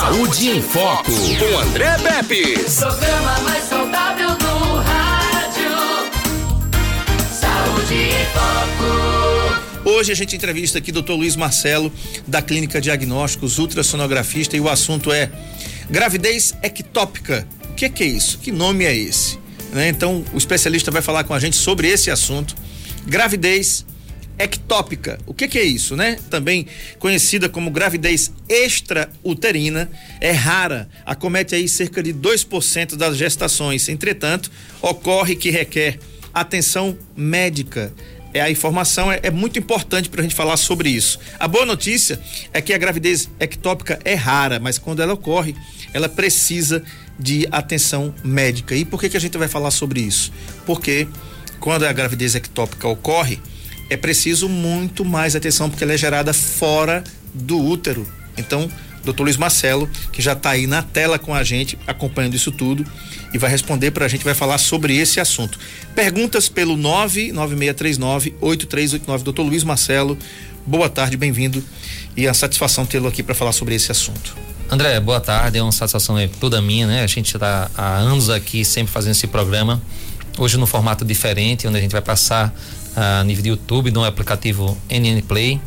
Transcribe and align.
Saúde 0.00 0.48
em 0.48 0.62
Foco, 0.62 1.12
com 1.12 1.58
André 1.58 1.98
Pepe. 1.98 2.54
Programa 2.74 3.38
mais 3.40 3.64
saudável 3.64 4.30
do 4.30 4.76
rádio. 4.76 5.70
Saúde 7.30 7.94
em 7.94 8.24
Foco. 8.32 9.90
Hoje 9.90 10.10
a 10.10 10.14
gente 10.14 10.34
entrevista 10.34 10.78
aqui 10.78 10.90
o 10.90 11.02
Dr. 11.02 11.12
Luiz 11.12 11.36
Marcelo, 11.36 11.92
da 12.26 12.40
Clínica 12.40 12.80
Diagnósticos, 12.80 13.58
ultrassonografista, 13.58 14.56
e 14.56 14.60
o 14.60 14.70
assunto 14.70 15.12
é 15.12 15.30
gravidez 15.90 16.54
ectópica. 16.62 17.46
O 17.68 17.74
que 17.74 17.84
é, 17.84 17.90
que 17.90 18.02
é 18.02 18.06
isso? 18.06 18.38
Que 18.38 18.50
nome 18.50 18.86
é 18.86 18.96
esse? 18.96 19.38
Né? 19.70 19.90
Então, 19.90 20.24
o 20.32 20.38
especialista 20.38 20.90
vai 20.90 21.02
falar 21.02 21.24
com 21.24 21.34
a 21.34 21.38
gente 21.38 21.56
sobre 21.56 21.88
esse 21.88 22.10
assunto. 22.10 22.56
Gravidez 23.06 23.84
ectópica. 24.40 25.18
O 25.26 25.34
que, 25.34 25.46
que, 25.46 25.58
é 25.58 25.62
isso, 25.62 25.94
né? 25.94 26.18
Também 26.30 26.66
conhecida 26.98 27.46
como 27.46 27.70
gravidez 27.70 28.32
extrauterina, 28.48 29.90
é 30.18 30.32
rara, 30.32 30.88
acomete 31.04 31.54
aí 31.54 31.68
cerca 31.68 32.02
de 32.02 32.14
2% 32.14 32.96
das 32.96 33.18
gestações. 33.18 33.88
Entretanto, 33.90 34.50
ocorre 34.80 35.36
que 35.36 35.50
requer 35.50 35.98
atenção 36.32 36.96
médica. 37.14 37.92
É, 38.32 38.40
a 38.40 38.50
informação 38.50 39.12
é, 39.12 39.20
é 39.24 39.30
muito 39.30 39.58
importante 39.58 40.08
para 40.08 40.20
a 40.20 40.22
gente 40.22 40.34
falar 40.34 40.56
sobre 40.56 40.88
isso. 40.88 41.18
A 41.38 41.46
boa 41.46 41.66
notícia 41.66 42.18
é 42.52 42.62
que 42.62 42.72
a 42.72 42.78
gravidez 42.78 43.28
ectópica 43.38 43.98
é 44.04 44.14
rara, 44.14 44.58
mas 44.58 44.78
quando 44.78 45.02
ela 45.02 45.12
ocorre, 45.12 45.54
ela 45.92 46.08
precisa 46.08 46.82
de 47.18 47.46
atenção 47.50 48.14
médica. 48.24 48.74
E 48.74 48.86
por 48.86 48.98
que, 48.98 49.10
que 49.10 49.16
a 49.16 49.20
gente 49.20 49.36
vai 49.36 49.48
falar 49.48 49.70
sobre 49.70 50.00
isso? 50.00 50.32
Porque 50.64 51.06
quando 51.58 51.84
a 51.84 51.92
gravidez 51.92 52.34
ectópica 52.34 52.88
ocorre, 52.88 53.38
é 53.90 53.96
preciso 53.96 54.48
muito 54.48 55.04
mais 55.04 55.36
atenção, 55.36 55.68
porque 55.68 55.84
ela 55.84 55.92
é 55.92 55.98
gerada 55.98 56.32
fora 56.32 57.04
do 57.34 57.58
útero. 57.58 58.06
Então, 58.38 58.70
doutor 59.04 59.24
Luiz 59.24 59.36
Marcelo, 59.36 59.90
que 60.12 60.22
já 60.22 60.32
está 60.32 60.50
aí 60.50 60.68
na 60.68 60.80
tela 60.80 61.18
com 61.18 61.34
a 61.34 61.42
gente, 61.42 61.76
acompanhando 61.86 62.36
isso 62.36 62.52
tudo, 62.52 62.86
e 63.34 63.38
vai 63.38 63.50
responder 63.50 63.90
para 63.90 64.06
a 64.06 64.08
gente, 64.08 64.24
vai 64.24 64.34
falar 64.34 64.58
sobre 64.58 64.96
esse 64.96 65.18
assunto. 65.18 65.58
Perguntas 65.94 66.48
pelo 66.48 66.76
99639-8389. 66.76 69.22
Doutor 69.22 69.42
Luiz 69.42 69.64
Marcelo, 69.64 70.16
boa 70.64 70.88
tarde, 70.88 71.16
bem-vindo. 71.16 71.64
E 72.16 72.28
a 72.28 72.34
satisfação 72.34 72.86
tê-lo 72.86 73.08
aqui 73.08 73.24
para 73.24 73.34
falar 73.34 73.52
sobre 73.52 73.74
esse 73.74 73.90
assunto. 73.90 74.36
André, 74.70 75.00
boa 75.00 75.20
tarde, 75.20 75.58
é 75.58 75.62
uma 75.62 75.72
satisfação 75.72 76.16
toda 76.38 76.62
minha, 76.62 76.86
né? 76.86 77.02
A 77.02 77.06
gente 77.08 77.34
está 77.34 77.68
há 77.76 77.96
anos 77.96 78.30
aqui 78.30 78.64
sempre 78.64 78.92
fazendo 78.92 79.10
esse 79.12 79.26
programa, 79.26 79.82
hoje 80.40 80.56
no 80.56 80.66
formato 80.66 81.04
diferente, 81.04 81.68
onde 81.68 81.76
a 81.76 81.80
gente 81.80 81.92
vai 81.92 82.00
passar 82.00 82.52
a 82.96 83.22
nível 83.24 83.42
de 83.42 83.48
YouTube, 83.50 83.90
no 83.90 84.02
aplicativo 84.04 84.76
NN 84.88 85.20
Play. 85.22 85.60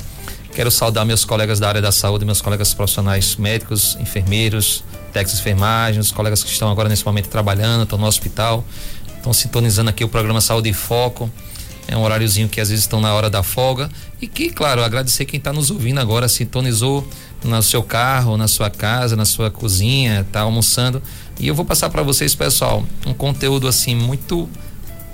Quero 0.55 0.71
saudar 0.71 1.05
meus 1.05 1.23
colegas 1.23 1.59
da 1.59 1.67
área 1.67 1.81
da 1.81 1.91
saúde, 1.91 2.25
meus 2.25 2.41
colegas 2.41 2.73
profissionais 2.73 3.35
médicos, 3.35 3.95
enfermeiros, 3.99 4.83
técnicos 5.11 5.35
de 5.35 5.41
enfermagem, 5.41 5.99
os 5.99 6.11
colegas 6.11 6.43
que 6.43 6.49
estão 6.49 6.71
agora 6.71 6.89
nesse 6.89 7.05
momento 7.05 7.27
trabalhando, 7.27 7.83
estão 7.83 7.99
no 7.99 8.07
hospital, 8.07 8.65
estão 9.15 9.31
sintonizando 9.31 9.91
aqui 9.91 10.03
o 10.03 10.09
programa 10.09 10.41
Saúde 10.41 10.69
em 10.69 10.73
Foco. 10.73 11.29
É 11.87 11.97
um 11.97 12.01
horáriozinho 12.01 12.47
que 12.47 12.61
às 12.61 12.69
vezes 12.69 12.83
estão 12.83 13.01
na 13.01 13.13
hora 13.13 13.29
da 13.29 13.43
folga. 13.43 13.89
E 14.21 14.27
que, 14.27 14.49
claro, 14.49 14.83
agradecer 14.83 15.25
quem 15.25 15.37
está 15.37 15.51
nos 15.51 15.69
ouvindo 15.69 15.99
agora, 15.99 16.27
sintonizou 16.27 17.07
no 17.43 17.61
seu 17.61 17.83
carro, 17.83 18.37
na 18.37 18.47
sua 18.47 18.69
casa, 18.69 19.15
na 19.15 19.25
sua 19.25 19.51
cozinha, 19.51 20.21
está 20.21 20.41
almoçando. 20.41 21.01
E 21.39 21.47
eu 21.47 21.55
vou 21.55 21.65
passar 21.65 21.89
para 21.89 22.01
vocês, 22.01 22.33
pessoal, 22.33 22.85
um 23.05 23.13
conteúdo 23.13 23.67
assim 23.67 23.95
muito 23.95 24.49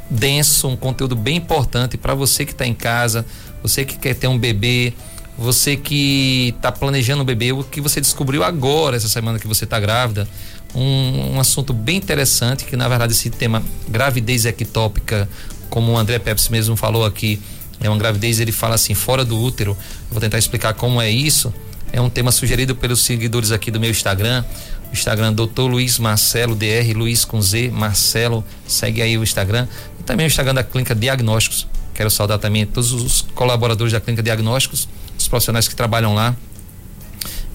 denso, 0.10 0.68
um 0.68 0.76
conteúdo 0.76 1.16
bem 1.16 1.38
importante 1.38 1.98
para 1.98 2.14
você 2.14 2.46
que 2.46 2.52
está 2.52 2.66
em 2.66 2.74
casa, 2.74 3.26
você 3.62 3.86
que 3.86 3.98
quer 3.98 4.16
ter 4.16 4.28
um 4.28 4.38
bebê, 4.38 4.94
você 5.38 5.78
que 5.78 6.54
está 6.58 6.72
planejando 6.72 7.22
um 7.22 7.26
bebê, 7.26 7.52
o 7.52 7.64
que 7.64 7.80
você 7.80 8.02
descobriu 8.02 8.44
agora, 8.44 8.98
essa 8.98 9.08
semana 9.08 9.40
que 9.40 9.48
você 9.48 9.64
está 9.64 9.80
grávida. 9.80 10.28
Um, 10.76 11.36
um, 11.36 11.40
assunto 11.40 11.74
bem 11.74 11.98
interessante, 11.98 12.66
que 12.66 12.76
na 12.76 12.88
verdade 12.88 13.14
esse 13.14 13.30
tema 13.30 13.64
gravidez 13.88 14.46
ectópica, 14.46 15.28
como 15.70 15.92
o 15.92 15.98
André 15.98 16.20
Pepsi 16.20 16.52
mesmo 16.52 16.76
falou 16.76 17.06
aqui, 17.06 17.40
é 17.80 17.90
uma 17.90 17.98
gravidez, 17.98 18.40
ele 18.40 18.52
fala 18.52 18.76
assim, 18.76 18.94
fora 18.94 19.24
do 19.24 19.40
útero. 19.40 19.78
vou 20.12 20.20
tentar 20.20 20.38
explicar 20.38 20.74
como 20.74 21.02
é 21.02 21.10
isso. 21.10 21.54
É 21.92 22.00
um 22.00 22.10
tema 22.10 22.32
sugerido 22.32 22.76
pelos 22.76 23.02
seguidores 23.02 23.52
aqui 23.52 23.72
do 23.72 23.80
meu 23.80 23.90
Instagram. 23.90 24.44
O 24.92 24.94
Instagram 24.94 25.34
Dr. 25.34 25.62
Luiz 25.62 25.98
Marcelo, 25.98 26.56
DR 26.56 26.94
Luiz 26.96 27.24
com 27.24 27.42
Z, 27.42 27.70
Marcelo. 27.70 28.44
Segue 28.68 29.02
aí 29.02 29.18
o 29.18 29.24
Instagram 29.24 29.68
também 30.10 30.26
o 30.26 30.28
Instagram 30.28 30.56
da 30.56 30.64
Clínica 30.64 30.96
Diagnósticos. 30.96 31.68
Quero 31.94 32.10
saudar 32.10 32.40
também 32.40 32.66
todos 32.66 32.92
os 32.92 33.22
colaboradores 33.36 33.94
da 33.94 34.02
Clínica 34.02 34.24
Diagnósticos, 34.24 34.90
os 35.16 35.28
profissionais 35.28 35.68
que 35.68 35.76
trabalham 35.76 36.16
lá. 36.16 36.36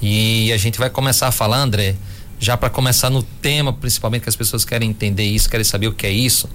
E 0.01 0.53
a 0.53 0.57
gente 0.57 0.79
vai 0.79 0.89
começar 0.89 1.27
a 1.27 1.33
falar, 1.33 1.59
André, 1.59 1.97
já 2.39 2.57
para 2.57 2.71
começar 2.71 3.11
no 3.11 3.25
tema, 3.25 3.73
principalmente 3.73 4.23
que 4.23 4.29
as 4.29 4.37
pessoas 4.37 4.65
querem 4.65 4.89
entender 4.89 5.25
isso, 5.25 5.51
querem 5.51 5.65
saber 5.65 5.89
o 5.89 5.93
que 5.93 6.07
é 6.07 6.13
isso. 6.13 6.49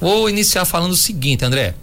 Vou 0.00 0.28
iniciar 0.28 0.64
falando 0.64 0.92
o 0.92 0.96
seguinte, 0.96 1.44
André. 1.44 1.74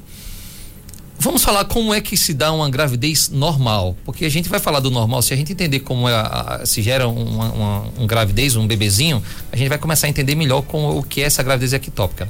Vamos 1.17 1.43
falar 1.43 1.65
como 1.65 1.93
é 1.93 2.01
que 2.01 2.15
se 2.17 2.33
dá 2.33 2.51
uma 2.51 2.69
gravidez 2.69 3.29
normal, 3.29 3.95
porque 4.05 4.25
a 4.25 4.29
gente 4.29 4.49
vai 4.49 4.59
falar 4.59 4.79
do 4.79 4.91
normal. 4.91 5.21
Se 5.21 5.33
a 5.33 5.37
gente 5.37 5.53
entender 5.53 5.79
como 5.79 6.07
é 6.07 6.13
a, 6.13 6.21
a, 6.61 6.65
se 6.65 6.81
gera 6.81 7.07
uma, 7.07 7.51
uma, 7.51 7.85
um 7.97 8.05
gravidez, 8.05 8.55
um 8.55 8.67
bebezinho, 8.67 9.23
a 9.51 9.55
gente 9.55 9.69
vai 9.69 9.77
começar 9.77 10.07
a 10.07 10.09
entender 10.09 10.35
melhor 10.35 10.61
como, 10.61 10.97
o 10.97 11.03
que 11.03 11.21
é 11.21 11.25
essa 11.25 11.41
gravidez 11.41 11.73
ectópica. 11.73 12.29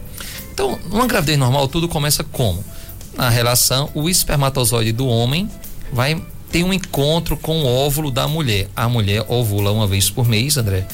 Então, 0.54 0.80
uma 0.92 1.08
gravidez 1.08 1.38
normal, 1.38 1.68
tudo 1.68 1.90
começa 1.90 2.24
como? 2.24 2.64
Na 3.18 3.30
relação, 3.30 3.90
o 3.94 4.08
espermatozoide 4.08 4.92
do 4.92 5.08
homem 5.08 5.50
vai 5.92 6.22
ter 6.52 6.64
um 6.64 6.72
encontro 6.72 7.36
com 7.36 7.64
o 7.64 7.66
óvulo 7.66 8.12
da 8.12 8.28
mulher. 8.28 8.70
A 8.76 8.88
mulher 8.88 9.26
ovula 9.28 9.72
uma 9.72 9.88
vez 9.88 10.10
por 10.10 10.28
mês, 10.28 10.58
André. 10.58 10.88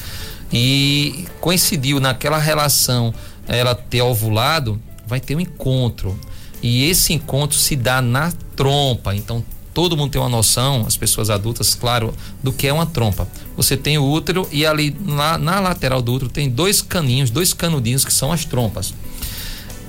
E 0.52 1.24
coincidiu 1.40 2.00
naquela 2.00 2.38
relação 2.38 3.14
ela 3.48 3.74
ter 3.74 4.02
ovulado, 4.02 4.80
vai 5.06 5.20
ter 5.20 5.36
um 5.36 5.40
encontro. 5.40 6.18
E 6.62 6.88
esse 6.88 7.12
encontro 7.12 7.56
se 7.56 7.74
dá 7.74 8.00
na 8.00 8.32
trompa. 8.54 9.14
Então, 9.14 9.44
todo 9.74 9.96
mundo 9.96 10.12
tem 10.12 10.20
uma 10.20 10.28
noção, 10.28 10.84
as 10.86 10.96
pessoas 10.96 11.30
adultas, 11.30 11.74
claro, 11.74 12.14
do 12.42 12.52
que 12.52 12.66
é 12.66 12.72
uma 12.72 12.86
trompa. 12.86 13.26
Você 13.56 13.76
tem 13.76 13.98
o 13.98 14.04
útero 14.04 14.48
e 14.52 14.64
ali 14.64 14.96
na, 15.00 15.38
na 15.38 15.60
lateral 15.60 16.00
do 16.00 16.12
útero 16.12 16.30
tem 16.30 16.48
dois 16.48 16.80
caninhos, 16.80 17.30
dois 17.30 17.52
canudinhos 17.52 18.04
que 18.04 18.12
são 18.12 18.32
as 18.32 18.44
trompas. 18.44 18.94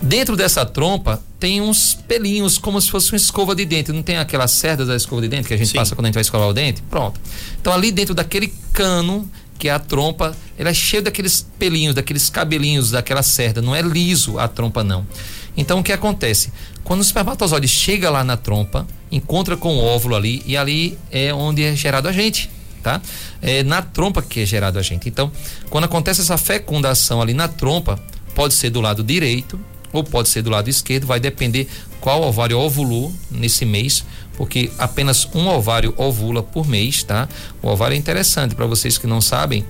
Dentro 0.01 0.35
dessa 0.35 0.65
trompa 0.65 1.21
tem 1.39 1.61
uns 1.61 1.93
pelinhos, 1.93 2.57
como 2.57 2.79
se 2.81 2.91
fosse 2.91 3.11
uma 3.11 3.17
escova 3.17 3.55
de 3.55 3.65
dente. 3.65 3.91
Não 3.91 4.03
tem 4.03 4.17
aquelas 4.17 4.51
cerdas 4.51 4.87
da 4.87 4.95
escova 4.95 5.21
de 5.21 5.29
dente 5.29 5.47
que 5.47 5.53
a 5.53 5.57
gente 5.57 5.69
Sim. 5.69 5.77
passa 5.77 5.95
quando 5.95 6.05
a 6.05 6.07
gente 6.09 6.15
vai 6.15 6.21
escovar 6.21 6.47
o 6.47 6.53
dente? 6.53 6.81
Pronto. 6.89 7.19
Então, 7.59 7.71
ali 7.71 7.91
dentro 7.91 8.13
daquele 8.13 8.53
cano, 8.73 9.29
que 9.63 9.69
a 9.69 9.79
trompa, 9.79 10.35
ela 10.57 10.71
é 10.71 10.73
cheia 10.73 11.01
daqueles 11.01 11.47
pelinhos, 11.57 11.95
daqueles 11.95 12.29
cabelinhos, 12.29 12.91
daquela 12.91 13.23
cerda. 13.23 13.61
Não 13.61 13.73
é 13.73 13.81
liso 13.81 14.37
a 14.37 14.45
trompa, 14.45 14.83
não. 14.83 15.07
Então, 15.55 15.79
o 15.79 15.83
que 15.83 15.93
acontece? 15.93 16.51
Quando 16.83 16.99
o 16.99 17.01
espermatozoide 17.01 17.65
chega 17.65 18.09
lá 18.09 18.25
na 18.25 18.35
trompa, 18.35 18.85
encontra 19.09 19.55
com 19.55 19.77
o 19.77 19.81
óvulo 19.81 20.17
ali, 20.17 20.43
e 20.45 20.57
ali 20.57 20.97
é 21.09 21.33
onde 21.33 21.63
é 21.63 21.73
gerado 21.77 22.09
a 22.09 22.11
gente. 22.11 22.49
Tá? 22.81 23.01
É 23.41 23.63
na 23.63 23.81
trompa 23.81 24.21
que 24.21 24.41
é 24.41 24.45
gerado 24.45 24.77
a 24.77 24.81
gente. 24.81 25.07
Então, 25.07 25.31
quando 25.69 25.85
acontece 25.85 26.19
essa 26.19 26.37
fecundação 26.37 27.21
ali 27.21 27.33
na 27.33 27.47
trompa, 27.47 27.97
pode 28.35 28.55
ser 28.55 28.69
do 28.69 28.81
lado 28.81 29.01
direito, 29.01 29.57
ou 29.93 30.03
pode 30.03 30.27
ser 30.27 30.41
do 30.41 30.49
lado 30.49 30.69
esquerdo, 30.69 31.07
vai 31.07 31.21
depender 31.21 31.69
qual 32.01 32.21
ovário 32.21 32.59
ovulou 32.59 33.13
nesse 33.31 33.63
mês, 33.63 34.03
porque 34.37 34.71
apenas 34.77 35.27
um 35.33 35.47
ovário 35.47 35.93
ovula 35.97 36.41
por 36.41 36.67
mês, 36.67 37.03
tá? 37.03 37.27
O 37.61 37.67
ovário 37.67 37.95
é 37.95 37.97
interessante 37.97 38.55
para 38.55 38.65
vocês 38.65 38.97
que 38.97 39.07
não 39.07 39.21
sabem. 39.21 39.65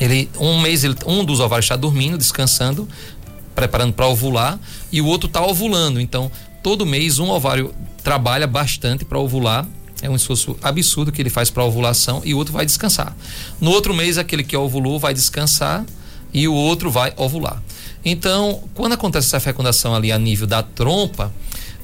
Ele 0.00 0.28
um 0.38 0.60
mês 0.60 0.84
ele, 0.84 0.96
um 1.06 1.24
dos 1.24 1.40
ovários 1.40 1.66
está 1.66 1.76
dormindo, 1.76 2.18
descansando, 2.18 2.88
preparando 3.54 3.92
para 3.92 4.06
ovular 4.06 4.58
e 4.90 5.00
o 5.00 5.06
outro 5.06 5.26
está 5.26 5.44
ovulando. 5.44 6.00
Então, 6.00 6.30
todo 6.62 6.84
mês 6.84 7.18
um 7.18 7.30
ovário 7.30 7.74
trabalha 8.02 8.46
bastante 8.46 9.04
para 9.04 9.18
ovular 9.18 9.66
é 10.04 10.10
um 10.10 10.16
esforço 10.16 10.54
absurdo 10.62 11.10
que 11.10 11.22
ele 11.22 11.30
faz 11.30 11.48
para 11.48 11.64
ovulação 11.64 12.20
e 12.26 12.34
o 12.34 12.36
outro 12.36 12.52
vai 12.52 12.66
descansar. 12.66 13.16
No 13.58 13.70
outro 13.70 13.94
mês, 13.94 14.18
aquele 14.18 14.44
que 14.44 14.54
ovulou 14.54 14.98
vai 14.98 15.14
descansar 15.14 15.82
e 16.32 16.46
o 16.46 16.52
outro 16.52 16.90
vai 16.90 17.14
ovular. 17.16 17.62
Então, 18.04 18.62
quando 18.74 18.92
acontece 18.92 19.28
essa 19.28 19.40
fecundação 19.40 19.94
ali 19.94 20.12
a 20.12 20.18
nível 20.18 20.46
da 20.46 20.62
trompa, 20.62 21.32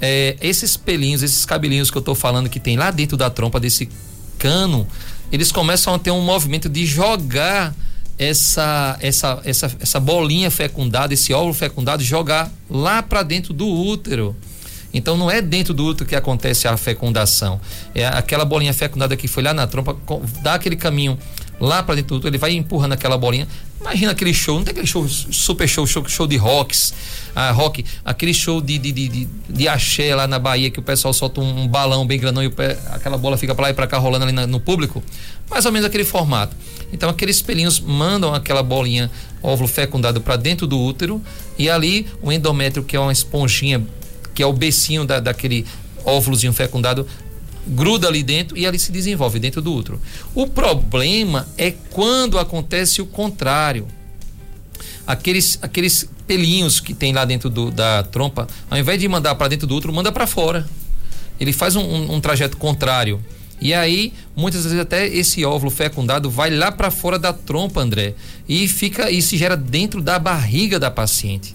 é, 0.01 0.37
esses 0.41 0.77
pelinhos, 0.77 1.23
esses 1.23 1.45
cabelinhos 1.45 1.91
que 1.91 1.97
eu 1.97 2.01
estou 2.01 2.15
falando 2.15 2.49
que 2.49 2.59
tem 2.59 2.77
lá 2.77 2.91
dentro 2.91 3.17
da 3.17 3.29
trompa 3.29 3.61
desse 3.61 3.89
cano, 4.39 4.87
eles 5.31 5.53
começam 5.53 5.95
a 5.95 5.99
ter 5.99 6.11
um 6.11 6.23
movimento 6.23 6.69
de 6.69 6.87
jogar 6.87 7.75
essa 8.19 8.99
essa 9.01 9.41
essa, 9.45 9.71
essa 9.81 10.01
bolinha 10.01 10.51
fecundada, 10.51 11.15
esse 11.15 11.33
óvulo 11.33 11.55
fecundado, 11.55 12.03
jogar 12.03 12.51
lá 12.69 13.03
para 13.03 13.23
dentro 13.23 13.53
do 13.53 13.67
útero. 13.67 14.35
Então 14.93 15.17
não 15.17 15.31
é 15.31 15.41
dentro 15.41 15.73
do 15.73 15.85
útero 15.85 16.09
que 16.09 16.17
acontece 16.17 16.67
a 16.67 16.77
fecundação. 16.77 17.61
É 17.95 18.07
aquela 18.07 18.45
bolinha 18.45 18.73
fecundada 18.75 19.17
que 19.17 19.29
foi 19.29 19.43
lá 19.43 19.55
na 19.55 19.67
trompa, 19.67 19.97
dá 20.43 20.55
aquele 20.55 20.77
caminho 20.77 21.19
lá 21.61 21.83
para 21.83 21.97
dentro 21.97 22.11
do 22.11 22.17
útero, 22.17 22.31
ele 22.31 22.39
vai 22.39 22.53
empurrando 22.53 22.93
aquela 22.93 23.19
bolinha. 23.19 23.47
Imagina 23.81 24.13
aquele 24.13 24.35
show, 24.35 24.57
não 24.57 24.65
tem 24.65 24.73
aquele 24.73 24.87
show, 24.87 25.09
super 25.09 25.67
show, 25.67 25.87
show, 25.87 26.07
show 26.07 26.27
de 26.27 26.37
rocks, 26.37 26.93
ah, 27.35 27.51
rock, 27.51 27.85
aquele 28.05 28.35
show 28.35 28.61
de, 28.61 28.79
de, 28.79 28.93
de, 28.93 29.09
de, 29.09 29.29
de 29.49 29.69
axé 29.69 30.15
lá 30.15 30.27
na 30.27 30.39
Bahia, 30.39 30.71
que 30.71 30.79
o 30.79 30.83
pessoal 30.83 31.15
solta 31.15 31.41
um, 31.41 31.67
balão 31.67 32.07
bem 32.07 32.19
grandão 32.19 32.43
e 32.43 32.51
pé, 32.51 32.79
aquela 32.91 33.17
bola 33.17 33.39
fica 33.39 33.55
para 33.55 33.65
lá 33.65 33.71
e 33.71 33.75
para 33.75 33.87
cá 33.87 33.97
rolando 33.97 34.25
ali 34.25 34.33
na, 34.33 34.47
no 34.47 34.61
público. 34.61 35.03
Mais 35.49 35.65
ou 35.65 35.73
menos 35.73 35.87
aquele 35.87 36.05
formato. 36.05 36.55
Então 36.93 37.09
aqueles 37.09 37.41
pelinhos 37.41 37.81
mandam 37.81 38.35
aquela 38.35 38.63
bolinha 38.63 39.11
óvulo 39.43 39.69
fecundado 39.69 40.21
para 40.21 40.37
dentro 40.37 40.67
do 40.67 40.79
útero 40.79 41.21
e 41.59 41.71
ali 41.71 42.07
o 42.21 42.31
endométrio, 42.31 42.85
que 42.85 42.97
é 42.97 43.01
uma 43.01 43.13
esponjinha, 43.13 43.83
que 44.35 44.43
é 44.43 44.47
o 44.47 44.53
becinho 44.53 45.05
da, 45.05 45.21
daquele 45.21 45.67
óvulozinho 46.05 46.53
fecundado, 46.53 47.07
gruda 47.67 48.09
ali 48.09 48.23
dentro 48.23 48.57
e 48.57 48.67
ali 48.67 48.79
se 48.79 48.91
desenvolve 48.91 49.39
dentro 49.39 49.61
do 49.61 49.73
útero. 49.73 50.01
O 50.35 50.47
problema 50.47 51.47
é 51.57 51.71
quando 51.71 52.39
acontece 52.39 53.01
o 53.03 53.07
contrário. 53.07 53.87
Aqueles, 55.07 55.59
aqueles 55.61 56.09
pelinhos 56.27 56.79
que 56.81 56.95
tem 56.95 57.13
lá 57.13 57.25
dentro 57.25 57.51
do, 57.51 57.71
da 57.71 58.03
trompa, 58.05 58.47
ao 58.71 58.79
invés 58.79 59.01
de 59.01 59.09
mandar 59.09 59.35
para 59.35 59.49
dentro 59.49 59.67
do 59.67 59.75
útero, 59.75 59.93
manda 59.93 60.13
para 60.13 60.27
fora. 60.27 60.69
Ele 61.39 61.53
faz 61.53 61.75
um, 61.75 61.83
um, 61.83 62.15
um 62.15 62.21
trajeto 62.21 62.57
contrário. 62.57 63.21
E 63.61 63.75
aí, 63.75 64.13
muitas 64.35 64.65
vezes 64.65 64.79
até 64.79 65.07
esse 65.07 65.45
óvulo 65.45 65.71
fecundado 65.71 66.31
vai 66.31 66.51
lá 66.51 66.73
para 66.73 66.91
fora 66.91 67.19
da 67.19 67.33
trompa, 67.33 67.81
André, 67.81 68.15
e 68.49 68.67
fica 68.67 69.11
e 69.11 69.21
se 69.21 69.37
gera 69.37 69.57
dentro 69.57 70.01
da 70.01 70.19
barriga 70.19 70.79
da 70.79 70.91
paciente, 70.91 71.55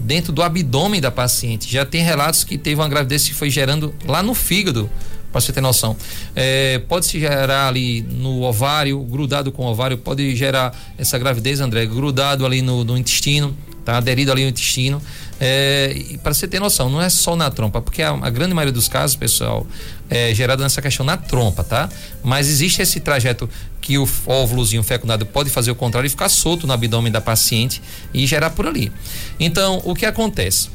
dentro 0.00 0.32
do 0.32 0.42
abdômen 0.42 1.00
da 1.00 1.10
paciente. 1.10 1.70
Já 1.70 1.84
tem 1.84 2.02
relatos 2.02 2.44
que 2.44 2.58
teve 2.58 2.80
uma 2.80 2.88
gravidez 2.88 3.28
que 3.28 3.34
foi 3.34 3.50
gerando 3.50 3.94
lá 4.06 4.22
no 4.22 4.34
fígado, 4.34 4.90
para 5.30 5.40
você 5.40 5.52
ter 5.52 5.60
noção. 5.60 5.96
É, 6.34 6.80
pode 6.88 7.06
se 7.06 7.20
gerar 7.20 7.68
ali 7.68 8.02
no 8.02 8.42
ovário, 8.42 8.98
grudado 9.00 9.52
com 9.52 9.64
o 9.64 9.68
ovário, 9.70 9.96
pode 9.96 10.34
gerar 10.34 10.76
essa 10.98 11.18
gravidez, 11.18 11.60
André, 11.60 11.86
grudado 11.86 12.44
ali 12.44 12.62
no, 12.62 12.82
no 12.82 12.98
intestino, 12.98 13.56
tá 13.84 13.96
aderido 13.96 14.32
ali 14.32 14.42
no 14.42 14.48
intestino. 14.48 15.00
É, 15.38 16.16
para 16.22 16.34
você 16.34 16.48
ter 16.48 16.60
noção, 16.60 16.90
não 16.90 17.00
é 17.00 17.08
só 17.08 17.36
na 17.36 17.50
trompa, 17.50 17.80
porque 17.80 18.02
a, 18.02 18.10
a 18.10 18.30
grande 18.30 18.54
maioria 18.54 18.72
dos 18.72 18.88
casos, 18.88 19.16
pessoal, 19.16 19.66
é 20.10 20.34
gerado 20.34 20.62
nessa 20.62 20.82
questão 20.82 21.06
na 21.06 21.16
trompa, 21.16 21.62
tá? 21.62 21.88
Mas 22.22 22.48
existe 22.48 22.82
esse 22.82 23.00
trajeto 23.00 23.48
que 23.80 23.96
o 23.96 24.08
óvulozinho 24.26 24.82
fecundado 24.82 25.24
pode 25.24 25.48
fazer 25.48 25.70
o 25.70 25.74
contrário 25.74 26.06
e 26.06 26.10
ficar 26.10 26.28
solto 26.28 26.66
no 26.66 26.72
abdômen 26.72 27.12
da 27.12 27.20
paciente 27.20 27.80
e 28.12 28.26
gerar 28.26 28.50
por 28.50 28.66
ali. 28.66 28.92
Então, 29.38 29.80
o 29.84 29.94
que 29.94 30.04
acontece? 30.04 30.68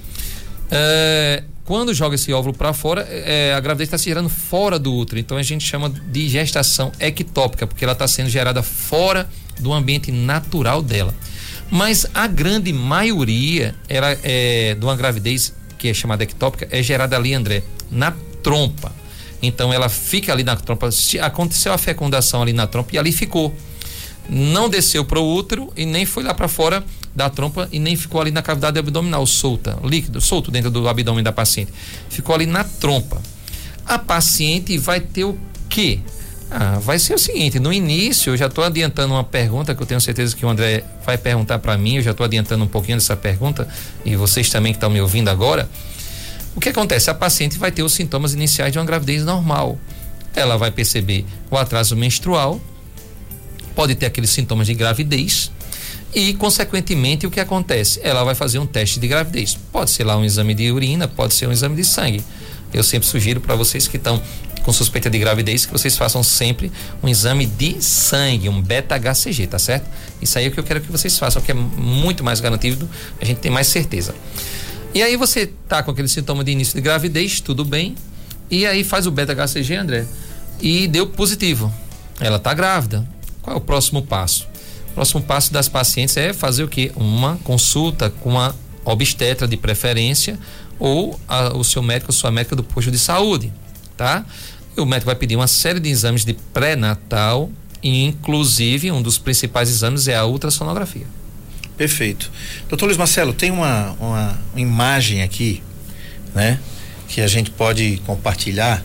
É, 0.71 1.43
quando 1.65 1.93
joga 1.93 2.15
esse 2.15 2.31
óvulo 2.31 2.53
para 2.53 2.73
fora, 2.73 3.01
é, 3.09 3.53
a 3.53 3.59
gravidez 3.59 3.87
está 3.87 3.97
se 3.97 4.05
gerando 4.05 4.29
fora 4.29 4.77
do 4.77 4.93
útero. 4.93 5.19
Então 5.19 5.35
a 5.37 5.43
gente 5.43 5.65
chama 5.65 5.89
de 5.89 6.29
gestação 6.29 6.91
ectópica, 6.99 7.65
porque 7.65 7.83
ela 7.83 7.93
está 7.93 8.07
sendo 8.07 8.29
gerada 8.29 8.61
fora 8.61 9.27
do 9.59 9.73
ambiente 9.73 10.11
natural 10.11 10.81
dela. 10.81 11.13
Mas 11.69 12.05
a 12.13 12.27
grande 12.27 12.71
maioria 12.71 13.73
ela 13.89 14.15
é, 14.23 14.75
de 14.75 14.85
uma 14.85 14.95
gravidez 14.95 15.53
que 15.77 15.89
é 15.89 15.93
chamada 15.93 16.23
ectópica 16.23 16.67
é 16.71 16.83
gerada 16.83 17.15
ali, 17.15 17.33
André, 17.33 17.63
na 17.91 18.13
trompa. 18.43 18.91
Então 19.41 19.71
ela 19.73 19.89
fica 19.89 20.31
ali 20.31 20.43
na 20.43 20.55
trompa. 20.55 20.91
Se 20.91 21.19
aconteceu 21.19 21.73
a 21.73 21.77
fecundação 21.77 22.41
ali 22.41 22.53
na 22.53 22.67
trompa 22.67 22.95
e 22.95 22.97
ali 22.97 23.11
ficou. 23.11 23.53
Não 24.27 24.67
desceu 24.67 25.05
para 25.05 25.19
o 25.19 25.35
útero 25.35 25.71
e 25.77 25.85
nem 25.85 26.05
foi 26.05 26.23
lá 26.23 26.33
para 26.33 26.47
fora 26.47 26.83
da 27.15 27.29
trompa 27.29 27.69
e 27.71 27.79
nem 27.79 27.95
ficou 27.95 28.19
ali 28.19 28.31
na 28.31 28.41
cavidade 28.41 28.77
abdominal 28.77 29.25
solta, 29.25 29.77
líquido, 29.83 30.19
solto 30.19 30.49
dentro 30.49 30.71
do 30.71 30.87
abdômen 30.87 31.23
da 31.23 31.31
paciente. 31.31 31.71
Ficou 32.09 32.33
ali 32.33 32.45
na 32.45 32.63
trompa. 32.63 33.21
A 33.85 33.99
paciente 33.99 34.77
vai 34.79 34.99
ter 34.99 35.23
o 35.23 35.37
quê? 35.69 35.99
Ah, 36.49 36.79
vai 36.79 36.99
ser 36.99 37.15
o 37.15 37.17
seguinte, 37.17 37.59
no 37.59 37.73
início 37.73 38.33
eu 38.33 38.37
já 38.37 38.45
estou 38.45 38.63
adiantando 38.63 39.13
uma 39.13 39.23
pergunta 39.23 39.73
que 39.73 39.81
eu 39.81 39.85
tenho 39.85 39.99
certeza 39.99 40.35
que 40.35 40.45
o 40.45 40.49
André 40.49 40.83
vai 41.03 41.17
perguntar 41.17 41.57
para 41.57 41.75
mim, 41.77 41.95
eu 41.95 42.03
já 42.03 42.11
estou 42.11 42.23
adiantando 42.23 42.63
um 42.63 42.67
pouquinho 42.67 42.97
dessa 42.97 43.15
pergunta 43.15 43.67
e 44.05 44.15
vocês 44.15 44.49
também 44.49 44.71
que 44.71 44.77
estão 44.77 44.89
me 44.89 45.01
ouvindo 45.01 45.29
agora. 45.29 45.67
O 46.55 46.59
que 46.59 46.69
acontece? 46.69 47.09
A 47.09 47.13
paciente 47.13 47.57
vai 47.57 47.71
ter 47.71 47.83
os 47.83 47.93
sintomas 47.93 48.33
iniciais 48.33 48.71
de 48.71 48.79
uma 48.79 48.85
gravidez 48.85 49.23
normal. 49.23 49.77
Ela 50.33 50.57
vai 50.57 50.71
perceber 50.71 51.25
o 51.51 51.57
atraso 51.57 51.95
menstrual, 51.95 52.61
pode 53.75 53.95
ter 53.95 54.05
aqueles 54.05 54.29
sintomas 54.29 54.67
de 54.67 54.73
gravidez 54.73 55.51
e, 56.13 56.33
consequentemente, 56.33 57.27
o 57.27 57.31
que 57.31 57.41
acontece? 57.41 57.99
Ela 58.01 58.23
vai 58.23 58.35
fazer 58.35 58.57
um 58.59 58.65
teste 58.65 58.99
de 59.01 59.07
gravidez. 59.07 59.57
Pode 59.71 59.91
ser 59.91 60.05
lá 60.05 60.17
um 60.17 60.23
exame 60.23 60.53
de 60.53 60.71
urina, 60.71 61.07
pode 61.09 61.33
ser 61.33 61.47
um 61.47 61.51
exame 61.51 61.75
de 61.75 61.83
sangue. 61.83 62.23
Eu 62.73 62.83
sempre 62.83 63.07
sugiro 63.07 63.41
para 63.41 63.55
vocês 63.55 63.87
que 63.87 63.97
estão 63.97 64.21
com 64.63 64.73
suspeita 64.73 65.09
de 65.09 65.19
gravidez 65.19 65.65
que 65.65 65.71
vocês 65.71 65.95
façam 65.95 66.23
sempre 66.23 66.71
um 67.03 67.07
exame 67.07 67.45
de 67.45 67.81
sangue, 67.83 68.49
um 68.49 68.59
beta-HCG, 68.59 69.45
tá 69.45 69.59
certo? 69.59 69.87
Isso 70.21 70.39
aí 70.39 70.45
é 70.45 70.47
o 70.47 70.51
que 70.51 70.59
eu 70.59 70.63
quero 70.63 70.81
que 70.81 70.91
vocês 70.91 71.17
façam, 71.19 71.41
que 71.41 71.51
é 71.51 71.53
muito 71.53 72.23
mais 72.23 72.39
garantido, 72.39 72.89
a 73.21 73.25
gente 73.25 73.37
tem 73.37 73.51
mais 73.51 73.67
certeza. 73.67 74.15
E 74.95 75.03
aí 75.03 75.17
você 75.17 75.47
tá 75.67 75.83
com 75.83 75.91
aquele 75.91 76.07
sintoma 76.07 76.41
de 76.41 76.53
início 76.53 76.73
de 76.73 76.79
gravidez, 76.79 77.41
tudo 77.41 77.65
bem, 77.65 77.95
e 78.49 78.65
aí 78.65 78.81
faz 78.81 79.05
o 79.05 79.11
beta-HCG, 79.11 79.75
André, 79.75 80.07
e 80.61 80.87
deu 80.87 81.05
positivo. 81.05 81.69
Ela 82.17 82.39
tá 82.39 82.53
grávida. 82.53 83.05
Qual 83.41 83.57
é 83.57 83.59
o 83.59 83.61
próximo 83.61 84.01
passo? 84.01 84.47
O 84.91 84.93
próximo 84.93 85.21
passo 85.21 85.51
das 85.51 85.67
pacientes 85.67 86.15
é 86.15 86.31
fazer 86.31 86.63
o 86.63 86.69
quê? 86.69 86.93
Uma 86.95 87.35
consulta 87.43 88.09
com 88.09 88.29
uma 88.29 88.55
obstetra 88.85 89.45
de 89.45 89.57
preferência 89.57 90.39
ou 90.79 91.19
a, 91.27 91.49
o 91.49 91.61
seu 91.61 91.83
médico, 91.83 92.13
sua 92.13 92.31
médica 92.31 92.55
do 92.55 92.63
posto 92.63 92.89
de 92.89 92.97
saúde, 92.97 93.51
tá? 93.97 94.25
o 94.77 94.85
médico 94.85 95.07
vai 95.07 95.15
pedir 95.15 95.35
uma 95.35 95.47
série 95.47 95.81
de 95.81 95.89
exames 95.89 96.23
de 96.23 96.33
pré-natal, 96.53 97.49
inclusive 97.83 98.93
um 98.93 99.01
dos 99.01 99.17
principais 99.17 99.69
exames 99.69 100.07
é 100.07 100.15
a 100.15 100.25
ultrassonografia. 100.25 101.05
Perfeito. 101.77 102.31
Doutor 102.69 102.85
Luiz 102.85 102.97
Marcelo, 102.97 103.33
tem 103.33 103.51
uma, 103.51 103.91
uma 103.99 104.39
imagem 104.55 105.21
aqui, 105.21 105.61
né? 106.33 106.59
Que 107.07 107.21
a 107.21 107.27
gente 107.27 107.51
pode 107.51 108.01
compartilhar 108.05 108.83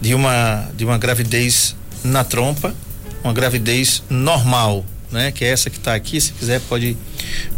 de 0.00 0.14
uma, 0.14 0.70
de 0.76 0.84
uma 0.84 0.96
gravidez 0.96 1.74
na 2.04 2.22
trompa, 2.22 2.74
uma 3.24 3.32
gravidez 3.32 4.02
normal, 4.08 4.84
né? 5.10 5.32
Que 5.32 5.44
é 5.44 5.48
essa 5.48 5.68
que 5.68 5.76
está 5.76 5.94
aqui, 5.94 6.20
se 6.20 6.32
quiser 6.32 6.60
pode, 6.60 6.96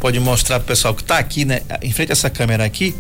pode 0.01 0.19
mostrar 0.19 0.59
para 0.59 0.65
o 0.65 0.69
pessoal 0.69 0.95
que 0.95 1.03
está 1.03 1.19
aqui, 1.19 1.45
né? 1.45 1.61
Em 1.83 1.93
frente 1.93 2.11
a 2.11 2.15
essa 2.15 2.31
câmera 2.31 2.65
aqui, 2.65 2.95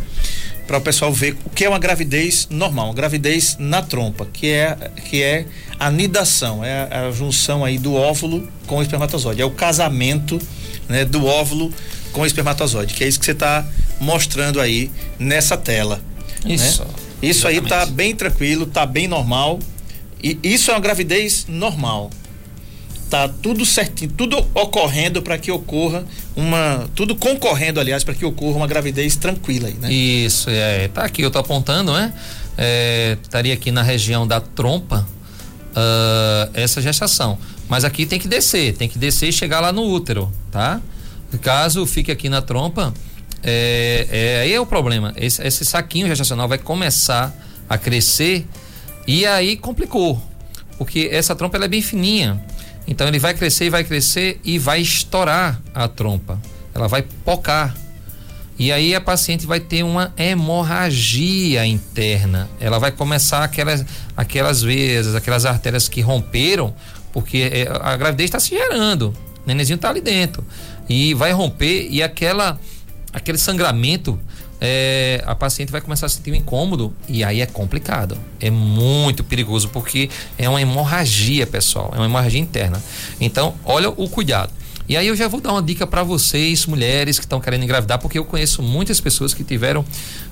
para 0.66 0.76
o 0.76 0.80
pessoal 0.80 1.10
ver 1.10 1.36
o 1.44 1.50
que 1.50 1.64
é 1.64 1.68
uma 1.68 1.78
gravidez 1.78 2.46
normal, 2.50 2.86
uma 2.86 2.94
gravidez 2.94 3.56
na 3.58 3.80
trompa, 3.80 4.26
que 4.26 4.50
é, 4.50 4.76
que 5.08 5.22
é 5.22 5.46
a 5.80 5.90
nidação, 5.90 6.62
é 6.62 6.88
a, 6.90 7.06
a 7.06 7.10
junção 7.10 7.64
aí 7.64 7.78
do 7.78 7.94
óvulo 7.94 8.46
com 8.66 8.76
o 8.76 8.82
espermatozoide, 8.82 9.40
é 9.40 9.44
o 9.44 9.50
casamento 9.50 10.38
né, 10.92 11.04
do 11.04 11.26
óvulo 11.26 11.72
com 12.12 12.24
espermatozoide, 12.24 12.94
que 12.94 13.02
é 13.02 13.08
isso 13.08 13.18
que 13.18 13.24
você 13.24 13.32
está 13.32 13.66
mostrando 13.98 14.60
aí 14.60 14.90
nessa 15.18 15.56
tela. 15.56 16.00
Isso. 16.44 16.82
Né? 16.82 16.90
Isso 17.22 17.48
aí 17.48 17.60
tá 17.60 17.86
bem 17.86 18.14
tranquilo, 18.14 18.66
tá 18.66 18.84
bem 18.84 19.08
normal. 19.08 19.58
E 20.22 20.38
isso 20.42 20.70
é 20.70 20.74
uma 20.74 20.80
gravidez 20.80 21.46
normal 21.48 22.10
tá 23.12 23.28
tudo 23.28 23.66
certinho, 23.66 24.10
tudo 24.16 24.38
ocorrendo 24.54 25.20
para 25.20 25.36
que 25.36 25.52
ocorra 25.52 26.02
uma, 26.34 26.88
tudo 26.94 27.14
concorrendo, 27.14 27.78
aliás, 27.78 28.02
para 28.02 28.14
que 28.14 28.24
ocorra 28.24 28.56
uma 28.56 28.66
gravidez 28.66 29.16
tranquila 29.16 29.68
aí, 29.68 29.74
né? 29.74 29.92
Isso, 29.92 30.48
é, 30.48 30.88
tá 30.88 31.02
aqui, 31.02 31.20
eu 31.20 31.30
tô 31.30 31.38
apontando, 31.38 31.92
né? 31.92 32.10
É, 32.56 33.18
estaria 33.22 33.52
aqui 33.52 33.70
na 33.70 33.82
região 33.82 34.26
da 34.26 34.40
trompa 34.40 35.06
uh, 35.72 36.50
essa 36.54 36.80
gestação, 36.80 37.38
mas 37.72 37.86
aqui 37.86 38.04
tem 38.04 38.18
que 38.18 38.28
descer, 38.28 38.74
tem 38.74 38.86
que 38.86 38.98
descer 38.98 39.30
e 39.30 39.32
chegar 39.32 39.58
lá 39.58 39.72
no 39.72 39.82
útero, 39.82 40.30
tá? 40.50 40.78
Caso 41.40 41.86
fique 41.86 42.12
aqui 42.12 42.28
na 42.28 42.42
trompa, 42.42 42.92
é, 43.42 44.06
é, 44.10 44.40
aí 44.42 44.52
é 44.52 44.60
o 44.60 44.66
problema, 44.66 45.14
esse, 45.16 45.42
esse 45.42 45.64
saquinho 45.64 46.06
gestacional 46.06 46.46
vai 46.46 46.58
começar 46.58 47.34
a 47.66 47.78
crescer 47.78 48.46
e 49.06 49.24
aí 49.24 49.56
complicou, 49.56 50.22
porque 50.76 51.08
essa 51.10 51.34
trompa 51.34 51.56
ela 51.56 51.64
é 51.64 51.68
bem 51.68 51.80
fininha, 51.80 52.44
então 52.86 53.08
ele 53.08 53.18
vai 53.18 53.32
crescer 53.32 53.64
e 53.64 53.70
vai 53.70 53.84
crescer 53.84 54.38
e 54.44 54.58
vai 54.58 54.82
estourar 54.82 55.58
a 55.74 55.88
trompa. 55.88 56.38
Ela 56.74 56.88
vai 56.88 57.00
pocar. 57.24 57.74
E 58.58 58.70
aí 58.70 58.94
a 58.94 59.00
paciente 59.00 59.46
vai 59.46 59.60
ter 59.60 59.82
uma 59.82 60.12
hemorragia 60.16 61.64
interna. 61.64 62.50
Ela 62.60 62.78
vai 62.78 62.92
começar 62.92 63.42
aquelas, 63.42 63.84
aquelas 64.14 64.62
veias, 64.62 65.14
aquelas 65.14 65.46
artérias 65.46 65.88
que 65.88 66.02
romperam, 66.02 66.74
porque 67.12 67.50
é, 67.52 67.68
a 67.68 67.96
gravidez 67.96 68.28
está 68.28 68.40
se 68.40 68.50
gerando. 68.50 69.08
O 69.44 69.46
nenenzinho 69.46 69.76
está 69.76 69.90
ali 69.90 70.00
dentro. 70.00 70.44
E 70.88 71.14
vai 71.14 71.32
romper 71.32 71.88
e 71.90 72.02
aquela 72.02 72.58
aquele 73.12 73.38
sangramento 73.38 74.18
é, 74.64 75.20
a 75.26 75.34
paciente 75.34 75.72
vai 75.72 75.80
começar 75.80 76.06
a 76.06 76.08
sentir 76.08 76.30
um 76.30 76.36
incômodo 76.36 76.94
e 77.08 77.24
aí 77.24 77.40
é 77.40 77.46
complicado. 77.46 78.16
É 78.38 78.48
muito 78.48 79.24
perigoso 79.24 79.68
porque 79.68 80.08
é 80.38 80.48
uma 80.48 80.62
hemorragia, 80.62 81.46
pessoal. 81.48 81.90
É 81.92 81.96
uma 81.96 82.06
hemorragia 82.06 82.40
interna. 82.40 82.80
Então, 83.20 83.56
olha 83.64 83.90
o 83.90 84.08
cuidado. 84.08 84.52
E 84.88 84.96
aí 84.96 85.06
eu 85.06 85.16
já 85.16 85.28
vou 85.28 85.40
dar 85.40 85.52
uma 85.52 85.62
dica 85.62 85.86
para 85.86 86.02
vocês, 86.02 86.66
mulheres 86.66 87.18
que 87.18 87.24
estão 87.24 87.40
querendo 87.40 87.62
engravidar, 87.62 87.98
porque 87.98 88.18
eu 88.18 88.24
conheço 88.24 88.62
muitas 88.62 89.00
pessoas 89.00 89.32
que 89.32 89.44
tiveram 89.44 89.84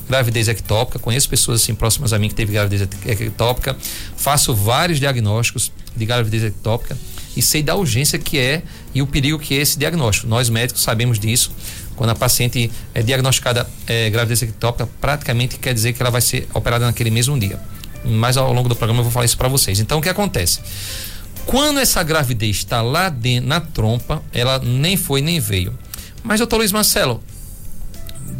gravidez 0.09 0.49
ectópica, 0.49 0.99
conheço 0.99 1.29
pessoas 1.29 1.63
assim 1.63 1.75
próximas 1.75 2.13
a 2.13 2.19
mim 2.19 2.29
que 2.29 2.35
teve 2.35 2.53
gravidez 2.53 2.83
ectópica, 3.07 3.77
faço 4.17 4.55
vários 4.55 4.99
diagnósticos 4.99 5.71
de 5.97 6.05
gravidez 6.05 6.43
ectópica 6.43 6.97
e 7.37 7.41
sei 7.41 7.63
da 7.63 7.77
urgência 7.77 8.19
que 8.19 8.39
é 8.39 8.63
e 8.95 9.01
o 9.01 9.07
perigo 9.07 9.39
que 9.39 9.55
é 9.55 9.59
esse 9.59 9.79
diagnóstico. 9.79 10.27
Nós 10.27 10.51
médicos 10.51 10.83
sabemos 10.83 11.19
disso. 11.19 11.53
Quando 11.95 12.11
a 12.11 12.15
paciente 12.15 12.71
é 12.95 13.03
diagnosticada 13.03 13.69
é, 13.87 14.11
gravidez 14.11 14.43
ectópica, 14.43 14.89
praticamente 15.01 15.59
quer 15.59 15.75
dizer 15.75 15.93
que 15.93 16.03
ela 16.03 16.11
vai 16.11 16.21
ser 16.21 16.49
operada 16.55 16.87
naquele 16.87 17.11
mesmo 17.11 17.39
dia. 17.39 17.61
Mas 18.05 18.37
ao 18.37 18.53
longo 18.53 18.69
do 18.69 18.75
programa 18.75 19.01
eu 19.01 19.05
vou 19.05 19.13
falar 19.13 19.27
isso 19.27 19.37
para 19.37 19.49
vocês. 19.49 19.79
Então 19.79 19.99
o 19.99 20.03
que 20.03 20.09
acontece? 20.09 20.61
Quando 21.51 21.81
essa 21.81 22.01
gravidez 22.05 22.59
está 22.59 22.81
lá 22.81 23.09
dentro, 23.09 23.49
na 23.49 23.61
trompa, 23.61 24.23
ela 24.33 24.61
nem 24.61 24.97
foi 24.97 25.21
nem 25.21 25.41
veio. 25.41 25.77
Mas, 26.23 26.39
doutor 26.39 26.59
Luiz 26.59 26.71
Marcelo, 26.71 27.21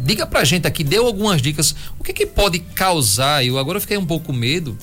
diga 0.01 0.25
pra 0.25 0.45
gente 0.45 0.65
aqui, 0.65 0.81
deu 0.81 1.05
algumas 1.05 1.41
dicas. 1.41 1.75
O 1.99 2.05
que, 2.05 2.13
que 2.13 2.25
pode 2.25 2.59
causar? 2.59 3.45
Eu 3.45 3.57
agora 3.57 3.81
fiquei 3.81 3.97
um 3.97 4.05
pouco 4.05 4.31
medo. 4.31 4.77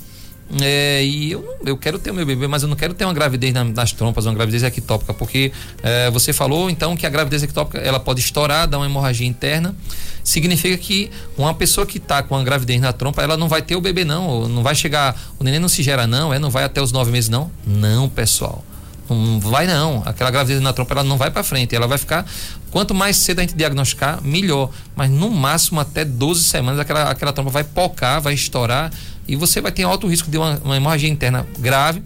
É, 0.62 1.04
e 1.04 1.32
eu, 1.32 1.58
eu 1.64 1.76
quero 1.76 1.98
ter 1.98 2.10
o 2.10 2.14
meu 2.14 2.24
bebê, 2.24 2.46
mas 2.46 2.62
eu 2.62 2.68
não 2.68 2.76
quero 2.76 2.94
ter 2.94 3.04
uma 3.04 3.12
gravidez 3.12 3.52
na, 3.52 3.64
nas 3.64 3.92
trompas, 3.92 4.24
uma 4.24 4.34
gravidez 4.34 4.62
ectópica, 4.62 5.12
porque 5.12 5.52
é, 5.82 6.10
você 6.10 6.32
falou 6.32 6.70
então 6.70 6.96
que 6.96 7.06
a 7.06 7.10
gravidez 7.10 7.42
ectópica 7.42 7.78
ela 7.78 8.00
pode 8.00 8.20
estourar, 8.20 8.66
dar 8.66 8.78
uma 8.78 8.86
hemorragia 8.86 9.26
interna. 9.26 9.74
Significa 10.24 10.76
que 10.76 11.10
uma 11.36 11.54
pessoa 11.54 11.86
que 11.86 11.98
está 11.98 12.22
com 12.22 12.34
a 12.34 12.42
gravidez 12.42 12.80
na 12.80 12.92
trompa, 12.92 13.22
ela 13.22 13.36
não 13.36 13.48
vai 13.48 13.62
ter 13.62 13.76
o 13.76 13.80
bebê, 13.80 14.04
não. 14.04 14.48
Não 14.48 14.62
vai 14.62 14.74
chegar. 14.74 15.18
O 15.38 15.44
neném 15.44 15.60
não 15.60 15.68
se 15.68 15.82
gera, 15.82 16.06
não, 16.06 16.32
é? 16.32 16.38
Não 16.38 16.50
vai 16.50 16.64
até 16.64 16.82
os 16.82 16.92
nove 16.92 17.10
meses, 17.10 17.30
não? 17.30 17.50
Não, 17.66 18.08
pessoal. 18.08 18.64
Não 19.08 19.40
vai 19.40 19.66
não. 19.66 20.02
Aquela 20.04 20.30
gravidez 20.30 20.60
na 20.60 20.72
trompa 20.72 20.94
ela 20.94 21.04
não 21.04 21.16
vai 21.16 21.30
para 21.30 21.42
frente, 21.42 21.74
ela 21.74 21.86
vai 21.86 21.96
ficar 21.96 22.26
quanto 22.70 22.94
mais 22.94 23.16
cedo 23.16 23.38
a 23.38 23.42
gente 23.42 23.54
diagnosticar, 23.54 24.22
melhor, 24.22 24.70
mas 24.94 25.10
no 25.10 25.30
máximo 25.30 25.80
até 25.80 26.04
12 26.04 26.44
semanas 26.44 26.78
aquela 26.78 27.10
aquela 27.10 27.32
trompa 27.32 27.50
vai 27.50 27.64
pocar, 27.64 28.20
vai 28.20 28.34
estourar 28.34 28.92
e 29.28 29.36
você 29.36 29.60
vai 29.60 29.70
ter 29.70 29.82
alto 29.82 30.08
risco 30.08 30.30
de 30.30 30.38
uma, 30.38 30.58
uma 30.64 30.76
hemorragia 30.76 31.08
interna 31.08 31.46
grave, 31.58 32.02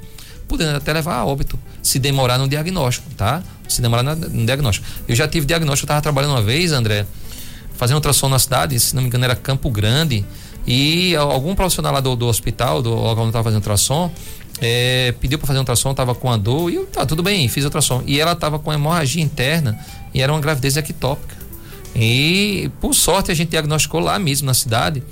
podendo 0.49 0.77
até 0.77 0.93
levar 0.93 1.15
a 1.15 1.25
óbito, 1.25 1.59
se 1.83 1.99
demorar 1.99 2.37
no 2.37 2.49
diagnóstico, 2.49 3.09
tá? 3.17 3.43
Se 3.69 3.81
demorar 3.81 4.03
no 4.03 4.45
diagnóstico. 4.45 4.87
Eu 5.09 5.15
já 5.15 5.27
tive 5.29 5.47
diagnóstico, 5.47 5.85
eu 5.85 5.87
estava 5.87 6.03
trabalhando 6.03 6.33
uma 6.33 6.43
vez, 6.43 6.73
André, 6.73 7.07
fazendo 7.75 7.97
ultrassom 7.97 8.29
na 8.29 8.39
cidade, 8.39 8.79
se 8.79 8.95
não 8.95 9.03
me 9.03 9.09
engano 9.09 9.25
era 9.25 9.37
Campo 9.37 9.71
Grande, 9.71 10.25
e 10.67 11.17
algum 11.17 11.55
profissional 11.55 11.93
lá 11.93 12.01
do, 12.01 12.15
do 12.15 12.27
hospital, 12.27 12.83
do 12.83 12.91
local 12.91 13.21
onde 13.21 13.29
estava 13.29 13.45
fazendo 13.45 13.61
ultrassom, 13.61 14.13
é, 14.61 15.13
pediu 15.21 15.39
para 15.39 15.47
fazer 15.47 15.59
ultrassom, 15.59 15.95
tava 15.95 16.15
com 16.15 16.31
a 16.31 16.37
dor, 16.37 16.71
e 16.71 16.77
eu, 16.77 16.87
tá, 16.87 17.07
tudo 17.07 17.23
bem, 17.23 17.49
fiz 17.49 17.65
ultrassom. 17.65 18.03
E 18.07 18.21
ela 18.21 18.37
tava 18.37 18.59
com 18.59 18.73
hemorragia 18.73 19.23
interna 19.23 19.79
e 20.15 20.21
era 20.21 20.33
uma 20.33 20.41
gravidez 20.41 20.77
ectópica. 20.77 21.37
E 21.95 22.71
por 22.81 22.95
sorte 22.95 23.31
a 23.31 23.35
gente 23.35 23.51
diagnosticou 23.51 24.01
lá 24.01 24.19
mesmo 24.19 24.47
na 24.47 24.55
cidade. 24.55 25.03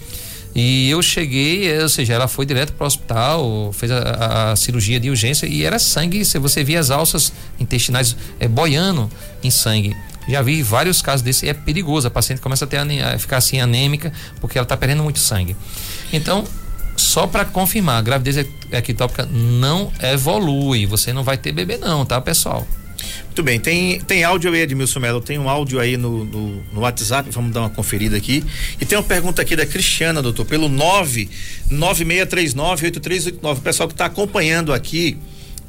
E 0.55 0.91
eu 0.91 1.01
cheguei, 1.01 1.81
ou 1.81 1.89
seja, 1.89 2.15
ela 2.15 2.27
foi 2.27 2.45
direto 2.45 2.73
para 2.73 2.85
o 2.85 2.87
hospital, 2.87 3.73
fez 3.73 3.93
a, 3.93 4.51
a, 4.51 4.57
cirurgia 4.57 4.99
de 4.99 5.09
urgência 5.09 5.47
e 5.47 5.65
era 5.65 5.79
sangue. 5.79 6.25
Você 6.25 6.65
via 6.65 6.81
as 6.81 6.91
alças 6.91 7.33
intestinais 7.59 8.17
é, 8.39 8.49
boiando 8.49 9.11
em 9.43 9.51
sangue. 9.51 9.97
Já 10.29 10.43
vi 10.43 10.63
vários 10.63 11.01
casos 11.01 11.23
desse, 11.23 11.49
é 11.49 11.55
perigoso. 11.55 12.09
A 12.09 12.11
paciente 12.11 12.41
começa 12.41 12.65
a, 12.65 12.69
ter, 12.69 12.79
a 12.79 13.19
ficar 13.19 13.37
assim 13.37 13.61
anêmica 13.61 14.13
porque 14.41 14.59
ela 14.59 14.65
está 14.65 14.77
perdendo 14.77 15.03
muito 15.03 15.19
sangue. 15.19 15.57
Então, 16.13 16.45
só 16.97 17.27
para 17.27 17.45
confirmar, 17.45 17.99
a 17.99 18.03
gravidez 18.03 18.37
ectópica 18.71 19.27
não 19.31 19.93
evolui. 20.03 20.85
Você 20.87 21.13
não 21.13 21.23
vai 21.23 21.39
ter 21.39 21.53
bebê, 21.53 21.77
não, 21.79 22.05
tá, 22.05 22.21
pessoal? 22.21 22.67
Muito 23.27 23.43
bem, 23.43 23.61
tem, 23.61 24.01
tem 24.01 24.25
áudio 24.25 24.53
aí, 24.53 24.61
Edmilson 24.61 25.01
Melo, 25.01 25.21
tem 25.21 25.39
um 25.39 25.49
áudio 25.49 25.79
aí 25.79 25.97
no, 25.97 26.25
no, 26.25 26.63
no, 26.73 26.81
WhatsApp, 26.81 27.31
vamos 27.31 27.53
dar 27.53 27.61
uma 27.61 27.71
conferida 27.71 28.17
aqui. 28.17 28.45
E 28.81 28.85
tem 28.85 28.99
uma 28.99 29.05
pergunta 29.05 29.41
aqui 29.41 29.57
da 29.57 29.65
Cristiana, 29.65 30.21
doutor, 30.21 30.45
pelo 30.45 30.69
996398389. 31.71 33.59
O 33.59 33.61
pessoal 33.61 33.89
que 33.89 33.95
está 33.95 34.07
acompanhando 34.07 34.73
aqui 34.73 35.17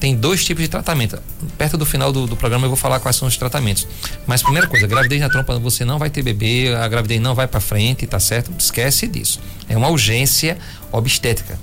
tem 0.00 0.16
dois 0.16 0.44
tipos 0.44 0.64
de 0.64 0.68
tratamento. 0.68 1.22
Perto 1.56 1.76
do 1.76 1.86
final 1.86 2.10
do, 2.10 2.26
do, 2.26 2.34
programa 2.34 2.64
eu 2.64 2.70
vou 2.70 2.76
falar 2.76 2.98
quais 2.98 3.14
são 3.14 3.28
os 3.28 3.36
tratamentos. 3.36 3.86
Mas 4.26 4.42
primeira 4.42 4.66
coisa, 4.66 4.88
gravidez 4.88 5.20
na 5.20 5.28
trompa 5.28 5.56
você 5.58 5.84
não 5.84 5.98
vai 5.98 6.10
ter 6.10 6.22
bebê, 6.22 6.74
a 6.74 6.88
gravidez 6.88 7.20
não 7.20 7.34
vai 7.34 7.46
para 7.46 7.60
frente, 7.60 8.06
tá 8.06 8.18
certo? 8.18 8.50
Esquece 8.58 9.06
disso. 9.06 9.38
É 9.68 9.76
uma 9.76 9.88
urgência 9.88 10.58
obstétrica. 10.90 11.58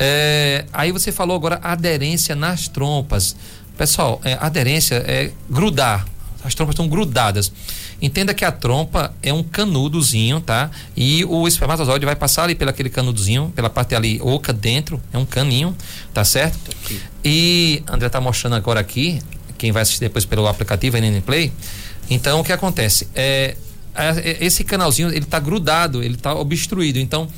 É, 0.00 0.64
aí 0.72 0.92
você 0.92 1.10
falou 1.10 1.34
agora 1.34 1.58
aderência 1.60 2.36
nas 2.36 2.68
trompas. 2.68 3.34
Pessoal, 3.76 4.20
é, 4.24 4.38
aderência 4.40 4.94
é 5.06 5.32
grudar. 5.50 6.06
As 6.44 6.54
trompas 6.54 6.74
estão 6.74 6.88
grudadas. 6.88 7.50
Entenda 8.00 8.32
que 8.32 8.44
a 8.44 8.52
trompa 8.52 9.12
é 9.20 9.32
um 9.32 9.42
canudozinho, 9.42 10.40
tá? 10.40 10.70
E 10.96 11.24
o 11.24 11.48
espermatozoide 11.48 12.06
vai 12.06 12.14
passar 12.14 12.44
ali 12.44 12.54
pelo 12.54 12.70
aquele 12.70 12.88
canudozinho, 12.88 13.52
pela 13.56 13.68
parte 13.68 13.94
ali 13.96 14.20
oca 14.22 14.52
dentro, 14.52 15.02
é 15.12 15.18
um 15.18 15.26
caninho, 15.26 15.76
tá 16.14 16.24
certo? 16.24 16.70
E 17.24 17.82
André 17.88 18.08
tá 18.08 18.20
mostrando 18.20 18.54
agora 18.54 18.78
aqui, 18.78 19.20
quem 19.58 19.72
vai 19.72 19.82
assistir 19.82 20.00
depois 20.00 20.24
pelo 20.24 20.46
aplicativo 20.46 20.96
NN 20.96 21.20
Play. 21.22 21.52
Então 22.08 22.38
o 22.38 22.44
que 22.44 22.52
acontece? 22.52 23.08
É, 23.16 23.56
é, 23.96 24.38
esse 24.40 24.62
canalzinho 24.62 25.08
ele 25.08 25.26
tá 25.26 25.40
grudado, 25.40 26.00
ele 26.00 26.16
tá 26.16 26.32
obstruído. 26.34 27.00
Então 27.00 27.28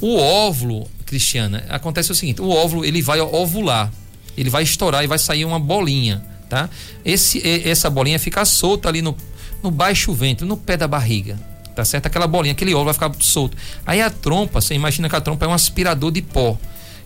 o 0.00 0.16
óvulo, 0.16 0.88
Cristiana, 1.12 1.64
acontece 1.68 2.10
o 2.10 2.14
seguinte: 2.14 2.40
o 2.40 2.48
óvulo 2.48 2.84
ele 2.86 3.02
vai 3.02 3.20
ovular, 3.20 3.92
ele 4.34 4.48
vai 4.48 4.62
estourar 4.62 5.04
e 5.04 5.06
vai 5.06 5.18
sair 5.18 5.44
uma 5.44 5.60
bolinha, 5.60 6.24
tá? 6.48 6.70
Esse, 7.04 7.42
essa 7.68 7.90
bolinha 7.90 8.18
fica 8.18 8.44
solta 8.46 8.88
ali 8.88 9.02
no 9.02 9.14
no 9.62 9.70
baixo 9.70 10.12
ventre, 10.12 10.44
no 10.46 10.56
pé 10.56 10.76
da 10.76 10.88
barriga. 10.88 11.38
Tá 11.74 11.84
certo? 11.84 12.06
Aquela 12.06 12.26
bolinha, 12.26 12.52
aquele 12.52 12.74
óvulo 12.74 12.92
vai 12.92 12.94
ficar 12.94 13.12
solto. 13.20 13.56
Aí 13.86 14.02
a 14.02 14.10
trompa, 14.10 14.60
você 14.60 14.74
imagina 14.74 15.08
que 15.08 15.16
a 15.16 15.20
trompa 15.20 15.44
é 15.44 15.48
um 15.48 15.54
aspirador 15.54 16.10
de 16.10 16.20
pó. 16.20 16.58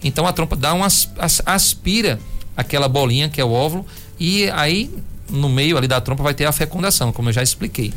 Então 0.03 0.27
a 0.27 0.33
trompa 0.33 0.57
dá 0.57 0.73
uma 0.73 0.87
aspira 1.45 2.19
aquela 2.57 2.89
bolinha 2.89 3.29
que 3.29 3.41
é 3.41 3.45
o 3.45 3.51
óvulo 3.51 3.85
e 4.19 4.49
aí 4.51 4.91
no 5.29 5.49
meio 5.49 5.77
ali 5.77 5.87
da 5.87 6.01
trompa 6.01 6.23
vai 6.23 6.33
ter 6.33 6.47
a 6.47 6.53
fecundação, 6.53 7.13
como 7.13 7.29
eu 7.29 7.33
já 7.33 7.43
expliquei. 7.43 7.93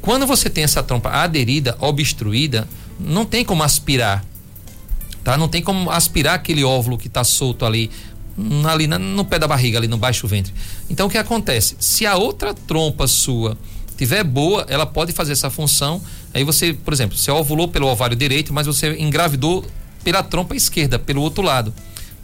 Quando 0.00 0.26
você 0.26 0.48
tem 0.48 0.64
essa 0.64 0.82
trompa 0.82 1.10
aderida, 1.10 1.76
obstruída, 1.80 2.68
não 3.00 3.24
tem 3.24 3.44
como 3.44 3.62
aspirar. 3.62 4.24
Tá? 5.26 5.36
Não 5.36 5.48
tem 5.48 5.60
como 5.60 5.90
aspirar 5.90 6.34
aquele 6.34 6.62
óvulo 6.62 6.96
que 6.96 7.08
está 7.08 7.24
solto 7.24 7.66
ali 7.66 7.90
ali 8.70 8.86
no 8.86 9.24
pé 9.24 9.40
da 9.40 9.48
barriga, 9.48 9.76
ali 9.76 9.88
no 9.88 9.96
baixo 9.96 10.24
ventre. 10.28 10.54
Então 10.88 11.08
o 11.08 11.10
que 11.10 11.18
acontece? 11.18 11.74
Se 11.80 12.06
a 12.06 12.14
outra 12.14 12.54
trompa 12.54 13.08
sua 13.08 13.58
tiver 13.96 14.22
boa, 14.22 14.64
ela 14.68 14.86
pode 14.86 15.10
fazer 15.10 15.32
essa 15.32 15.50
função. 15.50 16.00
Aí 16.32 16.44
você, 16.44 16.72
por 16.74 16.94
exemplo, 16.94 17.18
você 17.18 17.28
ovulou 17.28 17.66
pelo 17.66 17.88
ovário 17.88 18.14
direito, 18.14 18.54
mas 18.54 18.68
você 18.68 18.96
engravidou 19.00 19.64
pela 20.04 20.22
trompa 20.22 20.54
esquerda, 20.54 20.96
pelo 20.96 21.22
outro 21.22 21.42
lado. 21.42 21.74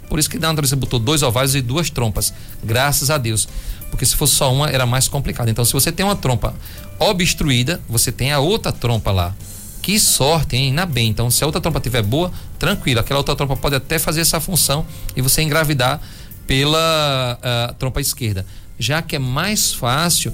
Por 0.08 0.20
isso 0.20 0.30
que 0.30 0.36
a 0.36 0.40
natureza 0.40 0.76
botou 0.76 1.00
dois 1.00 1.24
ovários 1.24 1.56
e 1.56 1.60
duas 1.60 1.90
trompas. 1.90 2.32
Graças 2.62 3.10
a 3.10 3.18
Deus. 3.18 3.48
Porque 3.90 4.06
se 4.06 4.14
fosse 4.14 4.36
só 4.36 4.54
uma, 4.54 4.70
era 4.70 4.86
mais 4.86 5.08
complicado. 5.08 5.48
Então, 5.48 5.64
se 5.64 5.72
você 5.72 5.90
tem 5.90 6.06
uma 6.06 6.14
trompa 6.14 6.54
obstruída, 7.00 7.80
você 7.88 8.12
tem 8.12 8.30
a 8.30 8.38
outra 8.38 8.70
trompa 8.70 9.10
lá. 9.10 9.34
Que 9.82 9.98
sorte, 9.98 10.56
hein? 10.56 10.68
Ainda 10.68 10.86
bem. 10.86 11.08
Então, 11.08 11.28
se 11.30 11.42
a 11.42 11.46
outra 11.46 11.60
trompa 11.60 11.78
estiver 11.78 12.02
boa, 12.02 12.32
tranquilo. 12.58 13.00
Aquela 13.00 13.18
outra 13.18 13.34
trompa 13.34 13.56
pode 13.56 13.74
até 13.74 13.98
fazer 13.98 14.20
essa 14.20 14.40
função 14.40 14.86
e 15.16 15.20
você 15.20 15.42
engravidar 15.42 16.00
pela 16.46 17.38
uh, 17.38 17.74
trompa 17.74 18.00
esquerda. 18.00 18.46
Já 18.78 19.02
que 19.02 19.16
é 19.16 19.18
mais 19.18 19.74
fácil, 19.74 20.32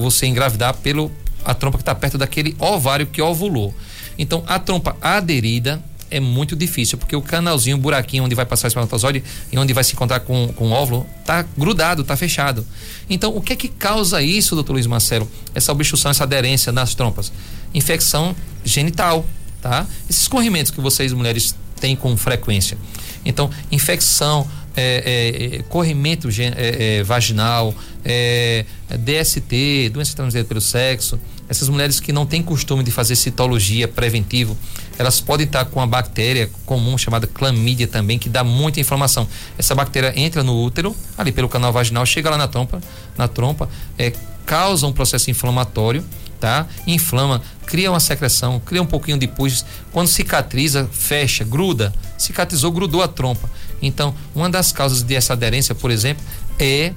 você 0.00 0.26
engravidar 0.26 0.74
pelo 0.74 1.10
a 1.44 1.54
trompa 1.54 1.78
que 1.78 1.82
está 1.82 1.94
perto 1.94 2.18
daquele 2.18 2.56
ovário 2.58 3.06
que 3.06 3.22
ovulou. 3.22 3.72
Então, 4.18 4.42
a 4.46 4.58
trompa 4.58 4.96
aderida 5.00 5.82
é 6.10 6.20
muito 6.20 6.54
difícil, 6.54 6.98
porque 6.98 7.14
o 7.16 7.22
canalzinho, 7.22 7.76
o 7.76 7.80
buraquinho 7.80 8.24
onde 8.24 8.34
vai 8.34 8.46
passar 8.46 8.66
o 8.66 8.68
espermatozoide 8.68 9.22
e 9.50 9.58
onde 9.58 9.72
vai 9.72 9.84
se 9.84 9.92
encontrar 9.92 10.20
com, 10.20 10.48
com 10.48 10.68
o 10.68 10.70
óvulo, 10.70 11.06
tá 11.24 11.44
grudado, 11.56 12.04
tá 12.04 12.16
fechado. 12.16 12.66
Então, 13.08 13.34
o 13.36 13.40
que 13.40 13.52
é 13.52 13.56
que 13.56 13.68
causa 13.68 14.22
isso, 14.22 14.54
doutor 14.54 14.74
Luiz 14.74 14.86
Marcelo? 14.86 15.30
Essa 15.54 15.72
obstrução, 15.72 16.10
essa 16.10 16.24
aderência 16.24 16.72
nas 16.72 16.94
trompas? 16.94 17.32
Infecção 17.74 18.34
genital, 18.64 19.26
tá? 19.60 19.86
Esses 20.08 20.28
corrimentos 20.28 20.70
que 20.70 20.80
vocês, 20.80 21.12
mulheres, 21.12 21.54
têm 21.80 21.94
com 21.94 22.16
frequência. 22.16 22.78
Então, 23.24 23.50
infecção, 23.70 24.48
é, 24.76 25.02
é, 25.04 25.56
é 25.56 25.62
corrimento 25.64 26.28
é, 26.28 26.98
é, 26.98 27.02
vaginal, 27.02 27.74
é, 28.04 28.64
DST, 28.90 29.90
doença 29.92 30.14
transmitida 30.14 30.44
pelo 30.44 30.60
sexo, 30.60 31.18
essas 31.48 31.68
mulheres 31.68 32.00
que 32.00 32.12
não 32.12 32.26
têm 32.26 32.42
costume 32.42 32.82
de 32.82 32.90
fazer 32.90 33.16
citologia 33.16 33.88
preventivo, 33.88 34.56
elas 34.98 35.20
podem 35.20 35.46
estar 35.46 35.64
com 35.66 35.80
uma 35.80 35.86
bactéria 35.86 36.50
comum 36.64 36.96
chamada 36.96 37.26
clamídia 37.26 37.86
também, 37.86 38.18
que 38.18 38.28
dá 38.28 38.42
muita 38.42 38.80
inflamação. 38.80 39.28
Essa 39.58 39.74
bactéria 39.74 40.12
entra 40.16 40.42
no 40.42 40.60
útero, 40.62 40.94
ali 41.16 41.32
pelo 41.32 41.48
canal 41.48 41.72
vaginal, 41.72 42.04
chega 42.06 42.30
lá 42.30 42.36
na 42.36 42.48
trompa, 42.48 42.80
na 43.16 43.28
trompa, 43.28 43.68
é, 43.98 44.12
causa 44.44 44.86
um 44.86 44.92
processo 44.92 45.30
inflamatório, 45.30 46.04
tá? 46.40 46.66
Inflama, 46.86 47.42
cria 47.66 47.90
uma 47.90 48.00
secreção, 48.00 48.60
cria 48.60 48.82
um 48.82 48.86
pouquinho 48.86 49.18
de 49.18 49.26
pus. 49.26 49.64
Quando 49.92 50.08
cicatriza, 50.08 50.88
fecha, 50.92 51.44
gruda. 51.44 51.92
Cicatrizou, 52.16 52.70
grudou 52.70 53.02
a 53.02 53.08
trompa. 53.08 53.50
Então, 53.82 54.14
uma 54.34 54.48
das 54.48 54.72
causas 54.72 55.02
dessa 55.02 55.32
aderência, 55.32 55.74
por 55.74 55.90
exemplo, 55.90 56.24
é 56.58 56.92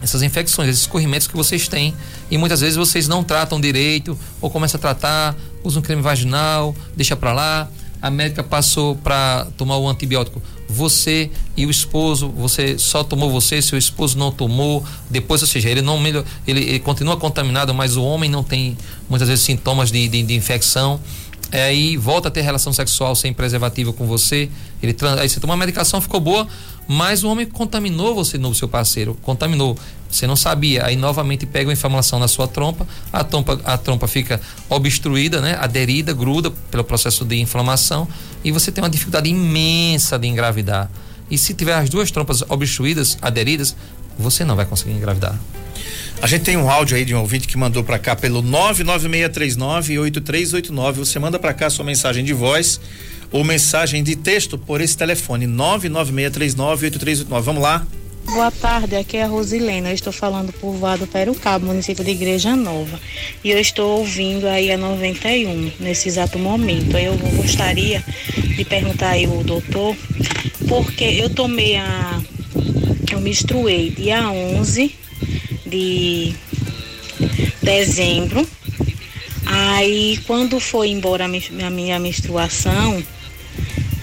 essas 0.00 0.22
infecções, 0.22 0.68
esses 0.68 0.82
escorrimentos 0.82 1.26
que 1.26 1.36
vocês 1.36 1.68
têm 1.68 1.94
e 2.30 2.38
muitas 2.38 2.60
vezes 2.60 2.76
vocês 2.76 3.08
não 3.08 3.24
tratam 3.24 3.60
direito 3.60 4.18
ou 4.40 4.50
começam 4.50 4.78
a 4.78 4.80
tratar, 4.80 5.36
usam 5.64 5.80
um 5.80 5.82
creme 5.82 6.02
vaginal, 6.02 6.74
deixa 6.96 7.16
para 7.16 7.32
lá, 7.32 7.68
a 8.00 8.10
médica 8.10 8.42
passou 8.42 8.94
para 8.94 9.46
tomar 9.56 9.76
o 9.76 9.88
antibiótico, 9.88 10.40
você 10.68 11.30
e 11.56 11.66
o 11.66 11.70
esposo, 11.70 12.28
você 12.28 12.78
só 12.78 13.02
tomou 13.02 13.30
você, 13.30 13.60
seu 13.60 13.78
esposo 13.78 14.16
não 14.16 14.30
tomou, 14.30 14.84
depois, 15.10 15.42
ou 15.42 15.48
seja, 15.48 15.68
ele 15.68 15.82
não 15.82 15.98
ele, 16.06 16.24
ele 16.46 16.78
continua 16.78 17.16
contaminado, 17.16 17.74
mas 17.74 17.96
o 17.96 18.02
homem 18.02 18.30
não 18.30 18.44
tem 18.44 18.76
muitas 19.08 19.28
vezes 19.28 19.44
sintomas 19.44 19.90
de, 19.90 20.06
de, 20.08 20.22
de 20.22 20.34
infecção. 20.34 21.00
É, 21.50 21.64
aí 21.64 21.96
volta 21.96 22.28
a 22.28 22.30
ter 22.30 22.42
relação 22.42 22.72
sexual 22.74 23.14
sem 23.14 23.32
preservativo 23.32 23.92
com 23.94 24.06
você, 24.06 24.50
ele 24.82 24.94
aí 25.18 25.28
você 25.28 25.40
toma 25.40 25.54
uma 25.54 25.58
medicação, 25.58 26.00
ficou 26.00 26.20
boa, 26.20 26.46
mas 26.88 27.22
o 27.22 27.28
homem 27.28 27.44
contaminou 27.44 28.14
você 28.14 28.38
no 28.38 28.54
seu 28.54 28.66
parceiro, 28.66 29.14
contaminou. 29.22 29.76
Você 30.10 30.26
não 30.26 30.34
sabia, 30.36 30.86
aí 30.86 30.96
novamente 30.96 31.44
pega 31.44 31.68
uma 31.68 31.74
inflamação 31.74 32.18
na 32.18 32.26
sua 32.26 32.48
trompa, 32.48 32.88
a 33.12 33.22
trompa, 33.22 33.60
a 33.62 33.76
trompa 33.76 34.08
fica 34.08 34.40
obstruída, 34.70 35.42
né, 35.42 35.58
aderida, 35.60 36.14
gruda 36.14 36.50
pelo 36.70 36.82
processo 36.82 37.26
de 37.26 37.38
inflamação 37.38 38.08
e 38.42 38.50
você 38.50 38.72
tem 38.72 38.82
uma 38.82 38.88
dificuldade 38.88 39.28
imensa 39.28 40.18
de 40.18 40.26
engravidar. 40.26 40.90
E 41.30 41.36
se 41.36 41.52
tiver 41.52 41.74
as 41.74 41.90
duas 41.90 42.10
trompas 42.10 42.42
obstruídas, 42.48 43.18
aderidas, 43.20 43.76
você 44.18 44.42
não 44.42 44.56
vai 44.56 44.64
conseguir 44.64 44.92
engravidar. 44.92 45.38
A 46.20 46.26
gente 46.26 46.42
tem 46.42 46.56
um 46.56 46.68
áudio 46.68 46.96
aí 46.96 47.04
de 47.04 47.14
um 47.14 47.20
ouvinte 47.20 47.46
que 47.46 47.56
mandou 47.56 47.84
para 47.84 47.96
cá 47.96 48.16
pelo 48.16 48.42
996398389. 48.42 50.94
Você 50.94 51.16
manda 51.20 51.38
para 51.38 51.54
cá 51.54 51.70
sua 51.70 51.84
mensagem 51.84 52.24
de 52.24 52.32
voz 52.32 52.80
ou 53.30 53.44
mensagem 53.44 54.02
de 54.02 54.16
texto 54.16 54.58
por 54.58 54.80
esse 54.80 54.96
telefone 54.96 55.46
996398389. 55.46 57.40
Vamos 57.40 57.62
lá. 57.62 57.86
Boa 58.24 58.50
tarde, 58.50 58.96
aqui 58.96 59.16
é 59.16 59.22
a 59.22 59.28
Rosilena. 59.28 59.90
Eu 59.90 59.94
estou 59.94 60.12
falando 60.12 60.52
por 60.52 60.72
Vado 60.72 61.06
Perucabo, 61.06 61.66
município 61.66 62.04
de 62.04 62.10
Igreja 62.10 62.56
Nova. 62.56 62.98
E 63.44 63.52
eu 63.52 63.60
estou 63.60 64.00
ouvindo 64.00 64.48
aí 64.48 64.72
a 64.72 64.76
91 64.76 65.70
nesse 65.78 66.08
exato 66.08 66.36
momento. 66.36 66.98
Eu 66.98 67.16
gostaria 67.36 68.02
de 68.34 68.64
perguntar 68.64 69.10
aí 69.10 69.28
o 69.28 69.44
doutor, 69.44 69.94
porque 70.68 71.04
eu 71.04 71.30
tomei 71.30 71.76
a. 71.76 72.20
Eu 73.10 73.20
menstruei 73.20 73.90
dia 73.90 74.28
11 74.28 75.06
de 75.68 76.34
dezembro. 77.62 78.46
Aí, 79.46 80.18
quando 80.26 80.60
foi 80.60 80.88
embora 80.88 81.24
a 81.24 81.70
minha 81.70 81.98
menstruação, 81.98 83.02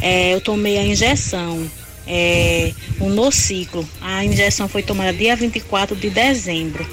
é, 0.02 0.34
eu 0.34 0.42
tomei 0.42 0.78
a 0.78 0.84
injeção, 0.84 1.70
é, 2.08 2.74
o 3.00 3.10
nociclo. 3.10 3.88
A 4.02 4.26
injeção 4.26 4.68
foi 4.68 4.84
tomada 4.84 5.14
dia 5.14 5.36
24 5.36 5.96
de 5.96 6.10
dezembro. 6.10 6.88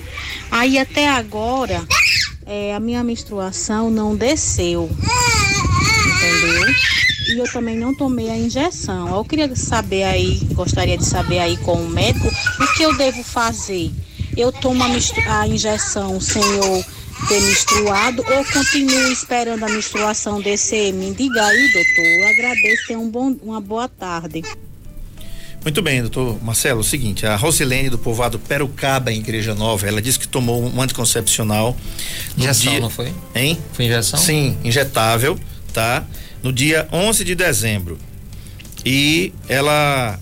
Aí, 0.50 0.79
até 0.79 1.09
agora, 1.09 1.87
é, 2.47 2.75
a 2.75 2.81
minha 2.81 3.02
menstruação 3.02 3.91
não 3.91 4.14
desceu. 4.14 4.91
Entendeu? 6.07 6.75
E 7.29 7.38
eu 7.38 7.51
também 7.51 7.77
não 7.77 7.94
tomei 7.94 8.31
a 8.31 8.37
injeção. 8.37 9.14
Eu 9.14 9.25
queria 9.25 9.55
saber 9.57 10.03
aí, 10.03 10.40
gostaria 10.53 10.99
de 10.99 11.05
saber 11.05 11.38
aí 11.38 11.57
com 11.59 11.75
o 11.75 11.88
médico, 11.88 12.29
o 12.29 12.75
que 12.75 12.83
eu 12.83 12.97
devo 12.97 13.23
fazer 13.23 13.90
eu 14.37 14.53
tomo 14.53 14.83
a, 14.83 15.40
a 15.40 15.49
injeção 15.49 16.21
sem 16.21 16.42
eu 16.42 16.85
ter 17.29 17.40
menstruado 17.40 18.23
ou 18.23 18.45
continuo 18.47 19.12
esperando 19.12 19.64
a 19.64 19.68
menstruação 19.68 20.40
descer? 20.40 20.92
Me 20.92 21.14
diga 21.14 21.45
aí, 21.45 21.73
doutor. 21.73 22.05
Eu 22.05 22.29
agradeço. 22.29 22.87
Tenha 22.87 22.99
um 22.99 23.11
bom, 23.11 23.37
uma 23.42 23.61
boa 23.61 23.88
tarde. 23.88 24.42
Muito 25.62 25.81
bem, 25.81 26.01
doutor 26.01 26.42
Marcelo. 26.42 26.81
O 26.81 26.85
seguinte, 26.85 27.25
a 27.25 27.37
Rosilene 27.37 27.88
do 27.88 27.97
povoado 27.97 28.37
Perucaba, 28.37 29.12
em 29.12 29.18
Igreja 29.18 29.55
Nova, 29.55 29.87
ela 29.87 30.03
disse 30.03 30.18
que 30.18 30.27
tomou 30.27 30.61
um 30.61 30.83
anticoncepcional. 30.83 31.77
Injeção, 32.37 32.73
dia... 32.73 32.81
não 32.81 32.90
foi? 32.90 33.12
Hein? 33.35 33.59
Foi 33.73 33.85
injeção? 33.85 34.18
Sim, 34.18 34.59
injetável, 34.64 35.38
tá? 35.73 36.05
No 36.42 36.53
dia 36.53 36.88
11 36.92 37.25
de 37.25 37.37
dezembro. 37.37 37.97
E 38.85 39.33
ela 39.49 40.18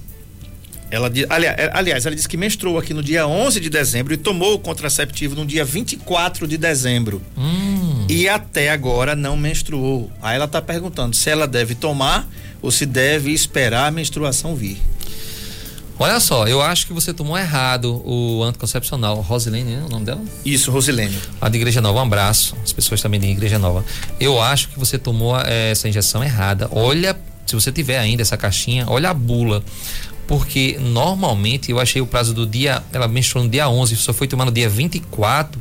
ela, 0.91 1.11
aliás, 1.29 1.59
é, 1.59 1.71
aliás, 1.73 2.07
ela 2.07 2.15
disse 2.15 2.29
que 2.29 2.37
menstruou 2.37 2.79
aqui 2.79 2.93
no 2.93 3.03
dia 3.03 3.27
11 3.27 3.61
de 3.61 3.71
dezembro 3.71 4.13
e 4.13 4.17
tomou 4.17 4.55
o 4.55 4.59
contraceptivo 4.59 5.35
no 5.35 5.47
dia 5.47 5.65
24 5.65 6.47
de 6.47 6.59
dezembro. 6.59 7.23
Hum. 7.37 8.07
E 8.09 8.29
até 8.29 8.71
agora 8.71 9.15
não 9.15 9.37
menstruou. 9.37 10.11
Aí 10.21 10.37
ela 10.37 10.47
está 10.47 10.61
perguntando 10.61 11.15
se 11.15 11.31
ela 11.31 11.47
deve 11.47 11.75
tomar 11.75 12.29
ou 12.61 12.71
se 12.71 12.85
deve 12.85 13.31
esperar 13.33 13.87
a 13.87 13.91
menstruação 13.91 14.55
vir. 14.57 14.79
Olha 16.03 16.19
só, 16.19 16.49
eu 16.49 16.63
acho 16.63 16.87
que 16.87 16.95
você 16.95 17.13
tomou 17.13 17.37
errado 17.37 18.03
o 18.07 18.43
anticoncepcional. 18.43 19.21
Rosilene, 19.21 19.75
é 19.75 19.85
o 19.85 19.89
nome 19.91 20.07
dela? 20.07 20.23
Isso, 20.45 20.71
Rosilene. 20.71 21.17
A 21.39 21.49
de 21.51 21.59
Igreja 21.59 21.83
Nova, 21.83 21.99
um 21.99 22.03
abraço. 22.03 22.57
As 22.65 22.73
pessoas 22.73 23.03
também 23.03 23.21
de 23.21 23.27
Igreja 23.27 23.59
Nova. 23.59 23.85
Eu 24.19 24.41
acho 24.41 24.71
que 24.71 24.79
você 24.79 24.99
tomou 24.99 25.39
é, 25.39 25.71
essa 25.71 25.87
injeção 25.91 26.25
errada. 26.25 26.71
Olha, 26.73 27.15
se 27.45 27.55
você 27.55 27.71
tiver 27.71 27.99
ainda 27.99 28.23
essa 28.23 28.37
caixinha, 28.37 28.87
olha 28.89 29.11
a 29.11 29.15
bula 29.15 29.63
porque 30.31 30.79
normalmente 30.81 31.73
eu 31.73 31.81
achei 31.81 32.01
o 32.01 32.07
prazo 32.07 32.33
do 32.33 32.47
dia, 32.47 32.85
ela 32.93 33.09
menstruou 33.09 33.45
no 33.45 33.51
dia 33.51 33.69
11, 33.69 33.97
só 33.97 34.13
foi 34.13 34.29
tomar 34.29 34.45
no 34.45 34.53
dia 34.53 34.69
24, 34.69 35.61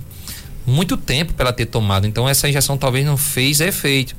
muito 0.63 0.95
tempo 0.95 1.33
para 1.33 1.45
ela 1.45 1.53
ter 1.53 1.65
tomado. 1.65 2.05
Então 2.05 2.29
essa 2.29 2.47
injeção 2.47 2.77
talvez 2.77 3.03
não 3.03 3.17
fez 3.17 3.61
efeito. 3.61 4.15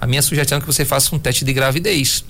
A 0.00 0.04
minha 0.08 0.20
sugestão 0.20 0.58
é 0.58 0.60
que 0.60 0.66
você 0.66 0.84
faça 0.84 1.14
um 1.14 1.18
teste 1.20 1.44
de 1.44 1.52
gravidez. 1.52 2.24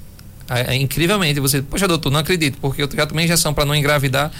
É, 0.50 0.74
é, 0.74 0.76
incrivelmente, 0.76 1.40
você, 1.40 1.62
poxa, 1.62 1.88
doutor, 1.88 2.10
não 2.10 2.20
acredito, 2.20 2.58
porque 2.60 2.82
eu 2.82 2.90
já 2.94 3.06
tomei 3.06 3.24
injeção 3.24 3.54
para 3.54 3.64
não 3.64 3.74
engravidar 3.74 4.30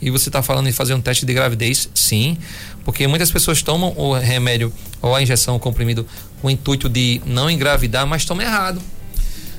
e 0.00 0.10
você 0.10 0.28
está 0.28 0.42
falando 0.42 0.68
em 0.68 0.72
fazer 0.72 0.94
um 0.94 1.00
teste 1.00 1.24
de 1.24 1.32
gravidez, 1.32 1.88
sim, 1.94 2.36
porque 2.84 3.06
muitas 3.06 3.30
pessoas 3.30 3.62
tomam 3.62 3.94
o 3.96 4.12
remédio 4.14 4.72
ou 5.00 5.14
a 5.14 5.22
injeção, 5.22 5.54
o 5.54 5.60
comprimido, 5.60 6.04
com 6.40 6.48
o 6.48 6.50
intuito 6.50 6.88
de 6.88 7.22
não 7.24 7.48
engravidar, 7.48 8.04
mas 8.08 8.24
tomam 8.24 8.44
errado. 8.44 8.82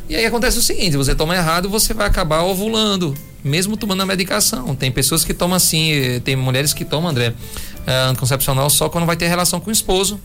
E 0.09 0.15
aí 0.15 0.25
acontece 0.25 0.57
o 0.57 0.61
seguinte: 0.61 0.97
você 0.97 1.15
toma 1.15 1.35
errado, 1.35 1.69
você 1.69 1.93
vai 1.93 2.07
acabar 2.07 2.43
ovulando, 2.43 3.15
mesmo 3.43 3.77
tomando 3.77 4.01
a 4.01 4.05
medicação. 4.05 4.75
Tem 4.75 4.91
pessoas 4.91 5.23
que 5.23 5.33
tomam 5.33 5.55
assim, 5.55 6.21
tem 6.23 6.35
mulheres 6.35 6.73
que 6.73 6.83
tomam, 6.83 7.09
André, 7.09 7.29
uh, 7.29 8.09
anticoncepcional 8.09 8.69
só 8.69 8.89
quando 8.89 9.05
vai 9.05 9.15
ter 9.15 9.27
relação 9.27 9.59
com 9.59 9.69
o 9.69 9.73
esposo. 9.73 10.19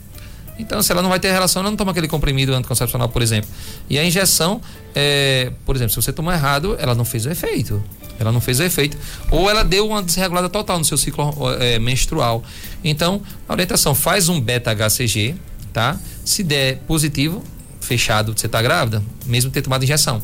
Então, 0.58 0.82
se 0.82 0.90
ela 0.90 1.00
não 1.00 1.08
vai 1.08 1.20
ter 1.20 1.30
relação, 1.30 1.60
ela 1.60 1.70
não 1.70 1.76
toma 1.76 1.92
aquele 1.92 2.08
comprimido 2.08 2.52
anticoncepcional, 2.52 3.08
por 3.08 3.22
exemplo. 3.22 3.48
E 3.88 3.96
a 3.96 4.04
injeção, 4.04 4.60
é, 4.94 5.52
por 5.64 5.76
exemplo, 5.76 5.90
se 5.90 6.02
você 6.02 6.12
tomar 6.12 6.34
errado, 6.34 6.76
ela 6.80 6.96
não 6.96 7.04
fez 7.04 7.26
o 7.26 7.30
efeito. 7.30 7.80
Ela 8.18 8.32
não 8.32 8.40
fez 8.40 8.58
o 8.58 8.64
efeito. 8.64 8.96
Ou 9.30 9.48
ela 9.48 9.62
deu 9.62 9.86
uma 9.86 10.02
desregulada 10.02 10.48
total 10.48 10.78
no 10.78 10.84
seu 10.84 10.98
ciclo 10.98 11.32
é, 11.60 11.78
menstrual. 11.78 12.42
Então, 12.82 13.22
a 13.48 13.52
orientação 13.52 13.94
faz 13.94 14.28
um 14.28 14.40
beta-HCG, 14.40 15.36
tá? 15.72 15.96
Se 16.24 16.42
der 16.42 16.78
positivo, 16.88 17.44
fechado, 17.88 18.32
você 18.36 18.46
está 18.46 18.62
grávida, 18.62 19.02
mesmo 19.26 19.50
ter 19.50 19.62
tomado 19.62 19.82
injeção. 19.82 20.22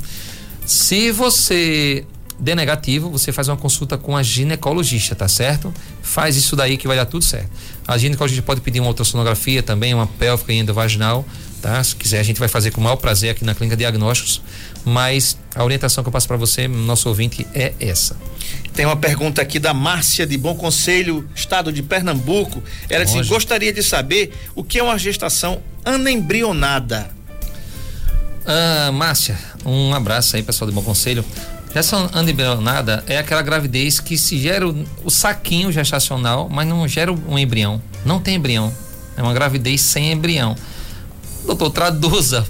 Se 0.65 1.11
você 1.11 2.07
der 2.39 2.57
negativo, 2.57 3.11
você 3.11 3.33
faz 3.33 3.49
uma 3.49 3.57
consulta 3.57 3.97
com 3.97 4.17
a 4.17 4.23
ginecologista, 4.23 5.15
tá 5.15 5.29
certo? 5.29 5.73
Faz 6.03 6.37
isso 6.37 6.57
daí 6.57 6.77
que 6.77 6.87
vai 6.87 6.97
dar 6.97 7.07
tudo 7.07 7.25
certo. 7.25 7.51
A 7.87 7.97
ginecologista 7.97 8.43
pode 8.43 8.61
pedir 8.61 8.81
uma 8.81 8.89
ultrassonografia 8.89 9.63
também, 9.63 9.95
uma 9.95 10.07
pélvica 10.07 10.53
e 10.53 10.59
endovaginal, 10.59 11.25
tá? 11.63 11.83
Se 11.83 11.95
quiser, 11.95 12.19
a 12.21 12.23
gente 12.23 12.39
vai 12.39 12.49
fazer 12.49 12.71
com 12.71 12.81
o 12.81 12.85
maior 12.85 12.97
prazer 12.97 13.31
aqui 13.31 13.45
na 13.45 13.55
Clínica 13.55 13.77
Diagnósticos, 13.77 14.43
mas 14.85 15.39
a 15.55 15.63
orientação 15.63 16.03
que 16.03 16.09
eu 16.09 16.13
passo 16.13 16.27
para 16.27 16.37
você, 16.37 16.67
nosso 16.67 17.09
ouvinte, 17.09 17.47
é 17.55 17.73
essa. 17.79 18.17
Tem 18.75 18.85
uma 18.85 18.97
pergunta 18.97 19.41
aqui 19.41 19.59
da 19.59 19.73
Márcia 19.73 20.27
de 20.27 20.37
Bom 20.37 20.57
Conselho, 20.57 21.29
estado 21.35 21.73
de 21.73 21.83
Pernambuco. 21.83 22.63
Ela 22.91 23.05
disse: 23.05 23.23
gostaria 23.23 23.73
de 23.73 23.83
saber 23.83 24.33
o 24.55 24.65
que 24.65 24.79
é 24.79 24.83
uma 24.83 24.99
gestação 24.99 25.63
anembrionada. 25.85 27.14
Ah, 28.47 28.93
Márcia, 28.93 29.39
um 29.65 29.95
abraço 29.95 30.37
aí, 30.37 30.43
pessoal 30.43 30.71
do 30.71 30.75
Bom 30.75 30.83
Conselho. 30.83 31.25
Essa 31.75 32.09
anibionada 32.13 33.03
é 33.07 33.19
aquela 33.19 33.43
gravidez 33.43 33.99
que 33.99 34.17
se 34.17 34.39
gera 34.39 34.69
o, 34.69 34.85
o, 35.03 35.11
saquinho 35.11 35.73
gestacional, 35.73 36.49
mas 36.49 36.69
não 36.69 36.87
gera 36.87 37.13
um 37.13 37.39
embrião. 37.39 37.83
Não 38.05 38.21
tem 38.21 38.37
embrião. 38.37 38.73
É 39.17 39.23
uma 39.23 39.33
gravidez 39.33 39.81
sem 39.81 40.13
embrião. 40.13 40.55
Doutor, 41.45 41.71
traduza. 41.71 42.47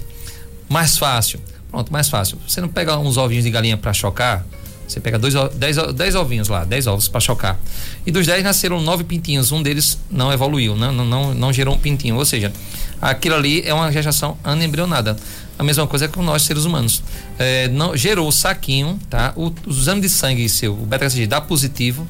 Mais 0.69 0.97
fácil. 0.97 1.39
Pronto, 1.71 1.91
mais 1.91 2.07
fácil. 2.09 2.37
Você 2.47 2.61
não 2.61 2.67
pega 2.67 2.97
uns 2.97 3.17
ovinhos 3.17 3.43
de 3.43 3.49
galinha 3.49 3.77
para 3.77 3.93
chocar, 3.93 4.45
Você 4.87 4.99
pega 4.99 5.17
dois, 5.17 5.33
dez, 5.55 5.77
dez 5.93 6.15
ovinhos 6.15 6.47
lá, 6.47 6.63
10 6.63 6.87
ovos 6.87 7.07
para 7.07 7.19
chocar. 7.19 7.59
E 8.05 8.11
dos 8.11 8.25
10 8.25 8.43
nasceram 8.43 8.79
nove 8.81 9.03
pintinhos, 9.03 9.51
um 9.51 9.61
deles 9.61 9.99
não 10.11 10.31
evoluiu, 10.31 10.75
não, 10.75 10.91
não, 10.91 11.05
não, 11.05 11.33
não 11.33 11.53
gerou 11.53 11.73
um 11.73 11.77
pintinho. 11.77 12.15
Ou 12.15 12.25
seja, 12.25 12.53
aquilo 13.01 13.35
ali 13.35 13.63
é 13.65 13.73
uma 13.73 13.91
gestação 13.91 14.37
anembrionada. 14.43 15.17
A 15.57 15.63
mesma 15.63 15.87
coisa 15.87 16.07
com 16.07 16.21
nós, 16.21 16.43
seres 16.43 16.65
humanos. 16.65 17.01
É, 17.39 17.67
não, 17.69 17.95
gerou 17.95 18.27
o 18.27 18.31
saquinho, 18.31 18.99
tá? 19.09 19.33
O, 19.35 19.47
o 19.65 19.71
exame 19.71 20.01
de 20.01 20.09
sangue 20.09 20.47
seu, 20.49 20.73
o 20.73 20.85
beta-HCG 20.85 21.27
dá 21.27 21.41
positivo, 21.41 22.07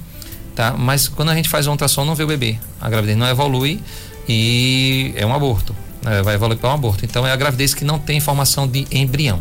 tá? 0.56 0.76
Mas 0.78 1.08
quando 1.08 1.30
a 1.30 1.36
gente 1.36 1.48
faz 1.48 1.68
um 1.68 1.72
ultrassom, 1.72 2.04
não 2.04 2.16
vê 2.16 2.24
o 2.24 2.28
bebê. 2.28 2.58
A 2.82 2.90
gravidez 2.90 3.18
não 3.18 3.28
evolui 3.28 3.80
e 4.28 5.14
é 5.16 5.26
um 5.26 5.34
aborto. 5.34 5.76
né? 6.04 6.22
vai 6.24 6.36
evoluir 6.36 6.60
para 6.60 6.70
um 6.72 6.74
aborto. 6.74 7.06
Então 7.06 7.26
é 7.26 7.32
a 7.32 7.36
gravidez 7.36 7.74
que 7.74 7.86
não 7.86 8.00
tem 8.00 8.20
formação 8.20 8.68
de 8.68 8.86
embrião. 8.92 9.40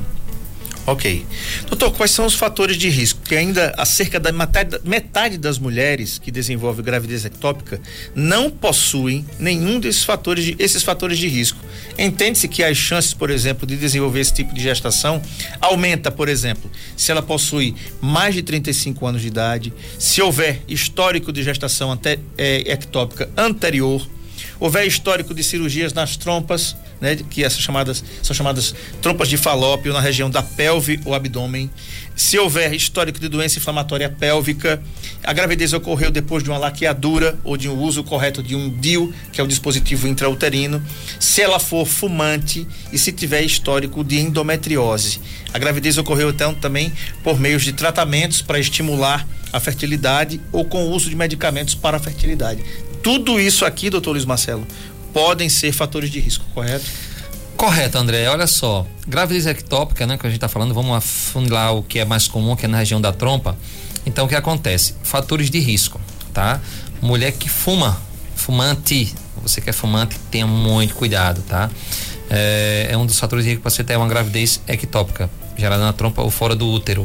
Ok. 0.86 1.24
Doutor, 1.66 1.92
quais 1.92 2.10
são 2.10 2.26
os 2.26 2.34
fatores 2.34 2.76
de 2.76 2.90
risco? 2.90 3.20
Que 3.24 3.36
ainda 3.36 3.74
cerca 3.86 4.20
da 4.20 4.30
metade, 4.32 5.38
das 5.38 5.58
mulheres 5.58 6.18
que 6.18 6.30
desenvolvem 6.30 6.84
gravidez 6.84 7.24
ectópica 7.24 7.80
não 8.14 8.50
possuem 8.50 9.24
nenhum 9.38 9.80
desses 9.80 10.04
fatores 10.04 10.44
de, 10.44 10.56
esses 10.58 10.82
fatores 10.82 11.18
de 11.18 11.26
risco. 11.26 11.58
Entende-se 11.98 12.48
que 12.48 12.62
as 12.62 12.76
chances, 12.76 13.14
por 13.14 13.30
exemplo, 13.30 13.66
de 13.66 13.76
desenvolver 13.76 14.20
esse 14.20 14.34
tipo 14.34 14.54
de 14.54 14.60
gestação 14.60 15.22
aumenta, 15.58 16.10
por 16.10 16.28
exemplo, 16.28 16.70
se 16.96 17.10
ela 17.10 17.22
possui 17.22 17.74
mais 18.00 18.34
de 18.34 18.42
35 18.42 19.06
anos 19.06 19.22
de 19.22 19.28
idade, 19.28 19.72
se 19.98 20.20
houver 20.20 20.60
histórico 20.68 21.32
de 21.32 21.42
gestação 21.42 21.92
ante, 21.92 22.18
eh, 22.36 22.62
ectópica 22.66 23.30
anterior, 23.36 24.06
houver 24.58 24.86
histórico 24.86 25.34
de 25.34 25.42
cirurgias 25.42 25.92
nas 25.92 26.16
trompas, 26.16 26.76
né, 27.00 27.16
que 27.16 27.44
essas 27.44 27.60
chamadas 27.60 28.04
são 28.22 28.34
chamadas 28.34 28.74
trompas 29.02 29.28
de 29.28 29.36
falópio 29.36 29.92
na 29.92 30.00
região 30.00 30.30
da 30.30 30.42
pelve 30.42 31.00
ou 31.04 31.14
abdômen. 31.14 31.70
Se 32.16 32.38
houver 32.38 32.72
histórico 32.72 33.18
de 33.18 33.28
doença 33.28 33.58
inflamatória 33.58 34.08
pélvica, 34.08 34.80
a 35.22 35.32
gravidez 35.32 35.72
ocorreu 35.72 36.10
depois 36.10 36.44
de 36.44 36.50
uma 36.50 36.58
laqueadura 36.58 37.36
ou 37.42 37.56
de 37.56 37.68
um 37.68 37.76
uso 37.80 38.04
correto 38.04 38.42
de 38.42 38.54
um 38.54 38.70
DIU, 38.70 39.12
que 39.32 39.40
é 39.40 39.44
o 39.44 39.48
dispositivo 39.48 40.06
intrauterino. 40.06 40.82
Se 41.18 41.42
ela 41.42 41.58
for 41.58 41.84
fumante 41.84 42.66
e 42.92 42.98
se 42.98 43.10
tiver 43.10 43.42
histórico 43.42 44.04
de 44.04 44.18
endometriose. 44.18 45.20
A 45.52 45.58
gravidez 45.58 45.98
ocorreu 45.98 46.30
então 46.30 46.54
também 46.54 46.92
por 47.22 47.38
meios 47.40 47.64
de 47.64 47.72
tratamentos 47.72 48.40
para 48.40 48.58
estimular 48.58 49.26
a 49.52 49.60
fertilidade 49.60 50.40
ou 50.52 50.64
com 50.64 50.84
o 50.84 50.90
uso 50.90 51.08
de 51.08 51.16
medicamentos 51.16 51.74
para 51.74 51.96
a 51.96 52.00
fertilidade. 52.00 52.64
Tudo 53.04 53.38
isso 53.38 53.66
aqui, 53.66 53.90
doutor 53.90 54.12
Luiz 54.12 54.24
Marcelo, 54.24 54.66
podem 55.12 55.50
ser 55.50 55.72
fatores 55.72 56.08
de 56.10 56.18
risco, 56.18 56.42
correto? 56.54 56.86
Correto, 57.54 57.98
André. 57.98 58.26
Olha 58.30 58.46
só, 58.46 58.86
gravidez 59.06 59.46
ectópica, 59.46 60.06
né, 60.06 60.16
que 60.16 60.26
a 60.26 60.30
gente 60.30 60.38
está 60.38 60.48
falando, 60.48 60.72
vamos 60.72 60.96
afunilar 60.96 61.74
o 61.74 61.82
que 61.82 61.98
é 61.98 62.06
mais 62.06 62.26
comum, 62.26 62.56
que 62.56 62.64
é 62.64 62.68
na 62.68 62.78
região 62.78 62.98
da 62.98 63.12
trompa. 63.12 63.58
Então, 64.06 64.24
o 64.24 64.28
que 64.28 64.34
acontece? 64.34 64.94
Fatores 65.02 65.50
de 65.50 65.60
risco, 65.60 66.00
tá? 66.32 66.62
Mulher 67.02 67.32
que 67.32 67.46
fuma, 67.46 68.00
fumante, 68.34 69.14
você 69.42 69.60
que 69.60 69.68
é 69.68 69.72
fumante, 69.74 70.18
tenha 70.30 70.46
muito 70.46 70.94
cuidado, 70.94 71.42
tá? 71.42 71.70
É, 72.30 72.88
é 72.90 72.96
um 72.96 73.04
dos 73.04 73.18
fatores 73.18 73.44
de 73.44 73.50
risco 73.50 73.62
para 73.62 73.70
você 73.70 73.84
ter 73.84 73.98
uma 73.98 74.08
gravidez 74.08 74.62
ectópica, 74.66 75.28
gerada 75.58 75.84
na 75.84 75.92
trompa 75.92 76.22
ou 76.22 76.30
fora 76.30 76.56
do 76.56 76.66
útero. 76.66 77.04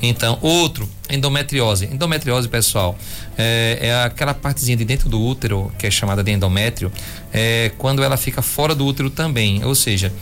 Então, 0.00 0.38
outro, 0.40 0.88
endometriose. 1.10 1.86
Endometriose, 1.86 2.48
pessoal, 2.48 2.96
é, 3.36 3.78
é 3.80 4.04
aquela 4.04 4.32
partezinha 4.32 4.76
de 4.76 4.84
dentro 4.84 5.08
do 5.08 5.20
útero, 5.20 5.72
que 5.78 5.86
é 5.86 5.90
chamada 5.90 6.22
de 6.22 6.30
endométrio, 6.30 6.92
é 7.32 7.72
quando 7.78 8.02
ela 8.02 8.16
fica 8.16 8.40
fora 8.40 8.74
do 8.74 8.86
útero 8.86 9.10
também. 9.10 9.64
Ou 9.64 9.74
seja, 9.74 10.12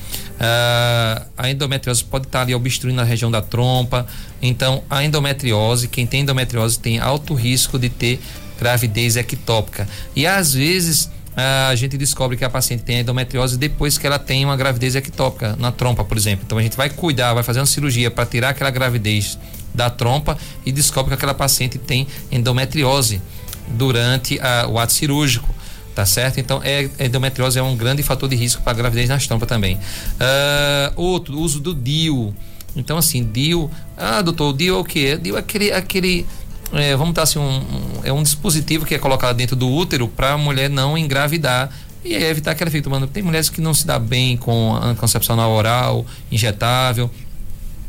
a, 0.41 1.27
a 1.37 1.51
endometriose 1.51 2.05
pode 2.05 2.27
estar 2.27 2.43
ali 2.43 2.55
obstruindo 2.55 3.01
a 3.01 3.05
região 3.05 3.31
da 3.31 3.43
trompa. 3.43 4.07
Então, 4.41 4.83
a 4.89 5.05
endometriose, 5.05 5.89
quem 5.89 6.07
tem 6.07 6.23
endometriose 6.23 6.79
tem 6.79 6.99
alto 6.99 7.35
risco 7.35 7.79
de 7.79 7.91
ter 7.91 8.21
gravidez 8.59 9.17
ectópica. 9.17 9.87
E 10.15 10.27
às 10.27 10.55
vezes 10.55 11.11
a 11.37 11.75
gente 11.75 11.99
descobre 11.99 12.35
que 12.35 12.45
a 12.47 12.49
paciente 12.49 12.83
tem 12.83 13.01
endometriose 13.01 13.59
depois 13.59 13.99
que 13.99 14.07
ela 14.07 14.19
tem 14.19 14.43
uma 14.43 14.57
gravidez 14.57 14.97
ectópica 14.97 15.55
na 15.57 15.71
trompa, 15.71 16.03
por 16.03 16.17
exemplo. 16.17 16.45
Então 16.47 16.57
a 16.57 16.63
gente 16.63 16.79
vai 16.79 16.89
cuidar, 16.89 17.35
vai 17.35 17.43
fazer 17.43 17.61
uma 17.61 17.67
cirurgia 17.67 18.11
para 18.11 18.25
tirar 18.25 18.51
aquela 18.51 18.71
gravidez 18.71 19.39
da 19.77 19.91
trompa 19.91 20.37
e 20.65 20.73
descobre 20.73 21.11
que 21.11 21.15
aquela 21.15 21.35
paciente 21.35 21.79
tem 21.79 22.07
endometriose 22.33 23.21
durante 23.69 24.41
a, 24.41 24.67
o 24.69 24.79
ato 24.79 24.93
cirúrgico. 24.93 25.55
Tá 25.95 26.05
certo? 26.05 26.39
Então, 26.39 26.61
é, 26.63 26.91
endometriose 27.01 27.59
é 27.59 27.63
um 27.63 27.75
grande 27.75 28.03
fator 28.03 28.29
de 28.29 28.37
risco 28.37 28.61
para 28.63 28.75
gravidez 28.75 29.09
nas 29.09 29.27
trompas 29.27 29.49
também. 29.49 29.77
Uh, 29.77 30.93
outro, 30.95 31.39
uso 31.39 31.59
do 31.59 31.73
DIU. 31.73 32.35
Então, 32.77 32.99
assim, 32.99 33.25
DIU. 33.25 33.71
Ah, 33.97 34.21
doutor, 34.21 34.53
DIU 34.53 34.77
é 34.77 34.79
o 34.79 34.85
quê? 34.85 35.17
DIU 35.17 35.37
é 35.37 35.39
aquele. 35.39 35.73
aquele 35.73 36.27
é, 36.75 36.95
vamos 36.97 37.15
dar 37.15 37.23
assim, 37.23 37.39
um, 37.39 37.43
um, 37.43 38.01
é 38.05 38.13
um 38.13 38.23
dispositivo 38.23 38.85
que 38.85 38.95
é 38.95 38.99
colocado 38.99 39.37
dentro 39.37 39.57
do 39.57 39.71
útero 39.71 40.07
para 40.09 40.33
a 40.33 40.39
mulher 40.39 40.69
não 40.69 40.99
engravidar 40.99 41.71
e 42.05 42.15
evitar 42.15 42.55
que 42.55 42.63
ela 42.63 42.71
fique 42.71 42.85
tomando. 42.85 43.07
Tem 43.07 43.23
mulheres 43.23 43.49
que 43.49 43.61
não 43.61 43.75
se 43.75 43.87
dá 43.87 43.99
bem 43.99 44.37
com 44.37 44.75
anticoncepção 44.77 45.37
oral, 45.39 46.07
injetável. 46.31 47.11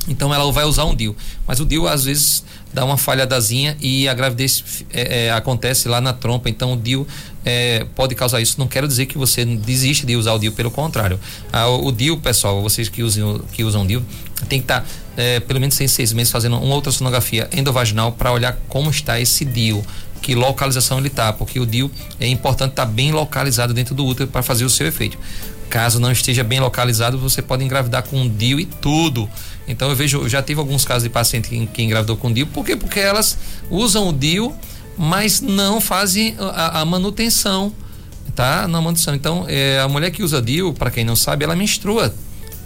Então 0.08 0.34
ela 0.34 0.50
vai 0.52 0.66
usar 0.66 0.86
um 0.86 0.96
DIU. 0.96 1.16
Mas 1.46 1.60
o 1.60 1.66
DIU 1.66 1.88
às 1.88 2.06
vezes 2.06 2.44
dá 2.74 2.86
uma 2.86 2.98
falhadazinha 2.98 3.76
e 3.82 4.08
a 4.08 4.14
gravidez 4.14 4.86
é, 4.94 5.26
é, 5.26 5.32
acontece 5.32 5.88
lá 5.88 6.00
na 6.00 6.14
trompa. 6.14 6.50
Então 6.50 6.74
o 6.74 6.78
DIU 6.78 7.08
é, 7.46 7.86
pode 7.96 8.16
causar 8.16 8.42
isso. 8.42 8.56
Não 8.58 8.68
quero 8.68 8.88
dizer 8.88 9.06
que 9.06 9.18
você 9.18 9.44
desiste 9.44 10.06
de 10.06 10.16
usar 10.16 10.34
o 10.34 10.40
DIU, 10.40 10.52
pelo 10.54 10.72
contrário. 10.72 11.20
Ah, 11.52 11.68
o, 11.68 11.88
o 11.88 11.92
DIU, 11.92 12.18
pessoal, 12.18 12.62
vocês 12.62 12.88
que 12.90 13.04
usam, 13.04 13.42
que 13.52 13.64
usam 13.64 13.86
DIU, 13.86 14.04
tem 14.48 14.60
que 14.60 14.66
estar 14.66 14.82
tá, 14.82 14.88
é, 15.18 15.40
pelo 15.40 15.60
menos 15.60 15.80
em 15.82 15.88
seis 15.88 16.14
meses 16.14 16.32
fazendo 16.32 16.58
uma 16.58 16.76
outra 16.76 16.92
sonografia 16.92 17.50
endovaginal 17.52 18.12
para 18.12 18.32
olhar 18.32 18.58
como 18.68 18.90
está 18.90 19.20
esse 19.20 19.44
DIU 19.44 19.84
que 20.22 20.36
localização 20.36 20.98
ele 20.98 21.08
está, 21.08 21.32
porque 21.32 21.60
o 21.60 21.66
DIU 21.66 21.92
é 22.20 22.28
importante 22.28 22.72
estar 22.72 22.86
tá 22.86 22.92
bem 22.92 23.12
localizado 23.12 23.74
dentro 23.74 23.96
do 23.96 24.06
útero 24.06 24.28
para 24.28 24.42
fazer 24.42 24.66
o 24.66 24.70
seu 24.70 24.88
efeito. 24.88 25.18
Caso 25.70 26.00
não 26.00 26.12
esteja 26.12 26.44
bem 26.44 26.60
localizado, 26.60 27.18
você 27.18 27.42
pode 27.42 27.64
engravidar 27.64 28.04
com 28.04 28.22
um 28.22 28.30
DIU 28.30 28.60
e 28.60 28.66
tudo. 28.66 29.30
Então 29.68 29.90
eu 29.90 29.96
vejo, 29.96 30.20
eu 30.20 30.30
já 30.30 30.42
tive 30.42 30.60
alguns 30.60 30.86
casos 30.86 31.04
de 31.04 31.10
paciente 31.10 31.50
que, 31.50 31.68
que 31.68 31.84
engravidou 31.84 32.16
com 32.16 32.32
DIU, 32.32 32.48
por 32.48 32.66
quê? 32.66 32.76
Porque 32.76 33.00
elas 33.00 33.38
usam 33.70 34.10
o 34.10 34.14
DIU, 34.14 34.56
mas 34.98 35.42
não 35.42 35.82
fazem 35.82 36.36
a, 36.40 36.82
a 36.82 36.86
manutenção, 36.86 37.74
tá? 38.36 38.68
Na 38.68 38.82
manutenção. 38.82 39.14
Então, 39.14 39.46
é, 39.48 39.80
a 39.80 39.88
mulher 39.88 40.12
que 40.12 40.24
usa 40.24 40.42
DIU, 40.42 40.74
para 40.74 40.90
quem 40.90 41.04
não 41.04 41.16
sabe, 41.16 41.44
ela 41.44 41.56
menstrua 41.56 42.14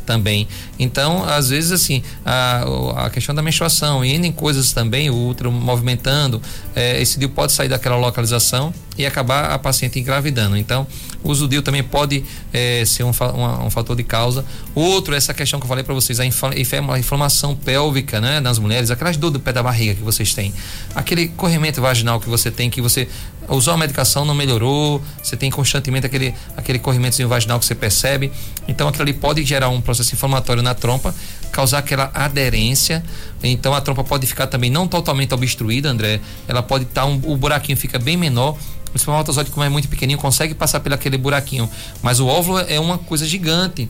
também. 0.05 0.47
Então, 0.79 1.23
às 1.23 1.49
vezes, 1.49 1.71
assim, 1.71 2.03
a, 2.25 3.05
a 3.05 3.09
questão 3.09 3.33
da 3.33 3.41
menstruação 3.41 4.03
e 4.03 4.15
em 4.15 4.31
coisas 4.31 4.73
também, 4.73 5.09
o 5.09 5.27
útero 5.27 5.51
movimentando, 5.51 6.41
é, 6.75 7.01
esse 7.01 7.19
DIU 7.19 7.29
pode 7.29 7.51
sair 7.51 7.69
daquela 7.69 7.95
localização 7.95 8.73
e 8.97 9.05
acabar 9.05 9.51
a 9.51 9.59
paciente 9.59 9.99
engravidando. 9.99 10.57
Então, 10.57 10.85
o 11.23 11.29
uso 11.29 11.47
DIU 11.47 11.61
também 11.61 11.83
pode 11.83 12.23
é, 12.51 12.83
ser 12.85 13.03
um, 13.03 13.11
um, 13.11 13.65
um, 13.65 13.69
fator 13.69 13.95
de 13.95 14.03
causa. 14.03 14.43
Outro, 14.75 15.15
essa 15.15 15.33
questão 15.33 15.59
que 15.59 15.65
eu 15.65 15.69
falei 15.69 15.83
para 15.83 15.93
vocês, 15.93 16.19
a, 16.19 16.23
a 16.23 16.99
inflamação 16.99 17.55
pélvica, 17.55 18.19
né, 18.19 18.39
nas 18.39 18.59
mulheres, 18.59 18.91
aquelas 18.91 19.17
dor 19.17 19.31
do 19.31 19.39
pé 19.39 19.53
da 19.53 19.63
barriga 19.63 19.95
que 19.95 20.03
vocês 20.03 20.33
têm, 20.33 20.53
aquele 20.95 21.27
corrimento 21.29 21.81
vaginal 21.81 22.19
que 22.19 22.29
você 22.29 22.51
tem, 22.51 22.69
que 22.69 22.81
você 22.81 23.07
usou 23.47 23.73
a 23.73 23.77
medicação, 23.77 24.25
não 24.25 24.33
melhorou, 24.33 25.01
você 25.21 25.35
tem 25.35 25.49
constantemente 25.49 26.05
aquele, 26.05 26.33
aquele 26.55 26.79
corrimentozinho 26.79 27.27
vaginal 27.27 27.59
que 27.59 27.65
você 27.65 27.75
percebe. 27.75 28.31
Então, 28.67 28.87
aquilo 28.87 29.03
ali 29.03 29.13
pode 29.13 29.43
gerar 29.43 29.69
um 29.69 29.81
processo 29.81 30.13
inflamatório 30.13 30.63
na 30.63 30.73
trompa, 30.73 31.13
causar 31.51 31.79
aquela 31.79 32.11
aderência. 32.13 33.03
Então, 33.43 33.73
a 33.73 33.81
trompa 33.81 34.03
pode 34.03 34.25
ficar 34.25 34.47
também 34.47 34.69
não 34.69 34.87
totalmente 34.87 35.33
obstruída, 35.33 35.89
André. 35.89 36.19
Ela 36.47 36.63
pode 36.63 36.85
estar, 36.85 37.01
tá 37.01 37.07
um, 37.07 37.19
o 37.25 37.35
buraquinho 37.35 37.77
fica 37.77 37.99
bem 37.99 38.15
menor. 38.15 38.57
O 38.93 38.97
espermatozoide, 38.97 39.49
como 39.51 39.65
é 39.65 39.69
muito 39.69 39.87
pequenininho, 39.87 40.19
consegue 40.19 40.53
passar 40.53 40.79
pelo 40.79 40.95
aquele 40.95 41.17
buraquinho. 41.17 41.69
Mas 42.01 42.19
o 42.19 42.27
óvulo 42.27 42.59
é 42.59 42.79
uma 42.79 42.97
coisa 42.97 43.25
gigante. 43.25 43.89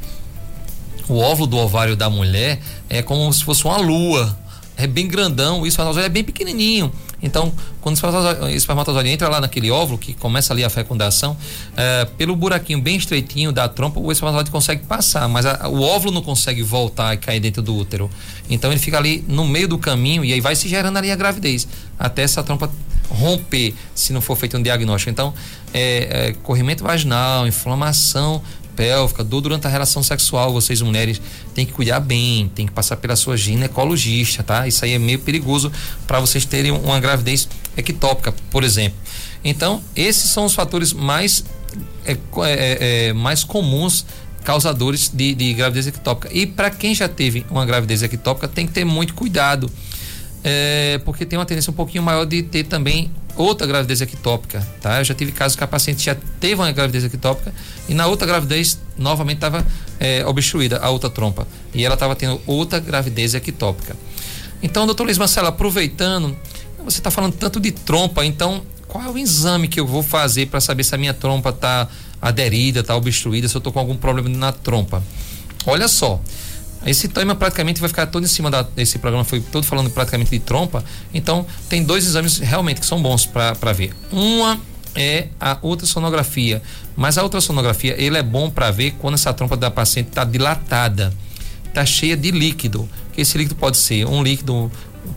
O 1.07 1.17
óvulo 1.17 1.47
do 1.47 1.57
ovário 1.57 1.95
da 1.95 2.09
mulher 2.09 2.59
é 2.89 3.01
como 3.01 3.31
se 3.33 3.43
fosse 3.43 3.65
uma 3.65 3.77
lua. 3.77 4.37
É 4.77 4.87
bem 4.87 5.07
grandão, 5.07 5.61
o 5.61 5.67
espermatozoide 5.67 6.05
é 6.05 6.09
bem 6.09 6.23
pequenininho. 6.23 6.91
Então, 7.21 7.53
quando 7.81 7.97
o 7.97 8.49
espermatozoide 8.49 9.09
entra 9.09 9.29
lá 9.29 9.39
naquele 9.39 9.69
óvulo, 9.69 9.97
que 9.97 10.13
começa 10.13 10.53
ali 10.53 10.63
a 10.63 10.69
fecundação, 10.69 11.37
é, 11.75 12.05
pelo 12.17 12.35
buraquinho 12.35 12.81
bem 12.81 12.95
estreitinho 12.95 13.51
da 13.51 13.67
trompa, 13.67 13.99
o 13.99 14.11
espermatozoide 14.11 14.51
consegue 14.51 14.85
passar, 14.85 15.27
mas 15.27 15.45
a, 15.45 15.67
o 15.67 15.81
óvulo 15.81 16.13
não 16.13 16.21
consegue 16.21 16.63
voltar 16.63 17.13
e 17.13 17.17
cair 17.17 17.39
dentro 17.39 17.61
do 17.61 17.75
útero. 17.75 18.09
Então, 18.49 18.71
ele 18.71 18.79
fica 18.79 18.97
ali 18.97 19.23
no 19.27 19.47
meio 19.47 19.67
do 19.67 19.77
caminho 19.77 20.25
e 20.25 20.33
aí 20.33 20.41
vai 20.41 20.55
se 20.55 20.67
gerando 20.67 20.97
ali 20.97 21.11
a 21.11 21.15
gravidez, 21.15 21.67
até 21.99 22.23
essa 22.23 22.41
trompa 22.43 22.69
romper, 23.11 23.73
se 23.93 24.13
não 24.13 24.21
for 24.21 24.35
feito 24.35 24.57
um 24.57 24.61
diagnóstico. 24.61 25.11
Então, 25.11 25.33
é, 25.73 26.29
é, 26.29 26.33
corrimento 26.43 26.83
vaginal, 26.83 27.45
inflamação 27.47 28.41
pélvica, 28.75 29.23
dor 29.23 29.41
durante 29.41 29.67
a 29.67 29.69
relação 29.69 30.01
sexual, 30.01 30.51
vocês 30.51 30.81
mulheres 30.81 31.21
têm 31.53 31.65
que 31.65 31.71
cuidar 31.71 31.99
bem, 31.99 32.51
tem 32.55 32.65
que 32.65 32.71
passar 32.71 32.97
pela 32.97 33.15
sua 33.15 33.37
ginecologista, 33.37 34.43
tá? 34.43 34.67
Isso 34.67 34.83
aí 34.83 34.93
é 34.93 34.99
meio 34.99 35.19
perigoso 35.19 35.71
para 36.07 36.19
vocês 36.19 36.45
terem 36.45 36.71
uma 36.71 36.99
gravidez 36.99 37.47
ectópica, 37.77 38.33
por 38.49 38.63
exemplo. 38.63 38.97
Então, 39.43 39.81
esses 39.95 40.29
são 40.29 40.45
os 40.45 40.53
fatores 40.53 40.93
mais, 40.93 41.43
é, 42.05 42.13
é, 42.13 43.07
é, 43.07 43.13
mais 43.13 43.43
comuns 43.43 44.05
causadores 44.43 45.09
de, 45.13 45.35
de 45.35 45.53
gravidez 45.53 45.87
ectópica. 45.87 46.29
E 46.31 46.45
para 46.45 46.69
quem 46.69 46.95
já 46.95 47.07
teve 47.07 47.45
uma 47.49 47.65
gravidez 47.65 48.01
ectópica, 48.03 48.47
tem 48.47 48.65
que 48.65 48.73
ter 48.73 48.85
muito 48.85 49.13
cuidado. 49.13 49.71
é, 50.43 50.99
porque 51.05 51.25
tem 51.25 51.37
uma 51.37 51.45
tendência 51.45 51.69
um 51.71 51.75
pouquinho 51.75 52.03
maior 52.03 52.25
de 52.25 52.41
ter 52.41 52.63
também 52.63 53.11
outra 53.35 53.65
gravidez 53.67 54.01
ectópica, 54.01 54.65
tá? 54.81 54.99
Eu 54.99 55.03
já 55.03 55.13
tive 55.13 55.31
casos 55.31 55.55
que 55.55 55.63
a 55.63 55.67
paciente 55.67 56.03
já 56.03 56.15
teve 56.39 56.55
uma 56.55 56.71
gravidez 56.71 57.03
ectópica 57.03 57.53
e 57.87 57.93
na 57.93 58.07
outra 58.07 58.27
gravidez 58.27 58.79
novamente 58.97 59.37
estava 59.37 59.65
é, 59.99 60.25
obstruída 60.25 60.79
a 60.79 60.89
outra 60.89 61.09
trompa 61.09 61.47
e 61.73 61.83
ela 61.83 61.95
estava 61.95 62.15
tendo 62.15 62.41
outra 62.45 62.79
gravidez 62.79 63.33
ectópica. 63.33 63.95
Então, 64.61 64.85
doutor 64.85 65.05
Luiz 65.05 65.17
Marcelo, 65.17 65.47
aproveitando, 65.47 66.37
você 66.83 66.99
está 66.99 67.09
falando 67.09 67.33
tanto 67.33 67.59
de 67.59 67.71
trompa, 67.71 68.25
então 68.25 68.63
qual 68.87 69.03
é 69.03 69.09
o 69.09 69.17
exame 69.17 69.67
que 69.67 69.79
eu 69.79 69.87
vou 69.87 70.03
fazer 70.03 70.47
para 70.47 70.59
saber 70.59 70.83
se 70.83 70.93
a 70.93 70.97
minha 70.97 71.13
trompa 71.13 71.49
está 71.49 71.87
aderida, 72.21 72.81
está 72.81 72.95
obstruída, 72.95 73.47
se 73.47 73.55
eu 73.55 73.59
estou 73.59 73.71
com 73.71 73.79
algum 73.79 73.95
problema 73.95 74.29
na 74.29 74.51
trompa? 74.51 75.01
Olha 75.65 75.87
só, 75.87 76.19
esse 76.85 77.07
tema 77.07 77.35
praticamente 77.35 77.79
vai 77.79 77.87
ficar 77.87 78.07
todo 78.07 78.23
em 78.23 78.27
cima 78.27 78.49
da, 78.49 78.63
desse 78.63 78.97
programa, 78.97 79.23
foi 79.23 79.39
todo 79.39 79.63
falando 79.63 79.89
praticamente 79.89 80.31
de 80.31 80.39
trompa. 80.39 80.83
Então, 81.13 81.45
tem 81.69 81.83
dois 81.83 82.05
exames 82.05 82.39
realmente 82.39 82.79
que 82.79 82.85
são 82.85 83.01
bons 83.01 83.25
para 83.25 83.73
ver. 83.73 83.93
Uma 84.11 84.59
é 84.95 85.27
a 85.39 85.57
ultrassonografia, 85.61 86.61
mas 86.95 87.17
a 87.17 87.23
ultrassonografia 87.23 87.95
ele 87.97 88.17
é 88.17 88.23
bom 88.23 88.49
para 88.49 88.71
ver 88.71 88.91
quando 88.99 89.13
essa 89.13 89.31
trompa 89.31 89.55
da 89.55 89.69
paciente 89.71 90.09
está 90.09 90.23
dilatada, 90.23 91.13
está 91.67 91.85
cheia 91.85 92.17
de 92.17 92.31
líquido. 92.31 92.89
Que 93.13 93.21
esse 93.21 93.37
líquido 93.37 93.55
pode 93.55 93.77
ser 93.77 94.05
um 94.05 94.23
líquido 94.23 94.71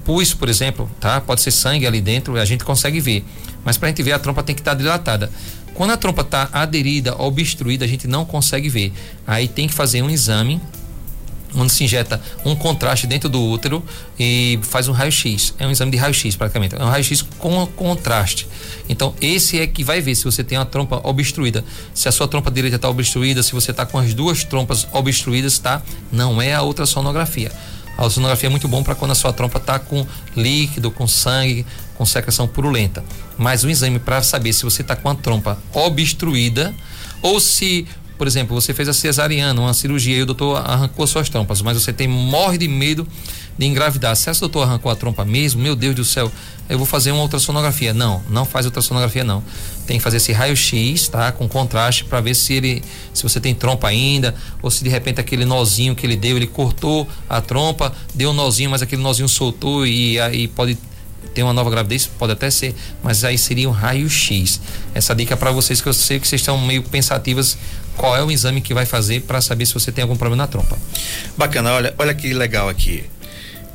pus, 0.05 0.35
por 0.35 0.49
exemplo, 0.49 0.91
tá? 1.01 1.21
Pode 1.21 1.41
ser 1.41 1.51
sangue 1.51 1.87
ali 1.87 2.01
dentro, 2.01 2.37
a 2.37 2.45
gente 2.45 2.65
consegue 2.65 3.01
ver. 3.01 3.25
Mas 3.65 3.79
para 3.79 3.89
a 3.89 3.91
gente 3.91 4.03
ver 4.03 4.13
a 4.13 4.19
trompa 4.19 4.43
tem 4.43 4.55
que 4.55 4.61
estar 4.61 4.73
tá 4.73 4.77
dilatada. 4.77 5.31
Quando 5.73 5.91
a 5.91 5.97
trompa 5.97 6.23
está 6.23 6.49
aderida, 6.53 7.21
obstruída, 7.21 7.85
a 7.85 7.89
gente 7.89 8.07
não 8.07 8.25
consegue 8.25 8.69
ver. 8.69 8.93
Aí 9.27 9.49
tem 9.49 9.67
que 9.67 9.75
fazer 9.75 10.03
um 10.03 10.11
exame 10.11 10.61
onde 11.55 11.73
se 11.73 11.85
injeta 11.85 12.21
um 12.45 12.55
contraste 12.55 13.07
dentro 13.07 13.29
do 13.29 13.41
útero 13.43 13.83
e 14.19 14.59
faz 14.63 14.89
um 14.89 14.93
raio-x. 14.93 15.55
É 15.59 15.67
um 15.67 15.71
exame 15.71 15.91
de 15.93 15.97
raio-x 15.97 16.37
praticamente. 16.37 16.75
É 16.75 16.83
um 16.83 16.89
raio-x 16.89 17.23
com 17.39 17.67
contraste. 17.67 18.49
Então, 18.89 19.15
esse 19.21 19.61
é 19.61 19.67
que 19.67 19.85
vai 19.85 20.01
ver 20.01 20.15
se 20.15 20.25
você 20.25 20.43
tem 20.43 20.59
uma 20.59 20.67
trompa 20.67 21.01
obstruída. 21.05 21.65
Se 21.93 22.09
a 22.09 22.13
sua 22.13 22.29
trompa 22.29 22.51
direita 22.51 22.77
está 22.77 22.89
obstruída, 22.89 23.43
se 23.43 23.53
você 23.53 23.71
está 23.71 23.87
com 23.87 23.99
as 23.99 24.15
duas 24.15 24.45
trompas 24.45 24.87
obstruídas, 24.93 25.59
tá? 25.59 25.83
Não 26.11 26.41
é 26.41 26.55
a 26.55 26.63
ultrassonografia. 26.63 27.51
A 27.97 28.03
ultrassonografia 28.03 28.49
é 28.49 28.51
muito 28.51 28.67
bom 28.67 28.83
para 28.83 28.95
quando 28.95 29.13
a 29.13 29.15
sua 29.15 29.33
trompa 29.33 29.59
está 29.59 29.79
com 29.79 30.07
líquido, 30.37 30.91
com 30.91 31.07
sangue, 31.07 31.65
com 31.97 32.05
secreção 32.05 32.47
purulenta. 32.47 33.05
Mas 33.39 33.63
o 33.63 33.71
exame 33.71 33.99
para 33.99 34.23
saber 34.23 34.53
se 34.53 34.65
você 34.65 34.83
está 34.83 34.97
com 34.97 35.09
a 35.09 35.15
trompa 35.15 35.59
obstruída 35.73 36.75
ou 37.23 37.39
se 37.41 37.87
por 38.17 38.27
exemplo, 38.27 38.59
você 38.59 38.73
fez 38.73 38.89
a 38.89 38.93
cesariana, 38.93 39.61
uma 39.61 39.75
cirurgia 39.75 40.17
e 40.17 40.23
o 40.23 40.27
doutor 40.27 40.57
arrancou 40.57 41.07
suas 41.07 41.29
trompas, 41.29 41.61
mas 41.63 41.81
você 41.81 41.93
tem 41.93 42.07
morre 42.07 42.59
de 42.59 42.69
medo 42.69 43.07
de 43.59 43.67
engravidar. 43.67 44.15
Se 44.17 44.31
esse 44.31 44.41
doutor 44.41 44.63
arrancou 44.63 44.91
a 44.91 44.97
trompa 44.97 45.25
mesmo, 45.25 45.61
meu 45.61 45.75
Deus 45.75 45.95
do 45.95 46.05
céu, 46.05 46.31
eu 46.69 46.79
vou 46.79 46.87
fazer 46.87 47.13
uma 47.13 47.23
ultrassonografia. 47.23 47.93
Não, 47.93 48.23
não 48.31 48.45
faz 48.45 48.67
ultrassonografia 48.67 49.25
não. 49.25 49.43
Tem 49.87 49.99
que 49.99 50.03
fazer 50.03 50.19
esse 50.19 50.33
raio-x, 50.33 51.09
tá? 51.09 51.31
Com 51.33 51.49
contraste 51.49 52.05
para 52.05 52.21
ver 52.21 52.35
se 52.35 52.55
ele 52.55 52.83
se 53.13 53.23
você 53.23 53.41
tem 53.41 53.55
trompa 53.55 53.89
ainda 53.89 54.35
ou 54.63 54.71
se 54.71 54.83
de 54.83 54.91
repente 54.91 55.21
aquele 55.21 55.45
nozinho 55.45 55.95
que 55.95 56.07
ele 56.07 56.17
deu, 56.17 56.37
ele 56.37 56.47
cortou 56.47 57.09
a 57.29 57.41
trompa, 57.41 57.93
deu 58.15 58.31
um 58.31 58.35
nozinho, 58.35 58.71
mas 58.71 58.83
aquele 58.83 59.03
nozinho 59.03 59.29
soltou 59.29 59.87
e 59.87 60.19
aí 60.21 60.49
pode 60.49 60.79
ter 61.35 61.43
uma 61.43 61.53
nova 61.53 61.69
gravidez, 61.69 62.07
pode 62.07 62.33
até 62.33 62.49
ser, 62.49 62.75
mas 63.03 63.25
aí 63.25 63.37
seria 63.37 63.69
um 63.69 63.73
raio-x. 63.73 64.61
Essa 64.95 65.15
dica 65.15 65.37
para 65.37 65.51
vocês 65.51 65.81
que 65.81 65.89
eu 65.89 65.93
sei 65.93 66.21
que 66.21 66.29
vocês 66.29 66.41
estão 66.41 66.59
meio 66.59 66.83
pensativas 66.83 67.59
qual 67.97 68.17
é 68.17 68.23
o 68.23 68.31
exame 68.31 68.61
que 68.61 68.75
vai 68.75 68.87
fazer 68.87 69.23
para 69.23 69.41
saber 69.41 69.67
se 69.67 69.75
você 69.75 69.93
tem 69.93 70.03
algum 70.03 70.17
problema 70.17 70.43
na 70.43 70.47
trompa. 70.47 70.77
Bacana, 71.37 71.73
olha, 71.73 71.95
olha 71.99 72.15
que 72.15 72.33
legal 72.33 72.69
aqui. 72.69 73.05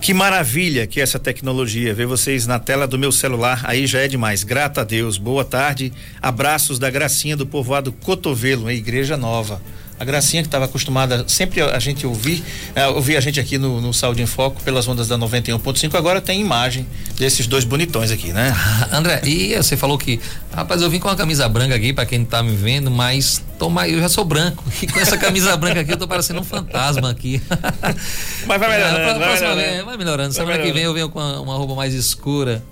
Que 0.02 0.14
maravilha 0.14 0.88
que 0.88 1.02
é 1.02 1.04
essa 1.04 1.20
tecnologia. 1.20 1.94
Ver 1.94 2.06
vocês 2.06 2.48
na 2.48 2.58
tela 2.58 2.88
do 2.88 2.98
meu 2.98 3.12
celular, 3.12 3.62
aí 3.66 3.86
já 3.86 4.00
é 4.00 4.08
demais. 4.08 4.44
Grata 4.46 4.82
a 4.82 4.84
Deus. 4.86 5.18
Boa 5.18 5.44
tarde. 5.44 5.92
Abraços 6.22 6.80
da 6.80 6.90
Gracinha 6.90 7.36
do 7.36 7.46
povoado 7.46 7.92
Cotovelo, 7.92 8.68
a 8.68 8.74
Igreja 8.74 9.18
Nova. 9.18 9.62
A 10.00 10.06
Gracinha 10.06 10.42
que 10.42 10.48
estava 10.48 10.66
acostumada 10.66 11.26
sempre 11.28 11.62
a, 11.62 11.78
gente 11.78 12.08
ouvir, 12.08 12.44
uh, 12.76 12.94
ouvir 12.96 13.18
a 13.18 13.20
gente 13.20 13.40
aqui 13.40 13.58
no, 13.58 13.82
no 13.82 13.94
Saúde 13.94 14.22
em 14.22 14.26
Foco 14.26 14.64
pelas 14.64 14.88
ondas 14.88 15.08
da 15.08 15.18
91.5, 15.18 15.94
agora 15.96 16.22
tem 16.22 16.40
imagem 16.40 16.88
desses 17.18 17.48
dois 17.48 17.66
bonitões 17.66 18.10
aqui, 18.10 18.32
né? 18.32 18.56
André, 18.94 19.22
e 19.26 19.56
você 19.58 19.76
falou 19.76 19.98
que, 19.98 20.20
rapaz, 20.54 20.82
eu 20.82 20.90
vim 20.90 21.00
com 21.00 21.10
uma 21.10 21.18
camisa 21.18 21.50
branca 21.50 21.76
aqui 21.76 21.92
para 21.92 22.06
quem 22.06 22.24
tá 22.24 22.42
me 22.42 22.56
vendo, 22.56 22.90
mas 22.90 23.44
toma, 23.60 23.90
eu 23.90 24.00
já 24.00 24.08
sou 24.08 24.24
branco. 24.24 24.64
E 24.82 24.88
com 24.88 25.00
essa 25.00 25.18
camisa 25.18 25.56
branca 25.58 25.82
aqui 25.82 25.92
eu 25.92 25.98
tô 25.98 26.08
parecendo 26.08 26.40
um 26.40 26.44
fantasma 26.44 27.10
aqui. 27.12 27.42
Mas 28.48 28.60
vai 28.60 28.70
melhorando. 28.70 28.98
É, 28.98 29.06
vai, 29.06 29.20
melhorando. 29.20 29.56
Vez, 29.56 29.86
vai 29.86 29.98
melhorando. 29.98 30.34
Semana 30.34 30.58
vai 30.58 30.58
melhorando. 30.58 30.68
que 30.68 30.74
vem 30.74 30.84
eu 30.84 30.94
venho 30.94 31.10
com 31.10 31.20
uma, 31.20 31.42
uma 31.42 31.56
roupa 31.56 31.76
mais 31.76 31.94
escura 31.94 32.64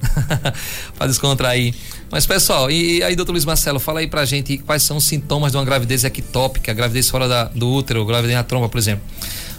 para 0.97 1.07
descontrair. 1.07 1.75
Mas 2.09 2.25
pessoal, 2.25 2.71
e, 2.71 2.99
e 2.99 3.03
aí 3.03 3.15
doutor 3.15 3.33
Luiz 3.33 3.43
Marcelo, 3.43 3.79
fala 3.79 3.99
aí 3.99 4.07
pra 4.07 4.23
gente 4.23 4.57
quais 4.59 4.81
são 4.81 4.97
os 4.97 5.03
sintomas 5.03 5.51
de 5.51 5.57
uma 5.57 5.65
gravidez 5.65 6.05
ectópica, 6.05 6.73
gravidez 6.73 7.09
fora 7.17 7.27
da, 7.27 7.45
do 7.45 7.67
útero, 7.67 8.06
gravidez 8.06 8.36
na 8.36 8.43
tromba, 8.43 8.69
por 8.69 8.77
exemplo. 8.77 9.03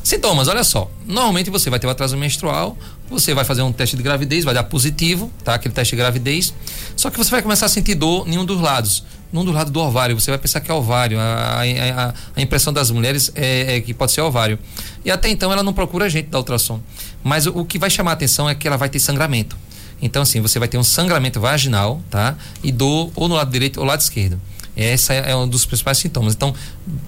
Sintomas, 0.05 0.47
olha 0.47 0.63
só. 0.63 0.89
Normalmente 1.05 1.51
você 1.51 1.69
vai 1.69 1.81
ter 1.81 1.89
o 1.89 1.91
atraso 1.91 2.17
menstrual, 2.17 2.79
você 3.11 3.35
vai 3.35 3.45
fazer 3.45 3.63
um 3.63 3.73
teste 3.73 3.97
de 3.97 4.03
gravidez, 4.03 4.45
vai 4.45 4.55
dar 4.55 4.63
positivo, 4.63 5.31
tá? 5.43 5.55
Aquele 5.55 5.75
teste 5.75 5.97
de 5.97 6.01
gravidez. 6.01 6.55
Só 6.97 7.11
que 7.11 7.19
você 7.19 7.31
vai 7.31 7.43
começar 7.43 7.67
a 7.67 7.69
sentir 7.69 7.97
dor 7.97 8.27
em 8.29 8.39
um 8.39 8.45
dos 8.45 8.61
lados. 8.61 9.05
Num 9.33 9.45
do 9.45 9.53
lado 9.53 9.71
do 9.71 9.81
ovário, 9.81 10.19
você 10.19 10.31
vai 10.31 10.39
pensar 10.39 10.61
que 10.61 10.71
é 10.71 10.75
ovário. 10.75 11.19
A, 11.19 11.63
a, 11.63 12.15
a 12.37 12.41
impressão 12.41 12.73
das 12.73 12.91
mulheres 12.91 13.31
é, 13.35 13.77
é, 13.77 13.81
que 13.81 13.93
pode 13.93 14.13
ser 14.13 14.23
ovário. 14.23 14.59
E 15.05 15.11
até 15.11 15.29
então 15.29 15.53
ela 15.53 15.63
não 15.63 15.73
procura 15.73 16.07
a 16.07 16.09
gente 16.09 16.29
da 16.29 16.39
ultrassom. 16.39 16.81
Mas 17.23 17.47
o, 17.47 17.59
o 17.59 17.65
que 17.65 17.79
vai 17.79 17.91
chamar 17.91 18.13
a 18.13 18.15
atenção 18.15 18.49
é 18.49 18.55
que 18.55 18.67
ela 18.67 18.79
vai 18.79 18.89
ter 18.89 19.01
sangramento. 19.01 19.57
Então, 20.01 20.23
assim, 20.23 20.41
você 20.41 20.61
vai 20.61 20.69
ter 20.69 20.79
um 20.79 20.85
sangramento 20.85 21.41
vaginal, 21.41 22.01
tá? 22.09 22.37
E 22.63 22.71
dor 22.71 23.11
ou 23.17 23.29
no 23.29 23.35
lado 23.35 23.51
direito 23.51 23.79
ou 23.79 23.85
no 23.85 23.91
lado 23.91 24.01
esquerdo. 24.01 24.41
Esse 24.79 25.13
é 25.13 25.35
um 25.35 25.49
dos 25.49 25.67
principais 25.67 25.99
sintomas. 25.99 26.35
Então, 26.35 26.55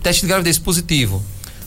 teste 0.03 0.23
de 0.23 0.29
gravidez 0.29 0.59
positivo, 0.59 1.23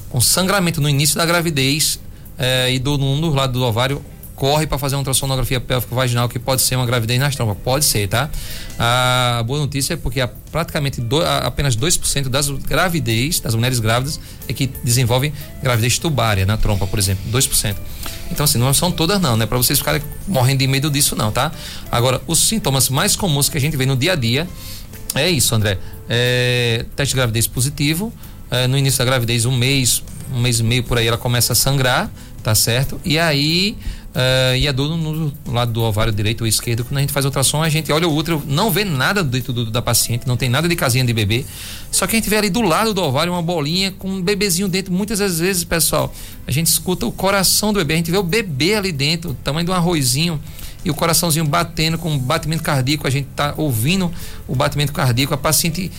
com 0.09 0.19
sangramento 0.19 0.81
no 0.81 0.89
início 0.89 1.15
da 1.15 1.25
gravidez 1.25 1.97
eh, 2.37 2.73
e 2.73 2.79
dor 2.79 2.97
num 2.97 3.19
dos 3.21 3.33
lados 3.33 3.57
do 3.57 3.65
ovário, 3.65 4.03
corre 4.35 4.67
para 4.67 4.77
fazer 4.77 4.95
uma 4.95 4.99
ultrassonografia 4.99 5.59
pélvica 5.61 5.95
vaginal 5.95 6.27
que 6.27 6.37
pode 6.37 6.61
ser 6.61 6.75
uma 6.75 6.85
gravidez 6.85 7.19
nas 7.19 7.35
trompas. 7.35 7.57
Pode 7.63 7.85
ser, 7.85 8.07
tá? 8.09 8.29
A 8.77 9.43
boa 9.45 9.59
notícia 9.59 9.93
é 9.93 9.97
porque 9.97 10.19
há 10.19 10.27
praticamente 10.27 10.99
do, 10.99 11.21
apenas 11.21 11.77
2% 11.77 12.27
das 12.27 12.49
gravidez, 12.49 13.39
das 13.39 13.55
mulheres 13.55 13.79
grávidas, 13.79 14.19
é 14.47 14.53
que 14.53 14.67
desenvolvem 14.83 15.31
gravidez 15.61 15.97
tubária 15.97 16.45
na 16.45 16.57
trompa, 16.57 16.85
por 16.85 16.99
exemplo. 16.99 17.23
2%. 17.31 17.75
Então, 18.31 18.43
assim, 18.43 18.57
não 18.57 18.73
são 18.73 18.91
todas 18.91 19.21
não, 19.21 19.37
né? 19.37 19.45
Para 19.45 19.57
vocês 19.57 19.79
ficarem 19.79 20.01
morrendo 20.27 20.59
de 20.59 20.67
medo 20.67 20.89
disso 20.89 21.15
não, 21.15 21.31
tá? 21.31 21.51
Agora, 21.91 22.21
os 22.27 22.39
sintomas 22.39 22.89
mais 22.89 23.15
comuns 23.15 23.47
que 23.47 23.57
a 23.57 23.61
gente 23.61 23.77
vê 23.77 23.85
no 23.85 23.95
dia 23.95 24.13
a 24.13 24.15
dia 24.15 24.47
é 25.15 25.29
isso, 25.29 25.53
André. 25.55 25.77
É, 26.09 26.85
teste 26.95 27.13
de 27.13 27.17
gravidez 27.17 27.47
positivo. 27.47 28.13
É, 28.51 28.67
no 28.67 28.77
início 28.77 28.99
da 28.99 29.05
gravidez, 29.05 29.45
um 29.45 29.55
mês, 29.55 30.03
um 30.33 30.39
mês 30.39 30.59
e 30.59 30.63
meio 30.63 30.83
por 30.83 30.97
aí, 30.97 31.07
ela 31.07 31.17
começa 31.17 31.53
a 31.53 31.55
sangrar, 31.55 32.11
tá 32.43 32.53
certo? 32.53 32.99
E 33.03 33.17
aí 33.17 33.75
Uh, 34.13 34.55
e 34.55 34.67
a 34.67 34.71
dor 34.71 34.95
no, 34.95 35.33
lado 35.47 35.71
do 35.71 35.81
ovário 35.81 36.13
direito 36.13 36.41
ou 36.41 36.47
esquerdo, 36.47 36.85
quando 36.85 36.99
a 36.99 37.01
gente 37.01 37.11
faz 37.11 37.25
ultrassom, 37.25 37.63
a 37.63 37.69
gente 37.69 37.91
olha 37.91 38.07
o 38.07 38.15
útero, 38.15 38.43
não 38.45 38.69
vê 38.69 38.85
nada 38.85 39.23
dentro 39.23 39.51
do, 39.51 39.71
da 39.71 39.81
paciente, 39.81 40.27
não 40.27 40.37
tem 40.37 40.49
nada 40.49 40.69
de 40.69 40.75
casinha 40.75 41.03
de 41.03 41.11
bebê. 41.11 41.43
Só 41.89 42.05
que 42.05 42.15
a 42.15 42.19
gente 42.19 42.29
vê 42.29 42.37
ali 42.37 42.51
do 42.51 42.61
lado 42.61 42.93
do 42.93 43.01
ovário 43.01 43.33
uma 43.33 43.41
bolinha 43.41 43.91
com 43.91 44.07
um 44.07 44.21
bebezinho 44.21 44.67
dentro. 44.67 44.93
Muitas 44.93 45.17
das 45.17 45.39
vezes, 45.39 45.63
pessoal, 45.63 46.13
a 46.45 46.51
gente 46.51 46.67
escuta 46.67 47.07
o 47.07 47.11
coração 47.11 47.73
do 47.73 47.79
bebê, 47.79 47.95
a 47.95 47.97
gente 47.97 48.11
vê 48.11 48.17
o 48.17 48.23
bebê 48.23 48.75
ali 48.75 48.91
dentro, 48.91 49.31
o 49.31 49.33
tamanho 49.33 49.65
de 49.65 49.71
um 49.71 49.73
arrozinho 49.73 50.39
e 50.83 50.89
o 50.89 50.93
coraçãozinho 50.93 51.45
batendo 51.45 51.97
com 51.97 52.17
batimento 52.17 52.63
cardíaco, 52.63 53.07
a 53.07 53.09
gente 53.09 53.27
tá 53.35 53.53
ouvindo 53.57 54.11
o 54.47 54.55
batimento 54.55 54.91
cardíaco, 54.91 55.33
a 55.33 55.37
paciente 55.37 55.91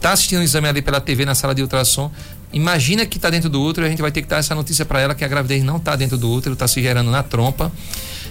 tá 0.00 0.12
assistindo 0.12 0.40
o 0.40 0.42
exame 0.42 0.68
ali 0.68 0.82
pela 0.82 1.00
TV 1.00 1.24
na 1.24 1.34
sala 1.34 1.54
de 1.54 1.62
ultrassom, 1.62 2.10
Imagina 2.54 3.04
que 3.04 3.18
está 3.18 3.30
dentro 3.30 3.50
do 3.50 3.60
útero, 3.60 3.84
a 3.84 3.90
gente 3.90 4.00
vai 4.00 4.12
ter 4.12 4.22
que 4.22 4.28
dar 4.28 4.36
essa 4.36 4.54
notícia 4.54 4.84
para 4.84 5.00
ela 5.00 5.12
que 5.12 5.24
a 5.24 5.28
gravidez 5.28 5.64
não 5.64 5.76
está 5.76 5.96
dentro 5.96 6.16
do 6.16 6.30
útero, 6.30 6.52
está 6.52 6.68
se 6.68 6.80
gerando 6.80 7.10
na 7.10 7.20
trompa 7.20 7.70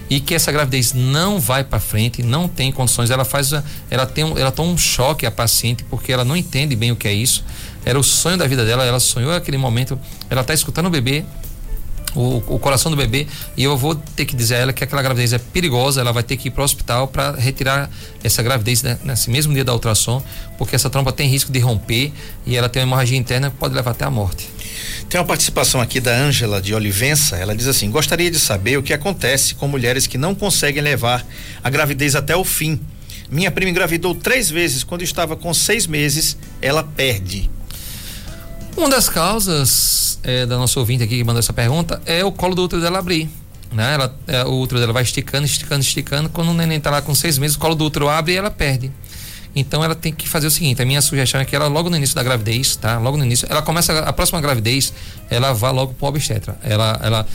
e 0.10 0.22
que 0.22 0.34
essa 0.34 0.50
gravidez 0.50 0.94
não 0.94 1.42
vai 1.42 1.62
para 1.62 1.78
frente, 1.78 2.24
não 2.24 2.48
tem 2.48 2.72
condições. 2.72 3.12
Ela 3.12 3.26
faz, 3.26 3.52
ela 3.92 4.06
tem, 4.06 4.24
ela 4.40 4.50
toma 4.50 4.72
um 4.72 4.78
choque 4.78 5.26
a 5.26 5.32
paciente 5.32 5.84
porque 5.90 6.14
ela 6.14 6.24
não 6.24 6.38
entende 6.38 6.74
bem 6.74 6.90
o 6.90 6.96
que 6.96 7.06
é 7.06 7.14
isso. 7.14 7.44
Era 7.84 8.00
o 8.00 8.04
sonho 8.04 8.38
da 8.38 8.48
vida 8.48 8.64
dela, 8.64 8.86
ela 8.86 9.00
sonhou 9.00 9.34
aquele 9.34 9.58
momento, 9.58 10.00
ela 10.30 10.40
está 10.40 10.54
escutando 10.54 10.86
o 10.86 10.90
bebê, 10.90 11.26
o, 12.16 12.38
o, 12.56 12.60
coração 12.60 12.92
do 12.92 12.98
bebê 12.98 13.28
e 13.58 13.64
eu 13.64 13.78
vou 13.78 13.96
ter 13.96 14.26
que 14.26 14.36
dizer 14.36 14.56
a 14.56 14.58
ela 14.60 14.74
que 14.74 14.84
aquela 14.84 15.02
gravidez 15.02 15.34
é 15.34 15.38
perigosa, 15.38 16.02
ela 16.02 16.12
vai 16.12 16.24
ter 16.24 16.38
que 16.38 16.48
ir 16.48 16.52
para 16.52 16.62
o 16.62 16.66
hospital 16.66 17.08
para 17.08 17.32
retirar 17.32 17.90
essa 18.24 18.44
gravidez 18.44 18.84
né, 18.84 18.98
nesse 19.04 19.30
mesmo 19.30 19.54
dia 19.54 19.64
da 19.64 19.74
ultrassom, 19.74 20.24
porque 20.58 20.76
essa 20.76 20.90
trompa 20.90 21.12
tem 21.12 21.28
risco 21.28 21.52
de 21.52 21.60
romper 21.60 22.12
e 22.46 22.56
ela 22.56 22.70
tem 22.70 22.82
uma 22.82 22.88
hemorragia 22.88 23.18
interna 23.18 23.50
que 23.50 23.58
pode 23.58 23.74
levar 23.74 23.92
até 23.92 24.06
a 24.06 24.12
morte. 24.12 24.50
Tem 25.10 25.20
uma 25.20 25.26
participação 25.26 25.82
aqui 25.82 26.00
da 26.00 26.16
Ângela 26.16 26.62
de 26.62 26.74
Olivença, 26.74 27.36
ela 27.38 27.56
diz 27.56 27.68
assim: 27.68 27.90
"Gostaria 27.90 28.32
de 28.32 28.40
saber 28.40 28.78
o 28.78 28.84
que 28.84 28.94
acontece 28.94 29.56
com 29.56 29.68
mulheres 29.68 30.08
que 30.08 30.18
não 30.18 30.34
conseguem 30.34 30.82
levar 30.82 31.26
a 31.64 31.70
gravidez 31.70 32.16
até 32.16 32.36
o 32.36 32.44
fim. 32.44 32.80
Minha 33.30 33.52
prima 33.52 33.72
engravidou 33.72 34.14
três 34.14 34.50
vezes, 34.50 34.84
quando 34.84 35.04
estava 35.04 35.36
com 35.36 35.54
seis 35.54 35.88
meses, 35.88 36.38
ela 36.62 36.84
perde." 36.84 37.50
Uma 38.76 38.90
das 38.90 39.08
causas 39.08 40.13
é, 40.24 40.46
da 40.46 40.58
nossa 40.58 40.80
ouvinte 40.80 41.04
aqui 41.04 41.18
que 41.18 41.24
mandou 41.24 41.40
essa 41.40 41.54
pergunta 41.54 42.02
é 42.06 42.24
o 42.24 42.32
colo 42.32 42.56
do 42.56 42.64
útero 42.64 42.82
dela 42.82 43.00
abrir. 43.00 43.30
né? 43.72 43.96
Ela, 43.96 44.16
é, 44.28 44.44
o 44.44 44.60
útero 44.60 44.80
dela 44.80 44.94
vai 44.94 45.04
esticando, 45.04 45.46
esticando, 45.46 45.82
esticando. 45.82 46.30
Quando 46.30 46.50
o 46.50 46.54
neném 46.54 46.78
está 46.78 46.90
lá 46.90 47.02
com 47.02 47.14
seis 47.14 47.38
meses, 47.38 47.56
o 47.56 47.60
colo 47.60 47.76
do 47.76 47.86
útero 47.86 48.08
abre 48.08 48.34
e 48.34 48.38
ela 48.38 48.52
perde. 48.52 48.92
Então 49.56 49.84
ela 49.84 49.96
tem 49.96 50.12
que 50.12 50.28
fazer 50.28 50.48
o 50.48 50.52
seguinte: 50.52 50.82
a 50.82 50.86
minha 50.86 51.02
sugestão 51.02 51.40
é 51.40 51.46
que 51.46 51.56
ela, 51.56 51.68
logo 51.68 51.90
no 51.90 51.98
início 51.98 52.16
da 52.16 52.24
gravidez, 52.24 52.76
tá? 52.76 52.98
Logo 52.98 53.18
no 53.18 53.26
início, 53.26 53.48
ela 53.50 53.62
começa 53.62 54.00
a 54.00 54.14
próxima 54.14 54.42
gravidez, 54.42 54.94
ela 55.30 55.54
vá 55.54 55.72
logo 55.72 55.94
pro 55.94 56.08
obstetra. 56.08 56.58
Ela, 56.64 57.00
ela 57.04 57.28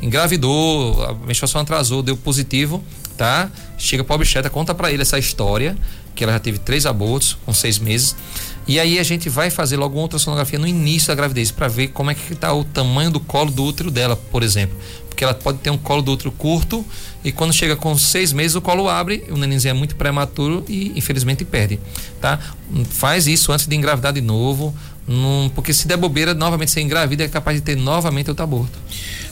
engravidou, 0.00 1.04
a 1.04 1.12
menstruação 1.26 1.60
atrasou, 1.60 2.02
deu 2.02 2.16
positivo, 2.16 2.82
tá? 3.16 3.50
Chega 3.76 4.02
pro 4.02 4.14
obstetra, 4.14 4.48
conta 4.48 4.74
para 4.74 4.90
ele 4.90 5.02
essa 5.02 5.18
história, 5.18 5.76
que 6.14 6.24
ela 6.24 6.32
já 6.32 6.38
teve 6.38 6.58
três 6.58 6.86
abortos 6.86 7.36
com 7.44 7.52
seis 7.52 7.78
meses. 7.78 8.16
E 8.68 8.78
aí 8.78 8.98
a 8.98 9.02
gente 9.02 9.28
vai 9.28 9.48
fazer 9.48 9.76
logo 9.76 9.96
uma 9.96 10.02
ultrassonografia 10.02 10.58
no 10.58 10.66
início 10.66 11.08
da 11.08 11.14
gravidez 11.14 11.50
para 11.50 11.66
ver 11.66 11.88
como 11.88 12.10
é 12.10 12.14
que 12.14 12.32
está 12.32 12.52
o 12.52 12.62
tamanho 12.62 13.10
do 13.10 13.18
colo 13.18 13.50
do 13.50 13.64
útero 13.64 13.90
dela, 13.90 14.14
por 14.14 14.42
exemplo 14.42 14.76
porque 15.18 15.24
ela 15.24 15.34
pode 15.34 15.58
ter 15.58 15.70
um 15.70 15.76
colo 15.76 16.00
do 16.00 16.12
útero 16.12 16.30
curto 16.30 16.86
e 17.24 17.32
quando 17.32 17.52
chega 17.52 17.74
com 17.74 17.98
seis 17.98 18.32
meses 18.32 18.54
o 18.54 18.60
colo 18.60 18.88
abre, 18.88 19.24
o 19.30 19.36
nenenzinho 19.36 19.72
é 19.72 19.74
muito 19.74 19.96
prematuro 19.96 20.64
e 20.68 20.96
infelizmente 20.96 21.44
perde, 21.44 21.80
tá? 22.20 22.38
Faz 22.88 23.26
isso 23.26 23.50
antes 23.50 23.66
de 23.66 23.74
engravidar 23.74 24.12
de 24.12 24.20
novo, 24.20 24.72
num, 25.08 25.50
porque 25.54 25.72
se 25.72 25.88
der 25.88 25.96
bobeira, 25.96 26.34
novamente 26.34 26.70
você 26.70 26.82
engravida, 26.82 27.24
é 27.24 27.28
capaz 27.28 27.56
de 27.56 27.62
ter 27.62 27.76
novamente 27.76 28.28
outro 28.28 28.44
aborto. 28.44 28.78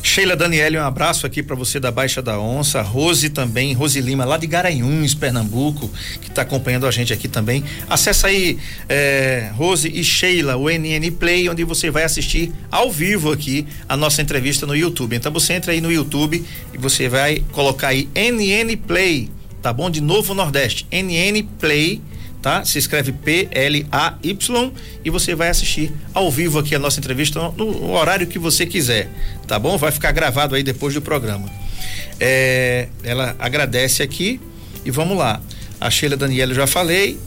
Sheila 0.02 0.34
Daniele, 0.34 0.78
um 0.78 0.82
abraço 0.82 1.26
aqui 1.26 1.42
para 1.42 1.54
você 1.54 1.78
da 1.78 1.90
Baixa 1.90 2.22
da 2.22 2.40
Onça. 2.40 2.80
Rose 2.80 3.28
também, 3.28 3.74
Rose 3.74 4.00
Lima, 4.00 4.24
lá 4.24 4.38
de 4.38 4.46
Garanhuns, 4.46 5.14
Pernambuco, 5.14 5.90
que 6.22 6.28
está 6.28 6.42
acompanhando 6.42 6.86
a 6.86 6.90
gente 6.90 7.12
aqui 7.12 7.28
também. 7.28 7.62
Acesse 7.90 8.24
aí, 8.24 8.58
é, 8.88 9.50
Rose 9.54 9.86
e 9.92 10.02
Sheila, 10.02 10.56
o 10.56 10.70
NN 10.70 11.10
Play, 11.10 11.48
onde 11.50 11.62
você 11.64 11.90
vai 11.90 12.04
assistir 12.04 12.52
ao 12.70 12.90
vivo 12.90 13.30
aqui 13.30 13.66
a 13.86 13.96
nossa 13.96 14.22
entrevista 14.22 14.64
no 14.64 14.74
YouTube. 14.74 15.14
Então 15.14 15.30
você 15.30 15.52
entra 15.52 15.72
aí 15.72 15.80
no 15.82 15.92
YouTube 15.92 16.42
e 16.72 16.78
você 16.78 17.08
vai 17.08 17.44
colocar 17.52 17.88
aí 17.88 18.08
NN 18.14 18.76
Play, 18.76 19.28
tá 19.60 19.74
bom? 19.74 19.90
De 19.90 20.00
Novo 20.00 20.32
Nordeste, 20.32 20.86
NN 20.90 21.42
Play 21.58 22.00
tá? 22.46 22.64
Se 22.64 22.78
escreve 22.78 23.10
P-L-A-Y 23.10 24.72
e 25.04 25.10
você 25.10 25.34
vai 25.34 25.48
assistir 25.48 25.92
ao 26.14 26.30
vivo 26.30 26.60
aqui 26.60 26.76
a 26.76 26.78
nossa 26.78 27.00
entrevista 27.00 27.40
no, 27.56 27.90
horário 27.90 28.24
que 28.24 28.38
você 28.38 28.64
quiser, 28.64 29.10
tá 29.48 29.58
bom? 29.58 29.76
Vai 29.76 29.90
ficar 29.90 30.12
gravado 30.12 30.54
aí 30.54 30.62
depois 30.62 30.94
do 30.94 31.02
programa. 31.02 31.50
É, 32.20 32.86
ela 33.02 33.34
agradece 33.40 34.00
aqui 34.00 34.40
e 34.84 34.92
vamos 34.92 35.18
lá. 35.18 35.40
A 35.80 35.90
Sheila 35.90 36.16
Daniela 36.16 36.54
já 36.54 36.68
falei, 36.68 37.18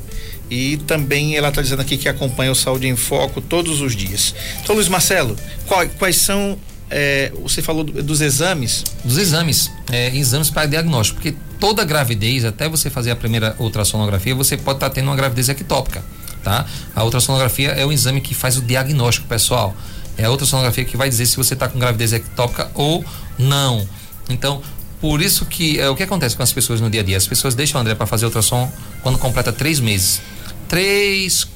e 0.50 0.78
também 0.88 1.36
ela 1.36 1.50
está 1.50 1.62
dizendo 1.62 1.82
aqui 1.82 1.98
que 1.98 2.08
acompanha 2.08 2.54
o 2.54 2.56
Saúde 2.56 2.88
em 2.88 2.96
Foco 2.96 3.42
todos 3.42 3.82
os 3.82 3.98
dias. 3.98 4.34
Então, 4.64 4.74
Luiz 4.74 4.88
Marcelo, 4.88 5.36
qual, 5.68 5.86
quais 6.00 6.16
são 6.16 6.58
é, 6.90 7.32
você 7.42 7.62
falou 7.62 7.84
dos 7.84 8.22
exames? 8.22 8.84
Dos 9.04 9.18
exames, 9.18 9.72
é, 9.92 10.16
exames 10.16 10.50
para 10.50 10.66
diagnóstico, 10.66 11.22
porque 11.22 11.38
toda 11.60 11.84
gravidez, 11.84 12.44
até 12.46 12.68
você 12.68 12.90
fazer 12.90 13.12
a 13.12 13.16
primeira 13.16 13.56
ultrassonografia, 13.60 14.34
você 14.34 14.58
pode 14.58 14.78
estar 14.78 14.90
tá 14.90 14.96
tendo 14.96 15.06
uma 15.06 15.16
gravidez 15.16 15.50
ectópica, 15.50 16.04
tá? 16.44 16.66
A 16.96 17.04
ultrassonografia 17.04 17.70
é 17.70 17.86
o 17.86 17.92
exame 17.92 18.22
que 18.22 18.34
faz 18.34 18.58
o 18.58 18.62
diagnóstico, 18.62 19.28
pessoal. 19.28 19.76
É 20.18 20.26
a 20.26 20.32
ultrassonografia 20.32 20.84
que 20.84 20.98
vai 20.98 21.10
dizer 21.10 21.26
se 21.28 21.38
você 21.38 21.54
está 21.54 21.68
com 21.68 21.78
gravidez 21.78 22.12
ectópica 22.12 22.70
ou 22.74 23.06
não. 23.38 23.88
Então, 24.30 24.62
por 25.00 25.22
isso 25.22 25.46
que 25.46 25.80
é, 25.80 25.90
o 25.90 25.96
que 25.96 26.04
acontece 26.04 26.36
com 26.36 26.44
as 26.44 26.52
pessoas 26.52 26.82
no 26.82 26.90
dia 26.90 27.02
a 27.02 27.04
dia? 27.04 27.18
As 27.18 27.28
pessoas 27.28 27.56
deixam 27.56 27.80
o 27.80 27.82
André 27.82 27.96
para 27.96 28.06
fazer 28.06 28.26
ultrassom 28.26 28.70
quando 29.02 29.18
completa 29.18 29.54
três 29.54 29.80
meses, 29.80 30.22
três, 30.68 31.48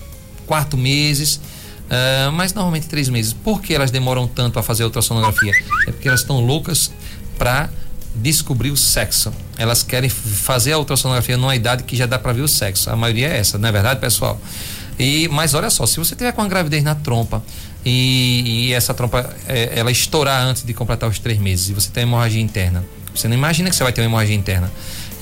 quatro 0.46 0.78
meses 0.78 1.40
Uh, 1.94 2.32
mas 2.32 2.54
normalmente 2.56 2.88
três 2.88 3.08
meses. 3.08 3.34
Por 3.34 3.62
que 3.62 3.74
elas 3.74 3.92
demoram 3.92 4.28
tanto 4.28 4.58
a 4.58 4.64
fazer 4.64 4.82
a 4.82 4.88
ultrassonografia? 4.88 5.52
É 5.88 5.92
porque 5.92 6.08
elas 6.08 6.22
estão 6.22 6.40
loucas 6.40 6.92
para 7.38 7.70
descobrir 8.16 8.72
o 8.72 8.78
sexo. 8.78 9.32
Elas 9.58 9.84
querem 9.84 10.10
fazer 10.10 10.74
a 10.74 10.80
ultrassonografia 10.80 11.38
numa 11.38 11.56
idade 11.56 11.84
que 11.84 11.96
já 11.96 12.08
dá 12.08 12.18
para 12.18 12.34
ver 12.34 12.42
o 12.42 12.48
sexo. 12.48 12.90
A 12.90 12.96
maioria 12.96 13.28
é 13.28 13.38
essa, 13.38 13.60
não 13.60 13.70
é 13.70 13.72
verdade, 13.72 14.00
pessoal? 14.00 14.42
E 14.98 15.28
mas 15.30 15.54
olha 15.54 15.70
só, 15.70 15.86
se 15.86 15.98
você 15.98 16.16
tiver 16.16 16.32
com 16.32 16.42
uma 16.42 16.48
gravidez 16.48 16.84
na 16.84 16.96
trompa 16.96 17.44
e, 17.86 18.68
e 18.68 18.74
essa 18.74 18.94
trompa 18.94 19.30
é, 19.48 19.72
ela 19.76 19.92
estourar 19.92 20.44
antes 20.44 20.64
de 20.64 20.74
completar 20.74 21.10
os 21.10 21.20
três 21.20 21.40
meses 21.40 21.70
e 21.70 21.74
você 21.74 21.90
tem 21.90 22.04
hemorragia 22.04 22.42
interna, 22.42 22.84
você 23.14 23.28
não 23.28 23.36
imagina 23.36 23.70
que 23.70 23.76
você 23.76 23.84
vai 23.84 23.94
ter 23.94 24.02
uma 24.02 24.06
hemorragia 24.06 24.36
interna. 24.36 24.72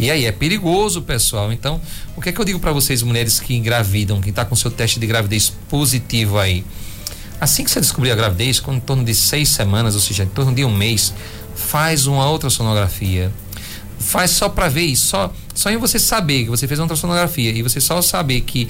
E 0.02 0.10
aí 0.10 0.26
é 0.26 0.32
perigoso, 0.32 1.04
pessoal. 1.04 1.54
Então, 1.54 1.80
o 2.18 2.22
que 2.22 2.30
é 2.30 2.32
que 2.32 2.42
eu 2.42 2.44
digo 2.44 2.60
para 2.60 2.72
vocês, 2.72 3.04
mulheres 3.04 3.40
que 3.40 3.54
engravidam, 3.54 4.20
que 4.20 4.32
está 4.32 4.44
com 4.44 4.56
seu 4.56 4.72
teste 4.72 5.00
de 5.00 5.06
gravidez 5.06 5.54
positivo 5.70 6.40
aí? 6.40 6.66
Assim 7.40 7.64
que 7.64 7.70
você 7.70 7.80
descobrir 7.80 8.10
a 8.10 8.16
gravidez, 8.16 8.60
com 8.60 8.74
em 8.74 8.80
torno 8.80 9.04
de 9.04 9.14
seis 9.14 9.50
semanas, 9.50 9.94
ou 9.94 10.02
seja, 10.02 10.24
em 10.24 10.28
torno 10.28 10.56
de 10.56 10.66
um 10.66 10.76
mês, 10.76 11.14
faz 11.56 12.08
uma 12.08 12.28
outra 12.28 12.50
sonografia. 12.50 13.32
Faz 14.00 14.32
só 14.32 14.50
para 14.50 14.70
ver 14.70 14.86
isso, 14.86 15.06
só, 15.06 15.32
só 15.54 15.70
em 15.70 15.78
você 15.78 16.00
saber 16.00 16.46
que 16.46 16.50
você 16.50 16.68
fez 16.68 16.80
uma 16.80 16.86
ultrassonografia 16.86 17.52
e 17.52 17.62
você 17.62 17.80
só 17.80 18.02
saber 18.02 18.42
que 18.42 18.68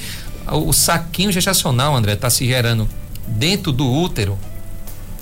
o 0.51 0.73
saquinho 0.73 1.31
gestacional, 1.31 1.95
André, 1.95 2.11
está 2.11 2.29
se 2.29 2.45
gerando 2.45 2.89
dentro 3.25 3.71
do 3.71 3.89
útero, 3.89 4.37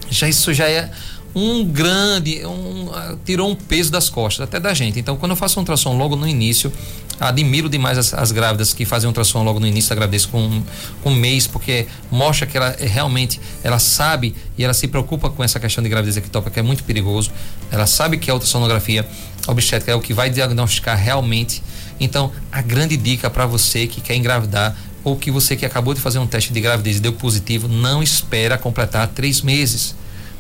já 0.10 0.28
isso 0.28 0.56
já 0.56 0.68
é 0.68 0.90
um 1.36 1.64
grande, 1.66 2.46
um, 2.46 2.86
uh, 2.88 3.20
tirou 3.24 3.50
um 3.50 3.56
peso 3.56 3.92
das 3.92 4.10
costas, 4.10 4.44
até 4.44 4.60
da 4.60 4.74
gente. 4.74 5.00
Então, 5.00 5.16
quando 5.16 5.32
eu 5.32 5.36
faço 5.36 5.60
um 5.60 5.62
ultrassom 5.62 5.98
logo 5.98 6.16
no 6.16 6.28
início, 6.28 6.72
admiro 7.20 7.70
demais 7.70 7.98
as, 7.98 8.14
as 8.14 8.32
grávidas 8.32 8.74
que 8.74 8.86
fazem 8.86 9.08
um 9.08 9.12
ultrassom 9.12 9.44
logo 9.44 9.60
no 9.60 9.68
início 9.68 9.90
da 9.90 9.96
gravidez 9.96 10.26
com, 10.26 10.62
com 11.04 11.12
um 11.12 11.16
mês, 11.16 11.46
porque 11.46 11.88
mostra 12.10 12.48
que 12.48 12.58
ela 12.58 12.76
é, 12.80 12.88
realmente, 12.88 13.40
ela 13.64 13.80
sabe 13.80 14.36
e 14.58 14.64
ela 14.64 14.74
se 14.74 14.88
preocupa 14.88 15.30
com 15.30 15.44
essa 15.44 15.60
questão 15.60 15.84
de 15.84 15.90
gravidez 15.90 16.18
ectópica, 16.18 16.52
que 16.52 16.60
é 16.60 16.64
muito 16.64 16.84
perigoso. 16.84 17.32
Ela 17.72 17.86
sabe 17.86 18.18
que 18.18 18.30
a 18.32 18.34
ultrassonografia 18.34 19.08
obstétrica 19.48 19.92
é 19.92 19.96
o 19.96 20.02
que 20.02 20.14
vai 20.14 20.30
diagnosticar 20.30 20.98
realmente. 20.98 21.62
Então, 22.00 22.32
a 22.52 22.62
grande 22.62 22.98
dica 22.98 23.30
para 23.30 23.46
você 23.46 23.86
que 23.86 24.02
quer 24.02 24.16
engravidar 24.16 24.76
ou 25.04 25.16
que 25.16 25.32
você 25.32 25.56
que 25.56 25.66
acabou 25.66 25.94
de 25.94 26.02
fazer 26.02 26.20
um 26.20 26.28
teste 26.28 26.52
de 26.52 26.60
gravidez 26.60 26.98
e 26.98 27.00
deu 27.00 27.14
positivo, 27.14 27.68
não 27.68 28.04
espera 28.04 28.58
completar 28.58 29.08
três 29.08 29.42
meses 29.42 29.96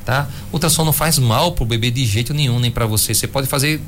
tá? 0.09 0.27
Ultrassom 0.51 0.83
não 0.83 0.91
faz 0.91 1.19
mal 1.19 1.51
pro 1.51 1.65
bebê 1.65 1.91
de 1.91 2.03
jeito 2.03 2.33
nenhum, 2.33 2.59
nem 2.59 2.71
para 2.71 2.87
você. 2.87 3.13
Você 3.13 3.27
pode 3.27 3.45
fazer 3.45 3.79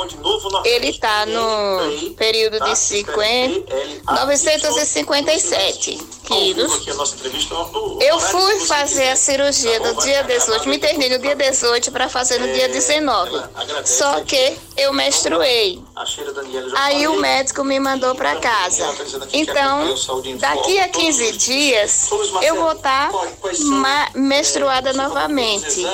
Ele 0.63 0.89
está 0.89 1.25
no 1.25 1.86
período 2.15 2.59
de 2.59 2.75
50, 2.75 3.75
957 4.05 5.97
quilos. 6.27 6.87
Eu 8.01 8.19
fui 8.19 8.59
fazer 8.59 9.09
a 9.09 9.15
cirurgia 9.15 9.79
no 9.79 10.01
dia 10.01 10.23
18, 10.23 10.67
me 10.67 10.77
internei 10.77 11.09
no 11.09 11.19
dia 11.19 11.35
18 11.35 11.91
para 11.91 12.09
fazer 12.09 12.39
no 12.39 12.47
dia 12.53 12.67
19. 12.67 13.31
Só 13.85 14.21
que 14.21 14.57
eu 14.75 14.93
menstruei. 14.93 15.81
Aí 16.75 17.07
o 17.07 17.19
médico 17.19 17.63
me 17.63 17.79
mandou 17.79 18.13
para 18.15 18.35
casa. 18.35 18.85
Então, 19.33 19.95
daqui 20.37 20.79
a 20.79 20.89
15 20.89 21.31
dias, 21.33 22.09
eu 22.43 22.55
vou 22.55 22.73
estar 22.73 23.11
tá 23.11 24.11
menstruada 24.13 24.93
novamente. 24.93 25.85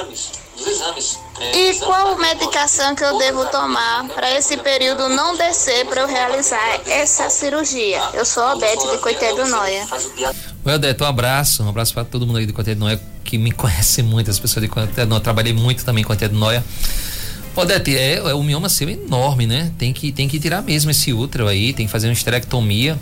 E 1.54 1.80
qual 1.80 2.18
medicação 2.18 2.96
que 2.96 3.04
eu 3.04 3.18
devo 3.18 3.46
tomar 3.46 4.08
para 4.10 4.32
esse 4.38 4.56
período 4.58 5.10
não 5.10 5.36
descer 5.36 5.86
para 5.86 6.02
eu 6.02 6.08
realizar 6.08 6.82
essa 6.88 7.30
cirurgia? 7.30 8.02
Eu 8.14 8.24
sou 8.24 8.44
a 8.44 8.56
Beth 8.56 8.92
de 8.92 8.98
Coité 9.00 9.34
do 9.34 9.48
Noia. 9.48 9.88
Oi, 10.66 10.74
Odete, 10.74 11.04
um 11.04 11.08
abraço. 11.08 11.64
Um 11.64 11.70
abraço 11.70 11.94
para 11.94 12.06
todo 12.06 12.28
mundo 12.28 12.38
aí 12.38 12.46
de 12.46 12.54
Coité 12.54 12.76
do 12.76 12.80
Noia 12.80 13.02
que 13.24 13.38
me 13.38 13.52
conhece 13.52 14.04
muito, 14.04 14.30
as 14.30 14.38
pessoas 14.38 14.64
de 14.64 14.70
Coité 14.70 15.06
do 15.06 15.10
Noia. 15.10 15.22
Trabalhei 15.22 15.54
muito 15.54 15.84
também 15.84 16.04
em 16.04 16.06
Coité 16.06 16.28
do 16.28 16.36
Noia. 16.36 16.64
Odete, 17.56 17.96
é, 17.96 18.16
é, 18.16 18.34
o 18.34 18.44
mioma 18.44 18.70
seu 18.70 18.88
é 18.90 18.94
enorme, 18.94 19.46
né? 19.46 19.72
Tem 19.78 19.92
que, 19.92 20.12
tem 20.12 20.28
que 20.28 20.40
tirar 20.40 20.62
mesmo 20.62 20.92
esse 20.92 21.14
útero 21.14 21.48
aí, 21.48 21.74
tem 21.74 21.86
que 21.86 21.92
fazer 21.92 22.08
uma 22.08 22.14
esterectomia. 22.14 22.98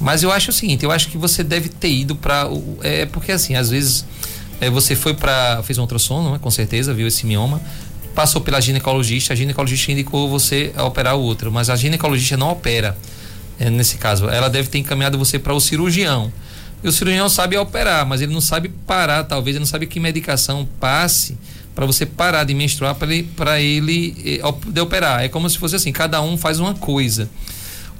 Mas 0.00 0.22
eu 0.22 0.30
acho 0.30 0.50
o 0.50 0.52
seguinte, 0.52 0.84
eu 0.84 0.92
acho 0.92 1.08
que 1.08 1.18
você 1.18 1.42
deve 1.42 1.68
ter 1.68 1.90
ido 1.90 2.14
para 2.14 2.48
é 2.82 3.06
porque 3.06 3.32
assim, 3.32 3.56
às 3.56 3.70
vezes 3.70 4.04
é, 4.60 4.70
você 4.70 4.96
foi 4.96 5.14
para 5.14 5.62
fez 5.62 5.78
um 5.78 5.82
ultrassom, 5.82 6.32
né? 6.32 6.38
com 6.40 6.50
certeza, 6.50 6.92
viu 6.92 7.06
esse 7.06 7.26
mioma, 7.26 7.60
passou 8.14 8.40
pela 8.40 8.60
ginecologista, 8.60 9.32
a 9.32 9.36
ginecologista 9.36 9.92
indicou 9.92 10.28
você 10.28 10.72
a 10.76 10.84
operar 10.84 11.16
o 11.16 11.24
útero, 11.24 11.52
mas 11.52 11.70
a 11.70 11.76
ginecologista 11.76 12.36
não 12.36 12.50
opera. 12.50 12.96
É, 13.60 13.70
nesse 13.70 13.96
caso, 13.96 14.28
ela 14.28 14.48
deve 14.48 14.68
ter 14.68 14.78
encaminhado 14.78 15.18
você 15.18 15.38
para 15.38 15.52
o 15.52 15.60
cirurgião. 15.60 16.32
E 16.82 16.88
o 16.88 16.92
cirurgião 16.92 17.28
sabe 17.28 17.56
operar, 17.56 18.06
mas 18.06 18.20
ele 18.20 18.32
não 18.32 18.40
sabe 18.40 18.68
parar, 18.68 19.24
talvez 19.24 19.56
ele 19.56 19.60
não 19.60 19.66
sabe 19.66 19.86
que 19.86 19.98
medicação 19.98 20.68
passe 20.78 21.36
para 21.74 21.86
você 21.86 22.06
parar 22.06 22.44
de 22.44 22.54
menstruar 22.54 22.94
para 22.94 23.12
ele, 23.12 23.22
pra 23.36 23.60
ele 23.60 24.40
eh, 24.42 24.70
de 24.72 24.80
operar. 24.80 25.22
É 25.22 25.28
como 25.28 25.48
se 25.48 25.58
fosse 25.58 25.76
assim, 25.76 25.92
cada 25.92 26.20
um 26.20 26.36
faz 26.36 26.58
uma 26.58 26.74
coisa. 26.74 27.28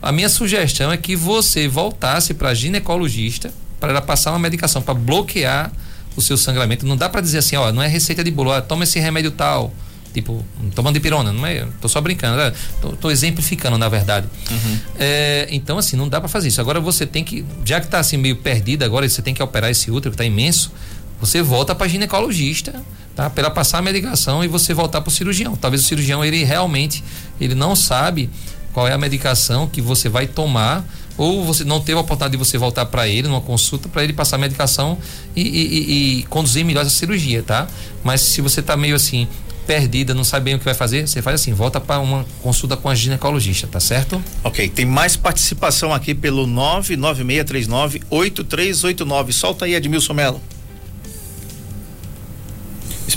A 0.00 0.12
minha 0.12 0.28
sugestão 0.28 0.92
é 0.92 0.96
que 0.96 1.16
você 1.16 1.66
voltasse 1.66 2.34
para 2.34 2.54
ginecologista 2.54 3.52
para 3.80 3.90
ela 3.90 4.02
passar 4.02 4.30
uma 4.30 4.38
medicação 4.38 4.82
para 4.82 4.94
bloquear 4.94 5.72
o 6.18 6.22
seu 6.22 6.36
sangramento. 6.36 6.86
Não 6.86 6.96
dá 6.96 7.08
para 7.08 7.20
dizer 7.20 7.38
assim, 7.38 7.56
ó, 7.56 7.72
não 7.72 7.82
é 7.82 7.88
receita 7.88 8.22
de 8.22 8.30
bolo, 8.30 8.50
ó, 8.50 8.60
toma 8.60 8.84
esse 8.84 8.98
remédio 8.98 9.30
tal 9.30 9.72
tipo, 10.12 10.44
tomando 10.74 10.94
de 10.94 11.00
pirona, 11.00 11.32
não 11.32 11.46
é? 11.46 11.66
Tô 11.80 11.88
só 11.88 12.00
brincando, 12.00 12.36
né? 12.36 12.52
tô, 12.80 12.90
tô, 12.92 13.10
exemplificando, 13.10 13.76
na 13.78 13.88
verdade. 13.88 14.26
Uhum. 14.50 14.78
É, 14.98 15.46
então, 15.50 15.78
assim, 15.78 15.96
não 15.96 16.08
dá 16.08 16.18
para 16.18 16.28
fazer 16.28 16.48
isso. 16.48 16.60
Agora 16.60 16.80
você 16.80 17.06
tem 17.06 17.22
que, 17.22 17.44
já 17.64 17.80
que 17.80 17.86
tá 17.86 17.98
assim 17.98 18.16
meio 18.16 18.36
perdido 18.36 18.84
agora, 18.84 19.08
você 19.08 19.22
tem 19.22 19.34
que 19.34 19.42
operar 19.42 19.70
esse 19.70 19.90
útero 19.90 20.12
que 20.12 20.18
tá 20.18 20.24
imenso, 20.24 20.72
você 21.20 21.42
volta 21.42 21.74
para 21.74 21.86
ginecologista, 21.88 22.82
tá? 23.14 23.28
Para 23.28 23.50
passar 23.50 23.78
a 23.78 23.82
medicação 23.82 24.42
e 24.42 24.48
você 24.48 24.72
voltar 24.72 25.00
para 25.00 25.08
o 25.08 25.12
cirurgião. 25.12 25.56
Talvez 25.56 25.82
o 25.82 25.84
cirurgião 25.84 26.24
ele 26.24 26.42
realmente 26.44 27.04
ele 27.40 27.54
não 27.54 27.76
sabe 27.76 28.30
qual 28.72 28.86
é 28.86 28.92
a 28.92 28.98
medicação 28.98 29.68
que 29.68 29.80
você 29.80 30.08
vai 30.08 30.26
tomar 30.26 30.84
ou 31.18 31.44
você 31.44 31.64
não 31.64 31.80
teve 31.80 31.98
a 31.98 32.00
oportunidade 32.00 32.32
de 32.32 32.38
você 32.38 32.56
voltar 32.56 32.86
para 32.86 33.08
ele 33.08 33.26
numa 33.26 33.40
consulta 33.40 33.88
para 33.88 34.04
ele 34.04 34.12
passar 34.12 34.36
a 34.36 34.38
medicação 34.38 34.96
e, 35.34 35.42
e, 35.42 36.20
e, 36.20 36.22
conduzir 36.24 36.64
melhor 36.64 36.82
essa 36.82 36.90
cirurgia, 36.90 37.42
tá? 37.42 37.66
Mas 38.04 38.20
se 38.20 38.40
você 38.40 38.62
tá 38.62 38.76
meio 38.76 38.94
assim 38.94 39.26
perdida, 39.66 40.14
não 40.14 40.24
sabe 40.24 40.46
bem 40.46 40.54
o 40.54 40.58
que 40.58 40.64
vai 40.64 40.72
fazer, 40.72 41.06
você 41.06 41.20
faz 41.20 41.42
assim, 41.42 41.52
volta 41.52 41.78
para 41.78 42.00
uma 42.00 42.24
consulta 42.40 42.74
com 42.74 42.88
a 42.88 42.94
ginecologista, 42.94 43.66
tá 43.66 43.78
certo? 43.78 44.22
Ok, 44.42 44.66
tem 44.70 44.86
mais 44.86 45.14
participação 45.14 45.92
aqui 45.92 46.14
pelo 46.14 46.46
99639 46.46 48.00
8389. 48.08 49.32
Solta 49.32 49.66
aí, 49.66 49.74
Edmilson 49.74 50.14
Melo. 50.14 50.40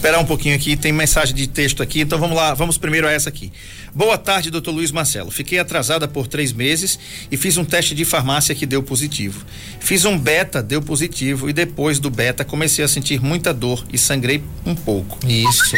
Esperar 0.01 0.17
um 0.17 0.25
pouquinho 0.25 0.55
aqui, 0.55 0.75
tem 0.75 0.91
mensagem 0.91 1.35
de 1.35 1.45
texto 1.45 1.83
aqui, 1.83 2.01
então 2.01 2.17
vamos 2.17 2.35
lá, 2.35 2.55
vamos 2.55 2.75
primeiro 2.75 3.05
a 3.05 3.11
essa 3.11 3.29
aqui. 3.29 3.53
Boa 3.93 4.17
tarde, 4.17 4.49
doutor 4.49 4.71
Luiz 4.71 4.91
Marcelo. 4.91 5.29
Fiquei 5.29 5.59
atrasada 5.59 6.07
por 6.07 6.27
três 6.27 6.51
meses 6.51 6.97
e 7.31 7.37
fiz 7.37 7.55
um 7.55 7.63
teste 7.63 7.93
de 7.93 8.03
farmácia 8.03 8.55
que 8.55 8.65
deu 8.65 8.81
positivo. 8.81 9.45
Fiz 9.79 10.03
um 10.03 10.17
beta, 10.17 10.63
deu 10.63 10.81
positivo, 10.81 11.47
e 11.51 11.53
depois 11.53 11.99
do 11.99 12.09
beta 12.09 12.43
comecei 12.43 12.83
a 12.83 12.87
sentir 12.87 13.21
muita 13.21 13.53
dor 13.53 13.85
e 13.93 13.97
sangrei 13.99 14.41
um 14.65 14.73
pouco. 14.73 15.19
Isso. 15.27 15.75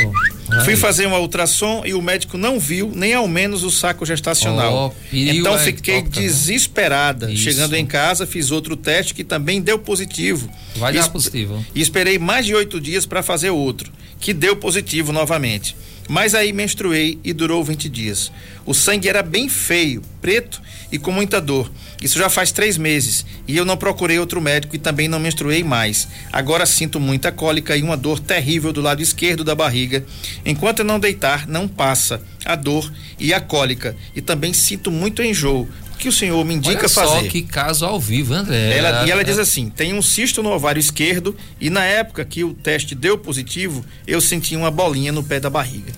Ai. 0.53 0.65
Fui 0.65 0.75
fazer 0.75 1.05
uma 1.05 1.19
ultrassom 1.19 1.83
e 1.85 1.93
o 1.93 2.01
médico 2.01 2.37
não 2.37 2.59
viu 2.59 2.91
nem 2.93 3.13
ao 3.13 3.27
menos 3.27 3.63
o 3.63 3.71
saco 3.71 4.05
gestacional. 4.05 4.93
Oh, 4.93 5.15
então 5.15 5.57
fiquei 5.59 5.97
é, 5.97 6.01
desesperada. 6.01 7.27
Né? 7.27 7.35
Chegando 7.35 7.75
em 7.75 7.85
casa, 7.85 8.25
fiz 8.25 8.51
outro 8.51 8.75
teste 8.75 9.13
que 9.13 9.23
também 9.23 9.61
deu 9.61 9.79
positivo. 9.79 10.49
Vai 10.75 10.93
dar 10.93 11.09
positivo. 11.09 11.63
E 11.73 11.81
esperei 11.81 12.17
mais 12.19 12.45
de 12.45 12.53
oito 12.55 12.79
dias 12.79 13.05
para 13.05 13.23
fazer 13.23 13.49
outro, 13.49 13.91
que 14.19 14.33
deu 14.33 14.55
positivo 14.55 15.11
novamente. 15.11 15.75
Mas 16.07 16.35
aí 16.35 16.51
menstruei 16.51 17.19
e 17.23 17.33
durou 17.33 17.63
20 17.63 17.89
dias. 17.89 18.31
O 18.65 18.73
sangue 18.73 19.09
era 19.09 19.23
bem 19.23 19.49
feio, 19.49 20.01
preto 20.21 20.61
e 20.91 20.99
com 20.99 21.11
muita 21.11 21.41
dor. 21.41 21.71
Isso 22.01 22.19
já 22.19 22.29
faz 22.29 22.51
três 22.51 22.77
meses 22.77 23.25
e 23.47 23.55
eu 23.55 23.65
não 23.65 23.77
procurei 23.77 24.19
outro 24.19 24.41
médico 24.41 24.75
e 24.75 24.79
também 24.79 25.07
não 25.07 25.19
menstruei 25.19 25.63
mais. 25.63 26.07
Agora 26.31 26.65
sinto 26.65 26.99
muita 26.99 27.31
cólica 27.31 27.75
e 27.75 27.81
uma 27.81 27.97
dor 27.97 28.19
terrível 28.19 28.73
do 28.73 28.81
lado 28.81 29.01
esquerdo 29.01 29.43
da 29.43 29.55
barriga. 29.55 30.05
Enquanto 30.45 30.79
eu 30.79 30.85
não 30.85 30.99
deitar, 30.99 31.47
não 31.47 31.67
passa 31.67 32.21
a 32.45 32.55
dor 32.55 32.91
e 33.19 33.33
a 33.33 33.39
cólica. 33.39 33.95
E 34.15 34.21
também 34.21 34.53
sinto 34.53 34.91
muito 34.91 35.23
enjoo, 35.23 35.67
que 35.97 36.07
o 36.07 36.11
senhor 36.11 36.43
me 36.43 36.55
indica 36.55 36.79
Olha 36.79 36.89
fazer? 36.89 37.23
Só 37.23 37.27
que 37.29 37.41
caso 37.41 37.85
ao 37.85 37.99
vivo, 37.99 38.33
André. 38.33 38.77
Ela, 38.77 39.05
e 39.05 39.11
ela 39.11 39.23
diz 39.23 39.37
assim: 39.37 39.69
tem 39.69 39.93
um 39.93 40.01
cisto 40.01 40.43
no 40.43 40.49
ovário 40.49 40.79
esquerdo 40.79 41.35
e 41.59 41.69
na 41.69 41.83
época 41.83 42.23
que 42.25 42.43
o 42.43 42.53
teste 42.53 42.95
deu 42.95 43.17
positivo, 43.17 43.83
eu 44.05 44.19
senti 44.19 44.55
uma 44.55 44.71
bolinha 44.71 45.11
no 45.11 45.23
pé 45.23 45.39
da 45.39 45.49
barriga. 45.49 45.91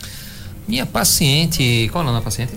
Minha 0.68 0.86
paciente, 0.86 1.90
qual 1.92 2.04
é 2.04 2.08
o 2.08 2.12
nome 2.12 2.20
da 2.20 2.24
paciente? 2.24 2.54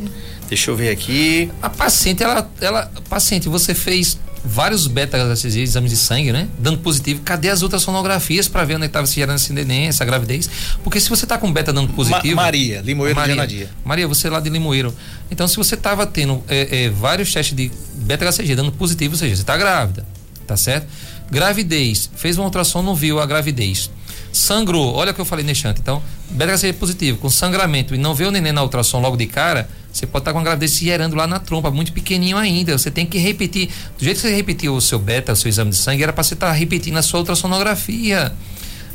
Deixa 0.48 0.70
eu 0.70 0.76
ver 0.76 0.90
aqui. 0.90 1.50
A 1.60 1.68
paciente, 1.68 2.22
ela, 2.22 2.50
ela, 2.60 2.90
paciente, 3.08 3.48
você 3.48 3.74
fez 3.74 4.18
vários 4.44 4.86
beta 4.86 5.18
exames 5.44 5.90
de 5.90 5.96
sangue, 5.96 6.32
né? 6.32 6.48
Dando 6.58 6.78
positivo. 6.78 7.20
Cadê 7.24 7.48
as 7.48 7.62
ultrassonografias 7.62 8.48
para 8.48 8.64
ver 8.64 8.76
onde 8.76 8.84
é 8.84 8.86
estava 8.86 9.06
se 9.06 9.14
gerando 9.14 9.36
esse 9.36 9.52
neném, 9.52 9.86
essa 9.86 10.04
gravidez? 10.04 10.48
Porque 10.82 11.00
se 11.00 11.08
você 11.08 11.24
está 11.24 11.38
com 11.38 11.52
beta 11.52 11.72
dando 11.72 11.92
positivo. 11.92 12.36
Ma 12.36 12.42
Maria, 12.42 12.80
Limoeiro 12.80 13.16
Maria, 13.16 13.46
de 13.46 13.68
Maria, 13.84 14.08
você 14.08 14.28
é 14.28 14.30
lá 14.30 14.40
de 14.40 14.48
Limoeiro. 14.50 14.94
Então, 15.30 15.46
se 15.46 15.56
você 15.56 15.74
estava 15.74 16.06
tendo 16.06 16.42
é, 16.48 16.84
é, 16.84 16.90
vários 16.90 17.32
testes 17.32 17.56
de 17.56 17.70
beta 17.94 18.24
HCG 18.30 18.54
dando 18.54 18.72
positivo, 18.72 19.14
ou 19.14 19.18
seja, 19.18 19.36
você 19.36 19.42
está 19.42 19.56
grávida, 19.56 20.06
tá 20.46 20.56
certo? 20.56 20.86
Gravidez, 21.30 22.10
fez 22.16 22.38
uma 22.38 22.44
ultrassom, 22.44 22.82
não 22.82 22.94
viu 22.94 23.20
a 23.20 23.26
gravidez 23.26 23.90
sangrou, 24.32 24.94
olha 24.94 25.12
o 25.12 25.14
que 25.14 25.20
eu 25.20 25.24
falei 25.24 25.44
nesse 25.44 25.66
Então, 25.66 26.02
beta-HCG 26.30 26.72
positivo, 26.74 27.18
com 27.18 27.30
sangramento 27.30 27.94
e 27.94 27.98
não 27.98 28.14
vê 28.14 28.24
o 28.24 28.30
neném 28.30 28.52
na 28.52 28.62
ultrassom 28.62 29.00
logo 29.00 29.16
de 29.16 29.26
cara, 29.26 29.68
você 29.92 30.06
pode 30.06 30.22
estar 30.22 30.32
com 30.32 30.38
a 30.38 30.42
gravidez 30.42 30.72
se 30.72 30.84
gerando 30.84 31.16
lá 31.16 31.26
na 31.26 31.38
trompa, 31.38 31.70
muito 31.70 31.92
pequenininho 31.92 32.36
ainda. 32.36 32.76
Você 32.76 32.90
tem 32.90 33.06
que 33.06 33.18
repetir. 33.18 33.68
Do 33.98 34.04
jeito 34.04 34.16
que 34.16 34.22
você 34.22 34.34
repetiu 34.34 34.74
o 34.74 34.80
seu 34.80 34.98
beta, 34.98 35.32
o 35.32 35.36
seu 35.36 35.48
exame 35.48 35.70
de 35.70 35.76
sangue, 35.76 36.02
era 36.02 36.12
para 36.12 36.22
você 36.22 36.34
estar 36.34 36.52
repetindo 36.52 36.96
a 36.96 37.02
sua 37.02 37.20
ultrassonografia, 37.20 38.32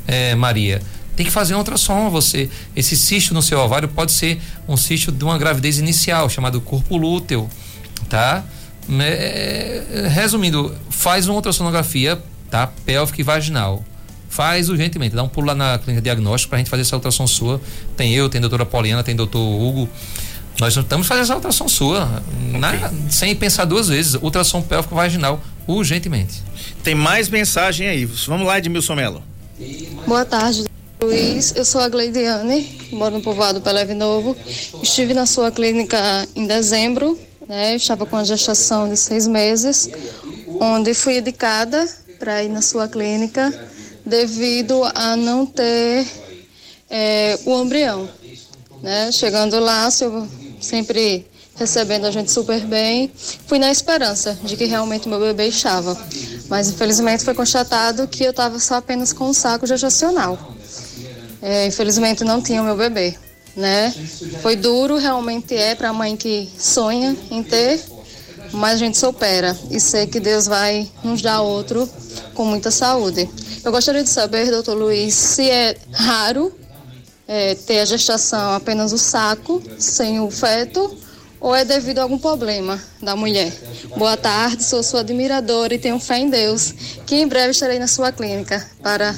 é, 0.08 0.36
Maria. 0.36 0.82
Tem 1.16 1.26
que 1.26 1.32
fazer 1.32 1.56
um 1.56 1.58
ultrassom. 1.58 2.10
Você, 2.10 2.50
esse 2.76 2.96
cisto 2.96 3.34
no 3.34 3.42
seu 3.42 3.60
ovário 3.60 3.90
pode 3.90 4.12
ser 4.12 4.40
um 4.68 4.78
cisto 4.78 5.12
de 5.12 5.24
uma 5.24 5.38
gravidez 5.38 5.78
inicial, 5.78 6.30
chamado 6.30 6.62
corpo 6.62 6.96
lúteo, 6.96 7.50
tá? 8.08 8.44
É, 9.02 10.08
resumindo, 10.12 10.76
faz 10.90 11.28
uma 11.28 11.36
ultrassonografia, 11.36 12.22
tá? 12.50 12.68
Pélvica 12.68 13.20
e 13.20 13.24
vaginal 13.24 13.84
faz 14.34 14.68
urgentemente. 14.68 15.16
Dá 15.16 15.22
um 15.22 15.28
pulo 15.28 15.48
lá 15.48 15.56
na 15.56 15.78
clínica 15.78 16.02
de 16.02 16.06
diagnóstico 16.06 16.50
para 16.50 16.58
a 16.58 16.60
gente 16.60 16.70
fazer 16.70 16.82
essa 16.82 16.96
ultrassom 16.96 17.28
sua. 17.28 17.62
Tem 17.96 18.14
eu, 18.14 18.28
tem 18.28 18.40
a 18.40 18.42
doutora 18.42 18.66
Poliana, 18.66 19.04
tem 19.04 19.14
o 19.14 19.18
doutor 19.18 19.40
Hugo. 19.40 19.88
Nós 20.60 20.76
estamos 20.76 21.06
fazendo 21.06 21.24
essa 21.24 21.36
ultrassom 21.36 21.68
sua, 21.68 22.24
okay. 22.48 22.60
na, 22.60 22.92
sem 23.10 23.36
pensar 23.36 23.66
duas 23.66 23.90
vezes. 23.90 24.16
Ultrassom 24.16 24.62
pélvico 24.62 24.96
vaginal, 24.96 25.40
urgentemente. 25.68 26.42
Tem 26.84 26.96
mais 26.96 27.30
mensagem 27.30 27.88
aí. 27.88 28.06
Vamos 28.06 28.48
lá, 28.48 28.58
Edmilson 28.58 28.96
Mello. 28.96 29.24
Boa 30.08 30.26
tarde, 30.26 30.66
Luiz. 31.02 31.54
Eu 31.56 31.64
sou 31.64 31.82
a 31.82 31.88
Gleidiane, 31.88 32.90
moro 32.92 33.18
no 33.18 33.22
povoado 33.22 33.62
Peleve 33.62 33.94
Novo. 33.94 34.36
Estive 34.82 35.14
na 35.14 35.28
sua 35.28 35.52
clínica 35.52 36.28
em 36.36 36.48
dezembro, 36.48 37.20
né? 37.48 37.76
Estava 37.76 38.06
com 38.06 38.18
a 38.18 38.24
gestação 38.24 38.90
de 38.90 38.98
seis 38.98 39.28
meses, 39.28 39.90
onde 40.60 40.96
fui 40.96 41.20
indicada 41.20 41.88
para 42.18 42.44
ir 42.44 42.50
na 42.50 42.62
sua 42.62 42.88
clínica 42.88 43.54
devido 44.06 44.84
a 44.96 45.16
não 45.16 45.46
ter 45.46 46.06
é, 46.90 47.40
o 47.46 47.62
embrião. 47.62 48.10
Né? 48.82 49.12
Chegando 49.12 49.60
lá, 49.60 49.90
sempre 50.60 51.26
recebendo 51.56 52.06
a 52.06 52.12
gente 52.12 52.32
super 52.32 52.60
bem, 52.62 53.12
fui 53.48 53.60
na 53.60 53.72
esperança 53.72 54.38
de 54.44 54.58
que 54.58 54.66
realmente 54.66 55.08
meu 55.08 55.20
bebê 55.20 55.48
estava. 55.48 55.98
Mas 56.50 56.70
infelizmente 56.70 57.24
foi 57.24 57.34
constatado 57.34 58.08
que 58.08 58.24
eu 58.24 58.32
estava 58.32 58.60
só 58.60 58.76
apenas 58.76 59.14
com 59.14 59.30
um 59.30 59.34
saco 59.34 59.66
gestacional. 59.66 60.38
É, 61.42 61.68
infelizmente 61.68 62.24
não 62.24 62.42
tinha 62.42 62.62
o 62.62 62.66
meu 62.66 62.76
bebê. 62.76 63.16
Né? 63.56 63.94
Foi 64.42 64.56
duro, 64.56 64.98
realmente 64.98 65.56
é 65.56 65.76
para 65.76 65.90
a 65.90 65.94
mãe 65.94 66.18
que 66.18 66.50
sonha 66.58 67.16
em 67.30 67.44
ter, 67.44 67.80
mas 68.52 68.74
a 68.74 68.78
gente 68.78 68.98
supera 68.98 69.56
e 69.70 69.80
sei 69.80 70.08
que 70.08 70.20
Deus 70.20 70.48
vai 70.48 70.90
nos 71.04 71.22
dar 71.22 71.42
outro 71.42 71.88
com 72.34 72.46
muita 72.46 72.72
saúde. 72.72 73.30
Eu 73.64 73.72
gostaria 73.72 74.04
de 74.04 74.10
saber, 74.10 74.52
doutor 74.52 74.76
Luiz, 74.76 75.14
se 75.14 75.50
é 75.50 75.78
raro 75.94 76.54
é, 77.26 77.56
ter 77.56 77.80
a 77.80 77.86
gestação 77.86 78.52
apenas 78.52 78.92
o 78.92 78.98
saco, 78.98 79.64
sem 79.80 80.20
o 80.20 80.30
feto, 80.30 80.98
ou 81.40 81.56
é 81.56 81.64
devido 81.64 82.00
a 82.00 82.04
algum 82.04 82.18
problema 82.18 82.78
da 83.02 83.16
mulher. 83.16 83.54
Boa 83.96 84.18
tarde, 84.18 84.66
sou 84.66 84.84
sua 84.84 85.00
admiradora 85.00 85.74
e 85.74 85.80
tenho 85.80 85.98
fé 85.98 86.18
em 86.18 86.30
Deus, 86.30 86.74
que 87.06 87.16
em 87.16 87.28
breve 87.28 87.52
estarei 87.52 87.80
na 87.80 87.88
sua 87.88 88.12
clínica 88.12 88.70
para 88.82 89.18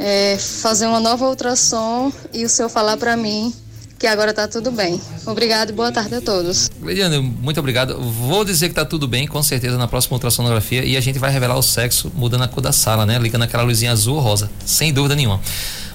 é, 0.00 0.36
fazer 0.36 0.86
uma 0.86 0.98
nova 0.98 1.28
ultrassom 1.28 2.12
e 2.32 2.44
o 2.44 2.48
senhor 2.48 2.68
falar 2.68 2.96
para 2.96 3.16
mim 3.16 3.54
que 3.98 4.06
agora 4.06 4.30
está 4.30 4.46
tudo 4.46 4.70
bem. 4.70 5.00
Obrigado 5.26 5.70
e 5.70 5.72
boa 5.72 5.90
tarde 5.92 6.14
a 6.14 6.20
todos. 6.20 6.70
Leiane, 6.82 7.18
muito 7.18 7.58
obrigado. 7.58 7.98
Vou 7.98 8.44
dizer 8.44 8.66
que 8.66 8.72
está 8.72 8.84
tudo 8.84 9.06
bem, 9.06 9.26
com 9.26 9.42
certeza, 9.42 9.78
na 9.78 9.88
próxima 9.88 10.14
ultrassonografia 10.14 10.84
e 10.84 10.96
a 10.96 11.00
gente 11.00 11.18
vai 11.18 11.30
revelar 11.30 11.56
o 11.56 11.62
sexo 11.62 12.12
mudando 12.14 12.42
a 12.42 12.48
cor 12.48 12.60
da 12.60 12.72
sala, 12.72 13.06
né? 13.06 13.18
Ligando 13.18 13.42
aquela 13.42 13.62
luzinha 13.62 13.92
azul 13.92 14.16
ou 14.16 14.20
rosa, 14.20 14.50
sem 14.64 14.92
dúvida 14.92 15.14
nenhuma. 15.14 15.40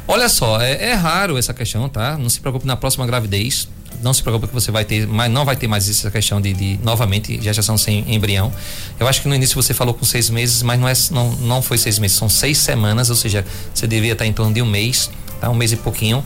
Olha 0.07 0.27
só, 0.27 0.59
é, 0.59 0.89
é 0.89 0.93
raro 0.93 1.37
essa 1.37 1.53
questão, 1.53 1.87
tá? 1.87 2.17
Não 2.17 2.29
se 2.29 2.39
preocupe 2.39 2.65
na 2.65 2.75
próxima 2.75 3.05
gravidez. 3.05 3.67
Não 4.01 4.13
se 4.13 4.23
preocupe 4.23 4.47
que 4.47 4.53
você 4.53 4.71
vai 4.71 4.85
ter, 4.85 5.05
mas 5.05 5.29
não 5.29 5.43
vai 5.43 5.55
ter 5.55 5.67
mais 5.67 5.89
essa 5.89 6.09
questão 6.09 6.39
de, 6.39 6.53
de 6.53 6.79
novamente 6.83 7.39
gestação 7.41 7.77
sem 7.77 8.05
embrião. 8.07 8.51
Eu 8.99 9.07
acho 9.07 9.21
que 9.21 9.27
no 9.27 9.35
início 9.35 9.61
você 9.61 9.73
falou 9.73 9.93
com 9.93 10.05
seis 10.05 10.29
meses, 10.29 10.63
mas 10.63 10.79
não 10.79 10.87
é, 10.87 10.93
não, 11.11 11.31
não 11.41 11.61
foi 11.61 11.77
seis 11.77 11.99
meses, 11.99 12.15
são 12.17 12.29
seis 12.29 12.57
semanas, 12.57 13.09
ou 13.09 13.15
seja, 13.15 13.45
você 13.73 13.85
devia 13.85 14.13
estar 14.13 14.25
em 14.25 14.31
torno 14.31 14.53
de 14.53 14.61
um 14.61 14.65
mês, 14.65 15.11
tá? 15.41 15.49
Um 15.49 15.55
mês 15.55 15.73
e 15.73 15.75
pouquinho 15.75 16.23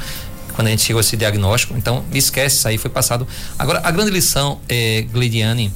quando 0.54 0.68
a 0.68 0.70
gente 0.70 0.84
chegou 0.84 1.00
a 1.00 1.02
esse 1.02 1.18
diagnóstico. 1.18 1.76
Então, 1.78 2.04
esquece 2.14 2.58
isso 2.58 2.68
aí, 2.68 2.78
foi 2.78 2.90
passado. 2.90 3.28
Agora, 3.58 3.82
a 3.84 3.92
grande 3.92 4.12
lição, 4.12 4.60
é, 4.70 5.02
Glidiane, 5.12 5.72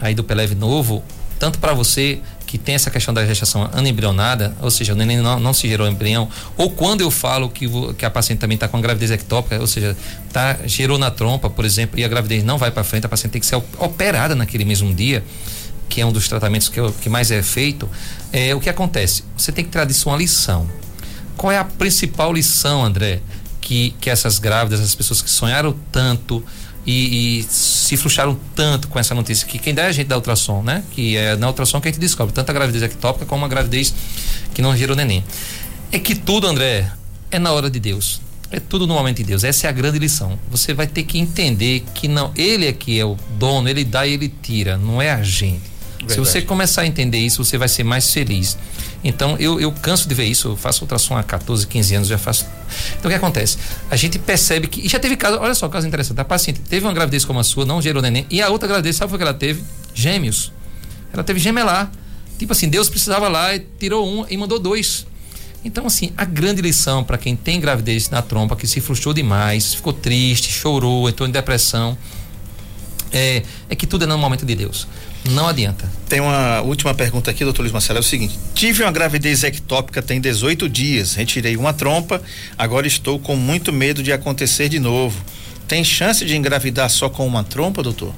aí 0.00 0.14
do 0.14 0.24
Peleve 0.24 0.54
Novo, 0.54 1.02
tanto 1.38 1.58
para 1.58 1.72
você 1.72 2.20
que 2.46 2.58
tem 2.58 2.74
essa 2.74 2.90
questão 2.90 3.12
da 3.12 3.26
gestação 3.26 3.68
anembrionada, 3.72 4.56
ou 4.60 4.70
seja, 4.70 4.92
o 4.92 4.96
neném 4.96 5.16
não, 5.16 5.40
não 5.40 5.52
se 5.52 5.68
gerou 5.68 5.88
embrião, 5.88 6.28
ou 6.56 6.70
quando 6.70 7.00
eu 7.00 7.10
falo 7.10 7.48
que, 7.48 7.66
que 7.94 8.04
a 8.04 8.10
paciente 8.10 8.38
também 8.38 8.54
está 8.54 8.68
com 8.68 8.80
gravidez 8.80 9.10
ectópica, 9.10 9.60
ou 9.60 9.66
seja, 9.66 9.96
tá, 10.32 10.58
gerou 10.64 10.96
na 10.96 11.10
trompa, 11.10 11.50
por 11.50 11.64
exemplo, 11.64 11.98
e 11.98 12.04
a 12.04 12.08
gravidez 12.08 12.44
não 12.44 12.56
vai 12.56 12.70
para 12.70 12.84
frente, 12.84 13.06
a 13.06 13.08
paciente 13.08 13.32
tem 13.32 13.40
que 13.40 13.46
ser 13.46 13.56
operada 13.78 14.34
naquele 14.34 14.64
mesmo 14.64 14.94
dia, 14.94 15.24
que 15.88 16.00
é 16.00 16.06
um 16.06 16.12
dos 16.12 16.28
tratamentos 16.28 16.68
que, 16.68 16.78
eu, 16.78 16.92
que 16.92 17.08
mais 17.08 17.30
é 17.30 17.42
feito, 17.42 17.88
é 18.32 18.54
o 18.54 18.60
que 18.60 18.68
acontece? 18.68 19.24
Você 19.36 19.50
tem 19.50 19.64
que 19.64 19.70
trazer 19.70 19.94
uma 20.06 20.16
lição. 20.16 20.68
Qual 21.36 21.50
é 21.50 21.58
a 21.58 21.64
principal 21.64 22.32
lição, 22.32 22.84
André, 22.84 23.20
que, 23.64 23.94
que 23.98 24.10
essas 24.10 24.38
grávidas, 24.38 24.78
essas 24.78 24.94
pessoas 24.94 25.22
que 25.22 25.30
sonharam 25.30 25.74
tanto, 25.90 26.44
e, 26.86 27.38
e, 27.38 27.42
se 27.44 27.96
frustraram 27.96 28.38
tanto 28.54 28.88
com 28.88 28.98
essa 28.98 29.14
notícia 29.14 29.46
que 29.46 29.58
quem 29.58 29.72
dá 29.72 29.84
é 29.84 29.86
a 29.86 29.92
gente 29.92 30.06
da 30.06 30.16
ultrassom, 30.16 30.62
né? 30.62 30.84
Que 30.90 31.16
é 31.16 31.34
na 31.34 31.46
ultrassom 31.46 31.80
que 31.80 31.88
a 31.88 31.90
gente 31.90 31.98
descobre 31.98 32.34
tanto 32.34 32.50
a 32.50 32.52
gravidez 32.52 32.82
ectópica 32.82 33.24
como 33.24 33.42
a 33.42 33.48
gravidez 33.48 33.94
que 34.52 34.60
não 34.60 34.76
gerou 34.76 34.94
neném. 34.94 35.24
É 35.90 35.98
que 35.98 36.14
tudo, 36.14 36.46
André, 36.46 36.92
é 37.30 37.38
na 37.38 37.52
hora 37.52 37.70
de 37.70 37.80
Deus. 37.80 38.20
É 38.50 38.60
tudo 38.60 38.86
no 38.86 38.92
momento 38.92 39.16
de 39.16 39.24
Deus. 39.24 39.44
Essa 39.44 39.66
é 39.66 39.70
a 39.70 39.72
grande 39.72 39.98
lição. 39.98 40.38
Você 40.50 40.74
vai 40.74 40.86
ter 40.86 41.04
que 41.04 41.18
entender 41.18 41.84
que 41.94 42.06
não, 42.06 42.32
ele 42.36 42.66
é 42.66 42.72
que 42.72 43.00
é 43.00 43.04
o 43.04 43.16
dono, 43.38 43.66
ele 43.66 43.82
dá 43.82 44.06
e 44.06 44.12
ele 44.12 44.28
tira, 44.28 44.76
não 44.76 45.00
é 45.00 45.10
a 45.10 45.22
gente. 45.22 45.73
Verdade. 46.06 46.14
Se 46.14 46.32
você 46.32 46.42
começar 46.42 46.82
a 46.82 46.86
entender 46.86 47.18
isso, 47.18 47.44
você 47.44 47.58
vai 47.58 47.68
ser 47.68 47.84
mais 47.84 48.10
feliz. 48.12 48.56
Então, 49.02 49.36
eu, 49.38 49.60
eu 49.60 49.70
canso 49.70 50.08
de 50.08 50.14
ver 50.14 50.24
isso. 50.24 50.48
Eu 50.48 50.56
faço 50.56 50.82
ultrassom 50.82 51.16
há 51.16 51.22
14, 51.22 51.66
15 51.66 51.94
anos, 51.94 52.08
já 52.08 52.18
faço. 52.18 52.46
Então, 52.98 53.08
o 53.08 53.08
que 53.08 53.14
acontece? 53.14 53.58
A 53.90 53.96
gente 53.96 54.18
percebe 54.18 54.66
que. 54.66 54.84
E 54.84 54.88
já 54.88 54.98
teve 54.98 55.16
caso, 55.16 55.38
olha 55.38 55.54
só, 55.54 55.68
caso 55.68 55.86
interessante. 55.86 56.20
A 56.20 56.24
paciente 56.24 56.60
teve 56.60 56.86
uma 56.86 56.92
gravidez 56.92 57.24
como 57.24 57.38
a 57.38 57.44
sua, 57.44 57.64
não 57.64 57.82
gerou 57.82 58.02
neném. 58.02 58.26
E 58.30 58.40
a 58.40 58.48
outra 58.48 58.66
gravidez, 58.68 58.96
sabe 58.96 59.12
o 59.12 59.16
que 59.16 59.22
ela 59.22 59.34
teve? 59.34 59.62
Gêmeos. 59.92 60.52
Ela 61.12 61.22
teve 61.22 61.38
gemelar. 61.38 61.90
Tipo 62.38 62.52
assim, 62.52 62.68
Deus 62.68 62.88
precisava 62.88 63.28
lá 63.28 63.54
e 63.54 63.60
tirou 63.78 64.08
um 64.08 64.26
e 64.28 64.36
mandou 64.36 64.58
dois. 64.58 65.06
Então, 65.64 65.86
assim, 65.86 66.12
a 66.16 66.24
grande 66.24 66.60
lição 66.60 67.02
para 67.02 67.16
quem 67.16 67.34
tem 67.34 67.58
gravidez 67.58 68.10
na 68.10 68.20
trompa, 68.20 68.54
que 68.54 68.66
se 68.66 68.80
frustrou 68.80 69.14
demais, 69.14 69.74
ficou 69.74 69.92
triste, 69.92 70.52
chorou, 70.52 71.08
entrou 71.08 71.26
em 71.26 71.32
depressão, 71.32 71.96
é, 73.14 73.42
é 73.70 73.76
que 73.76 73.86
tudo 73.86 74.04
é 74.04 74.06
no 74.06 74.18
momento 74.18 74.44
de 74.44 74.54
Deus. 74.54 74.86
Não 75.30 75.48
adianta. 75.48 75.90
Tem 76.08 76.20
uma 76.20 76.60
última 76.60 76.92
pergunta 76.92 77.30
aqui, 77.30 77.44
doutor 77.44 77.62
Luiz 77.62 77.72
Marcelo, 77.72 77.98
é 77.98 78.00
o 78.00 78.04
seguinte: 78.04 78.38
tive 78.54 78.82
uma 78.82 78.92
gravidez 78.92 79.44
ectópica 79.44 80.02
tem 80.02 80.20
18 80.20 80.68
dias, 80.68 81.14
retirei 81.14 81.56
uma 81.56 81.72
trompa, 81.72 82.20
agora 82.58 82.86
estou 82.86 83.18
com 83.18 83.36
muito 83.36 83.72
medo 83.72 84.02
de 84.02 84.12
acontecer 84.12 84.68
de 84.68 84.78
novo. 84.78 85.24
Tem 85.66 85.82
chance 85.82 86.26
de 86.26 86.36
engravidar 86.36 86.90
só 86.90 87.08
com 87.08 87.26
uma 87.26 87.42
trompa, 87.42 87.82
doutor? 87.82 88.12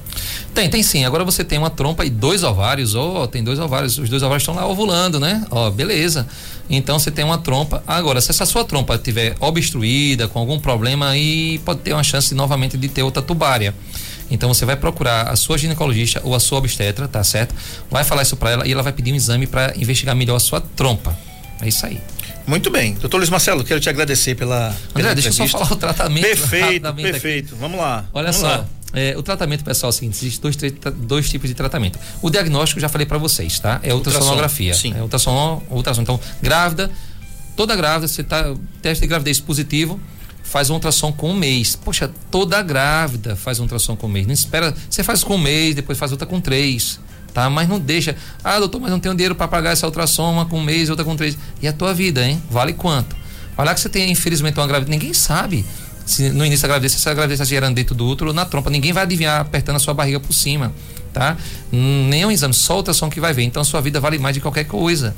Tem, 0.52 0.68
tem 0.68 0.82
sim. 0.82 1.04
Agora 1.04 1.24
você 1.24 1.44
tem 1.44 1.58
uma 1.58 1.70
trompa 1.70 2.04
e 2.04 2.10
dois 2.10 2.42
ovários, 2.42 2.96
ó, 2.96 3.22
oh, 3.22 3.28
tem 3.28 3.44
dois 3.44 3.60
ovários, 3.60 3.98
os 3.98 4.08
dois 4.08 4.22
ovários 4.24 4.42
estão 4.42 4.54
lá 4.54 4.66
ovulando, 4.66 5.20
né? 5.20 5.44
Ó, 5.48 5.68
oh, 5.68 5.70
beleza. 5.70 6.26
Então 6.68 6.98
você 6.98 7.08
tem 7.08 7.24
uma 7.24 7.38
trompa. 7.38 7.84
Agora, 7.86 8.20
se 8.20 8.32
essa 8.32 8.44
sua 8.44 8.64
trompa 8.64 8.96
estiver 8.96 9.36
obstruída, 9.38 10.26
com 10.26 10.40
algum 10.40 10.58
problema, 10.58 11.10
aí 11.10 11.60
pode 11.64 11.80
ter 11.80 11.92
uma 11.92 12.02
chance 12.02 12.34
novamente 12.34 12.76
de 12.76 12.88
ter 12.88 13.04
outra 13.04 13.22
tubária. 13.22 13.72
Então 14.30 14.52
você 14.52 14.64
vai 14.64 14.76
procurar 14.76 15.28
a 15.28 15.36
sua 15.36 15.56
ginecologista 15.56 16.20
ou 16.24 16.34
a 16.34 16.40
sua 16.40 16.58
obstetra, 16.58 17.06
tá 17.06 17.22
certo? 17.22 17.54
Vai 17.90 18.04
falar 18.04 18.22
isso 18.22 18.36
para 18.36 18.50
ela 18.50 18.66
e 18.66 18.72
ela 18.72 18.82
vai 18.82 18.92
pedir 18.92 19.12
um 19.12 19.16
exame 19.16 19.46
para 19.46 19.72
investigar 19.76 20.14
melhor 20.16 20.36
a 20.36 20.40
sua 20.40 20.60
trompa. 20.60 21.16
É 21.60 21.68
isso 21.68 21.86
aí. 21.86 22.00
Muito 22.46 22.70
bem. 22.70 22.94
Doutor 22.94 23.18
Luiz 23.18 23.30
Marcelo, 23.30 23.64
quero 23.64 23.80
te 23.80 23.88
agradecer 23.88 24.34
pela. 24.34 24.74
André, 24.94 25.14
deixa 25.14 25.28
eu 25.28 25.32
só 25.32 25.46
falar 25.48 25.72
o 25.72 25.76
tratamento. 25.76 26.22
Perfeito, 26.22 26.94
perfeito. 26.94 27.54
Aqui. 27.54 27.60
Vamos 27.60 27.80
lá. 27.80 28.04
Olha 28.12 28.30
Vamos 28.30 28.40
só. 28.40 28.46
Lá. 28.46 28.66
É, 28.92 29.16
o 29.16 29.22
tratamento, 29.22 29.64
pessoal, 29.64 29.88
é 29.88 29.90
o 29.90 29.92
seguinte: 29.92 30.16
existe 30.18 30.40
dois, 30.40 30.56
dois 30.96 31.28
tipos 31.28 31.48
de 31.48 31.54
tratamento. 31.54 31.98
O 32.22 32.30
diagnóstico, 32.30 32.80
já 32.80 32.88
falei 32.88 33.06
para 33.06 33.18
vocês, 33.18 33.58
tá? 33.58 33.80
É 33.82 33.92
ultrassonografia. 33.92 34.74
Sim. 34.74 34.94
É 34.96 35.02
ultrassom, 35.02 35.62
ultrassom. 35.70 36.02
Então, 36.02 36.20
grávida, 36.40 36.90
toda 37.56 37.74
grávida, 37.74 38.06
você 38.06 38.22
tá. 38.22 38.54
Teste 38.80 39.02
de 39.02 39.08
gravidez 39.08 39.40
positivo 39.40 40.00
faz 40.46 40.70
um 40.70 40.74
ultrassom 40.74 41.12
com 41.12 41.30
um 41.30 41.34
mês. 41.34 41.76
Poxa, 41.76 42.10
toda 42.30 42.62
grávida 42.62 43.34
faz 43.34 43.58
um 43.58 43.62
ultrassom 43.62 43.96
com 43.96 44.06
um 44.06 44.10
mês. 44.10 44.26
Não 44.26 44.32
espera, 44.32 44.74
você 44.88 45.02
faz 45.02 45.24
com 45.24 45.34
um 45.34 45.38
mês, 45.38 45.74
depois 45.74 45.98
faz 45.98 46.12
outra 46.12 46.26
com 46.26 46.40
três, 46.40 47.00
tá? 47.34 47.50
Mas 47.50 47.68
não 47.68 47.78
deixa, 47.78 48.16
ah, 48.42 48.58
doutor, 48.58 48.80
mas 48.80 48.90
não 48.90 49.00
tenho 49.00 49.14
dinheiro 49.14 49.34
para 49.34 49.48
pagar 49.48 49.72
essa 49.72 49.86
ultrassom, 49.86 50.32
uma 50.32 50.46
com 50.46 50.58
um 50.58 50.62
mês, 50.62 50.88
outra 50.88 51.04
com 51.04 51.16
três. 51.16 51.36
E 51.60 51.66
a 51.66 51.72
tua 51.72 51.92
vida, 51.92 52.24
hein? 52.24 52.40
Vale 52.48 52.72
quanto? 52.72 53.16
Olha 53.58 53.74
que 53.74 53.80
você 53.80 53.88
tem, 53.88 54.10
infelizmente, 54.10 54.58
uma 54.58 54.66
gravidez, 54.66 54.90
ninguém 54.90 55.12
sabe. 55.12 55.64
Se 56.04 56.30
no 56.30 56.46
início 56.46 56.62
da 56.62 56.68
gravidez, 56.68 56.92
se 56.92 56.98
essa 56.98 57.12
gravidez 57.12 57.40
está 57.40 57.48
gerando 57.48 57.74
dentro 57.74 57.94
do 57.94 58.06
útero 58.06 58.30
ou 58.30 58.34
na 58.34 58.44
trompa, 58.44 58.70
ninguém 58.70 58.92
vai 58.92 59.02
adivinhar 59.02 59.40
apertando 59.40 59.76
a 59.76 59.80
sua 59.80 59.92
barriga 59.92 60.20
por 60.20 60.32
cima, 60.32 60.72
tá? 61.12 61.36
Nem 61.72 62.24
um 62.24 62.30
exame, 62.30 62.54
só 62.54 62.76
ultrassom 62.76 63.10
que 63.10 63.18
vai 63.18 63.32
ver. 63.32 63.42
Então, 63.42 63.64
sua 63.64 63.80
vida 63.80 63.98
vale 63.98 64.18
mais 64.18 64.34
de 64.34 64.40
qualquer 64.40 64.64
coisa 64.64 65.16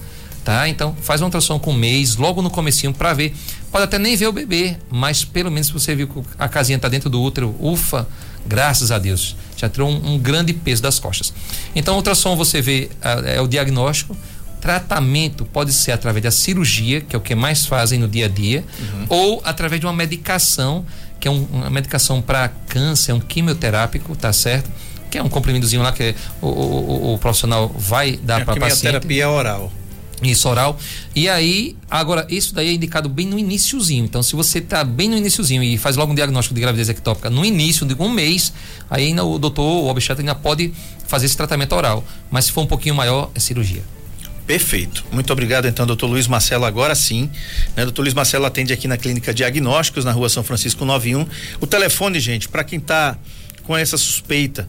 tá? 0.49 0.66
Então 0.66 0.96
faz 1.03 1.20
uma 1.20 1.26
ultrassom 1.26 1.59
com 1.59 1.72
um 1.72 1.76
mês, 1.76 2.16
logo 2.16 2.40
no 2.40 2.49
comecinho 2.49 2.94
para 2.94 3.12
ver. 3.12 3.36
Pode 3.70 3.84
até 3.84 3.99
nem 3.99 4.16
ver 4.16 4.28
o 4.28 4.32
bebê, 4.32 4.78
mas 4.90 5.22
pelo 5.22 5.51
menos 5.51 5.66
se 5.66 5.72
você 5.74 5.94
viu 5.94 6.09
que 6.09 6.22
a 6.38 6.49
casinha 6.49 6.78
tá 6.78 6.88
dentro 6.88 7.11
do 7.11 7.20
útero, 7.20 7.55
ufa, 7.61 8.09
graças 8.46 8.90
a 8.90 8.99
Deus, 8.99 9.36
já 9.59 9.68
tirou 9.68 9.90
um, 9.90 10.14
um 10.14 10.18
grande 10.18 10.55
peso 10.55 10.82
das 10.82 10.99
costas. 10.99 11.34
Então 11.76 11.96
ultrassom 11.96 12.34
você 12.34 12.62
vê 12.62 12.88
é 13.26 13.38
o 13.42 13.46
diagnóstico, 13.46 14.16
tratamento 14.59 15.44
pode 15.44 15.70
ser 15.70 15.92
através 15.92 16.22
da 16.22 16.30
cirurgia, 16.30 17.03
que 17.03 17.14
é 17.14 17.18
o 17.18 17.20
que 17.20 17.34
mais 17.34 17.66
fazem 17.66 17.99
no 17.99 18.09
dia 18.09 18.24
a 18.24 18.28
dia, 18.28 18.64
uhum. 18.80 19.07
ou 19.11 19.42
através 19.44 19.78
de 19.78 19.86
uma 19.86 19.92
medicação, 19.92 20.82
que 21.20 21.28
é 21.28 21.30
um, 21.30 21.46
uma 21.53 21.68
medicação 21.68 22.22
para 22.22 22.49
câncer, 22.70 23.12
um 23.12 23.20
quimioterápico, 23.20 24.16
tá 24.16 24.32
certo? 24.32 24.70
Que 25.11 25.18
é 25.18 25.22
um 25.22 25.28
comprimidozinho 25.28 25.82
lá 25.82 25.92
que 25.92 26.14
o, 26.40 26.46
o, 26.46 26.51
o, 26.51 27.14
o 27.14 27.18
profissional 27.18 27.68
vai 27.68 28.16
dar 28.16 28.40
é 28.40 28.44
para 28.46 28.59
paciente. 28.59 28.80
Quimioterapia 28.80 29.28
oral. 29.28 29.70
Isso, 30.22 30.48
oral. 30.48 30.78
E 31.14 31.28
aí, 31.28 31.76
agora, 31.88 32.26
isso 32.28 32.54
daí 32.54 32.68
é 32.68 32.72
indicado 32.72 33.08
bem 33.08 33.26
no 33.26 33.38
iníciozinho. 33.38 34.04
Então, 34.04 34.22
se 34.22 34.34
você 34.34 34.60
tá 34.60 34.82
bem 34.82 35.08
no 35.08 35.16
iníciozinho 35.16 35.62
e 35.62 35.78
faz 35.78 35.96
logo 35.96 36.12
um 36.12 36.14
diagnóstico 36.14 36.54
de 36.54 36.60
gravidez 36.60 36.88
ectópica 36.88 37.30
no 37.30 37.44
início 37.44 37.86
de 37.86 37.94
um 37.94 38.08
mês, 38.08 38.52
aí 38.90 39.06
ainda 39.06 39.24
o 39.24 39.38
doutor, 39.38 39.62
o 39.62 39.88
obstetra 39.88 40.22
ainda 40.22 40.34
pode 40.34 40.72
fazer 41.06 41.26
esse 41.26 41.36
tratamento 41.36 41.74
oral. 41.74 42.04
Mas 42.30 42.46
se 42.46 42.52
for 42.52 42.62
um 42.62 42.66
pouquinho 42.66 42.94
maior, 42.94 43.30
é 43.34 43.40
cirurgia. 43.40 43.82
Perfeito. 44.46 45.04
Muito 45.12 45.30
obrigado, 45.32 45.68
então, 45.68 45.86
doutor 45.86 46.06
Luiz 46.06 46.26
Marcelo. 46.26 46.64
Agora 46.64 46.94
sim. 46.94 47.30
Né? 47.76 47.84
Doutor 47.84 48.02
Luiz 48.02 48.14
Marcelo 48.14 48.46
atende 48.46 48.72
aqui 48.72 48.88
na 48.88 48.96
Clínica 48.96 49.32
Diagnósticos, 49.32 50.04
na 50.04 50.12
rua 50.12 50.28
São 50.28 50.42
Francisco 50.42 50.84
91. 50.86 51.26
O 51.60 51.66
telefone, 51.66 52.18
gente, 52.18 52.48
para 52.48 52.64
quem 52.64 52.80
tá 52.80 53.16
com 53.64 53.76
essa 53.76 53.98
suspeita 53.98 54.66